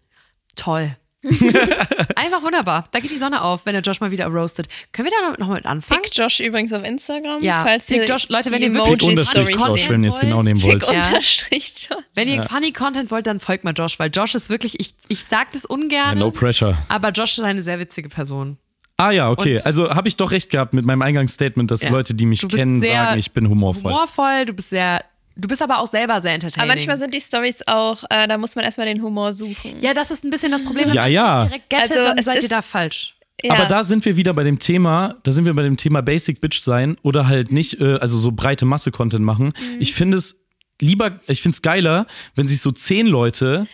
[0.55, 0.95] Toll.
[2.15, 2.87] Einfach wunderbar.
[2.91, 4.67] Da geht die Sonne auf, wenn der Josh mal wieder roastet.
[4.91, 6.03] Können wir da noch mit anfangen?
[6.03, 7.41] Fick Josh übrigens auf Instagram.
[7.43, 10.61] Ja, falls ihr Josh, Leute, wenn ihr wirklich unterstrich Josh, wenn ihr es genau nehmen
[10.61, 10.83] wollt.
[10.83, 10.89] Ja.
[10.89, 12.03] unterstrich Josh.
[12.13, 15.25] Wenn ihr funny Content wollt, dann folgt mal Josh, weil Josh ist wirklich, ich, ich
[15.29, 16.77] sag das ungern, No pressure.
[16.87, 18.57] aber Josh ist eine sehr witzige Person.
[18.97, 19.57] Ah ja, okay.
[19.57, 21.89] Und- also habe ich doch recht gehabt mit meinem Eingangsstatement, dass Ja.
[21.89, 23.91] Leute, die mich kennen, sagen, ich bin humorvoll.
[23.91, 25.03] Humorvoll, du bist sehr,
[25.35, 26.61] du bist aber auch selber sehr entertaining.
[26.69, 29.79] Aber manchmal sind die Stories auch, äh, da muss man erstmal den Humor suchen.
[29.81, 30.87] ja, das ist ein bisschen das Problem.
[30.87, 31.37] Wenn Ja, man ja.
[31.43, 33.11] nicht direkt gettet, Also, dann es seid ihr ist- da falsch.
[33.43, 33.53] Ja.
[33.53, 36.39] Aber da sind wir wieder bei dem Thema, da sind wir bei dem Thema Basic
[36.39, 39.47] Bitch sein oder halt nicht, äh, also so breite Masse-Content machen.
[39.47, 39.81] Mhm.
[39.81, 40.37] Ich finde es
[40.81, 43.67] lieber, ich finde es geiler, wenn sich so zehn Leute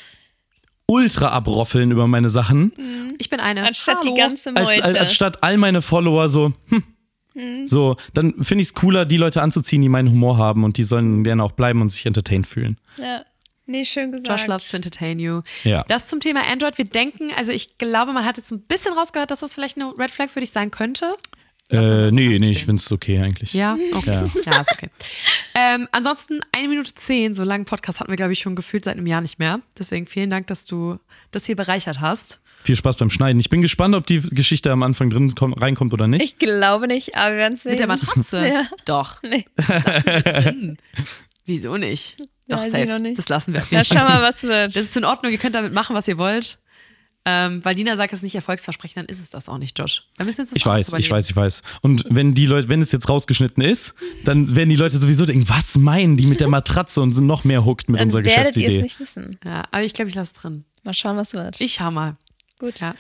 [0.88, 2.74] ultra abroffeln über meine Sachen,
[3.20, 3.64] Ich bin eine.
[3.66, 4.14] Anstatt Hallo.
[4.14, 4.84] die ganze als, Meute.
[4.84, 6.84] als, als statt all meine Follower so, hm.
[7.34, 7.68] Mhm.
[7.68, 10.84] So, dann finde ich es cooler, die Leute anzuziehen, die meinen Humor haben und die
[10.84, 12.78] sollen gerne auch bleiben und sich entertained fühlen.
[12.98, 13.24] ja.
[13.68, 14.28] Nee, schön gesagt.
[14.28, 15.42] Josh loves to entertain you.
[15.64, 15.86] Ja.
[15.88, 16.78] Das zum Thema Android.
[16.78, 19.98] Wir denken, also ich glaube, man hat jetzt ein bisschen rausgehört, dass das vielleicht eine
[19.98, 21.14] Red Flag für dich sein könnte.
[21.72, 23.54] Äh, nee, nee, ich finde es okay eigentlich.
[23.54, 24.12] Ja, okay.
[24.46, 24.52] Ja.
[24.54, 24.90] Ja, ist okay.
[25.56, 28.98] Ähm, ansonsten eine Minute zehn, so langen Podcast hatten wir, glaube ich, schon gefühlt seit
[28.98, 29.62] einem Jahr nicht mehr.
[29.78, 31.00] Deswegen vielen Dank, dass du
[31.32, 32.40] das hier bereichert hast.
[32.64, 33.40] Viel Spaß beim Schneiden.
[33.40, 36.24] Ich bin gespannt, ob die Geschichte am Anfang drin kommt, reinkommt oder nicht.
[36.24, 37.72] Ich glaube nicht, aber wir werden sehen.
[37.72, 38.48] Mit der Matratze?
[38.54, 38.68] Ja.
[38.86, 39.18] Doch.
[39.24, 39.46] Nee.
[41.46, 42.18] Wieso nicht?
[42.48, 42.86] Doch, Weiß ich safe.
[42.88, 43.18] noch nicht.
[43.18, 43.62] Das lassen wir.
[43.62, 44.10] auf jeden schau Fall.
[44.10, 44.76] mal, was wird.
[44.76, 46.58] Das ist in Ordnung, ihr könnt damit machen, was ihr wollt.
[47.24, 50.04] Ähm, weil Dina sagt, es ist nicht erfolgsversprechend, dann ist es das auch nicht, Josh.
[50.18, 51.06] Dann müssen wir uns das Ich weiß, überlegen.
[51.06, 51.62] ich weiß, ich weiß.
[51.82, 53.94] Und wenn die Leute, wenn es jetzt rausgeschnitten ist,
[54.26, 57.44] dann werden die Leute sowieso denken, was meinen die mit der Matratze und sind noch
[57.44, 58.82] mehr hooked mit Dann unserer werdet ihr es Geschäftsidee.
[58.82, 59.32] nicht wissen.
[59.46, 60.66] Ja, aber ich glaube, ich lasse es drin.
[60.84, 61.62] Mal schauen, was wird.
[61.62, 62.18] Ich hau mal.
[62.60, 62.80] Gut.
[62.80, 62.96] Ja.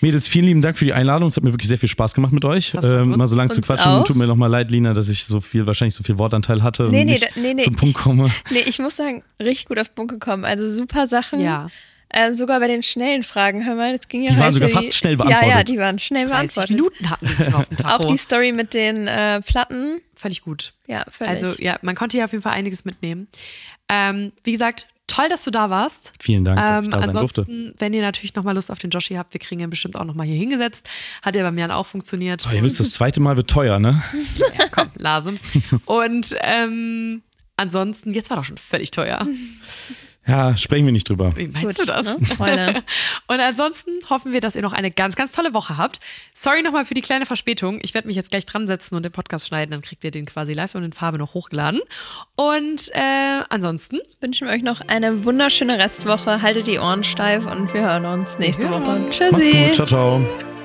[0.00, 1.28] Mädels, vielen lieben Dank für die Einladung.
[1.28, 2.72] Es hat mir wirklich sehr viel Spaß gemacht mit euch.
[2.84, 3.90] Ähm, mal so lange zu quatschen.
[3.90, 4.04] auch.
[4.04, 7.00] Tut mir nochmal leid, Lina, dass ich so viel, wahrscheinlich so viel Wortanteil hatte Nee,
[7.00, 8.30] und nee, nicht da- nee, nee, zum Punkt komme.
[8.52, 10.44] Nee, ich muss sagen, richtig gut auf den Punkt gekommen.
[10.44, 11.40] Also super Sachen.
[11.40, 11.68] Ja.
[12.12, 14.68] Ähm, sogar bei den schnellen Fragen, hör mal, das ging ja Die waren heute sogar
[14.70, 15.68] fast schnell Ja, ja, beantwortet.
[15.68, 16.70] die waren schnell 30 beantwortet.
[16.70, 18.02] Minuten hatten wir noch auf dem Tacho.
[18.04, 20.00] Auch die Story mit den äh, Platten.
[20.14, 20.72] Fand ich gut.
[20.86, 21.32] Ja, völlig.
[21.32, 23.26] Also ja, man konnte hier auf jeden Fall einiges mitnehmen.
[23.88, 26.12] Ähm, wie gesagt, toll, dass du da warst.
[26.20, 27.40] Vielen Dank, dass ich Ähm, da sein durfte.
[27.42, 30.04] ansonsten, wenn ihr natürlich nochmal Lust auf den Joshi habt, wir kriegen ihn bestimmt auch
[30.04, 30.88] nochmal hier hingesetzt.
[31.22, 32.46] Hat ja bei mir dann auch funktioniert.
[32.48, 34.00] Oh, ihr wisst, das zweite Mal wird teuer, ne?
[34.58, 35.38] Ja, komm, Lasem.
[35.84, 37.22] Und ähm,
[37.56, 39.26] ansonsten, jetzt war doch schon völlig teuer.
[40.28, 41.36] Ja, sprechen wir nicht drüber.
[41.36, 42.06] Wie meinst Gut, du das?
[42.06, 42.26] ne?
[42.26, 42.82] Freunde.
[43.28, 46.00] Und ansonsten hoffen wir, dass ihr noch eine ganz, ganz tolle Woche habt.
[46.34, 47.78] Sorry nochmal für die kleine Verspätung.
[47.82, 49.70] Ich werde mich jetzt gleich dran setzen und den Podcast schneiden.
[49.70, 51.80] Dann kriegt ihr den quasi live und in Farbe noch hochgeladen.
[52.34, 56.42] Und äh, ansonsten Wünschen wir euch noch eine wunderschöne Restwoche.
[56.42, 58.96] Haltet die Ohren steif und wir hören uns nächste Wir hören Woche.
[58.96, 59.16] uns.
[59.16, 59.32] Tschüssi.
[59.32, 59.74] Macht's gut.
[59.74, 60.55] Ciao, ciao.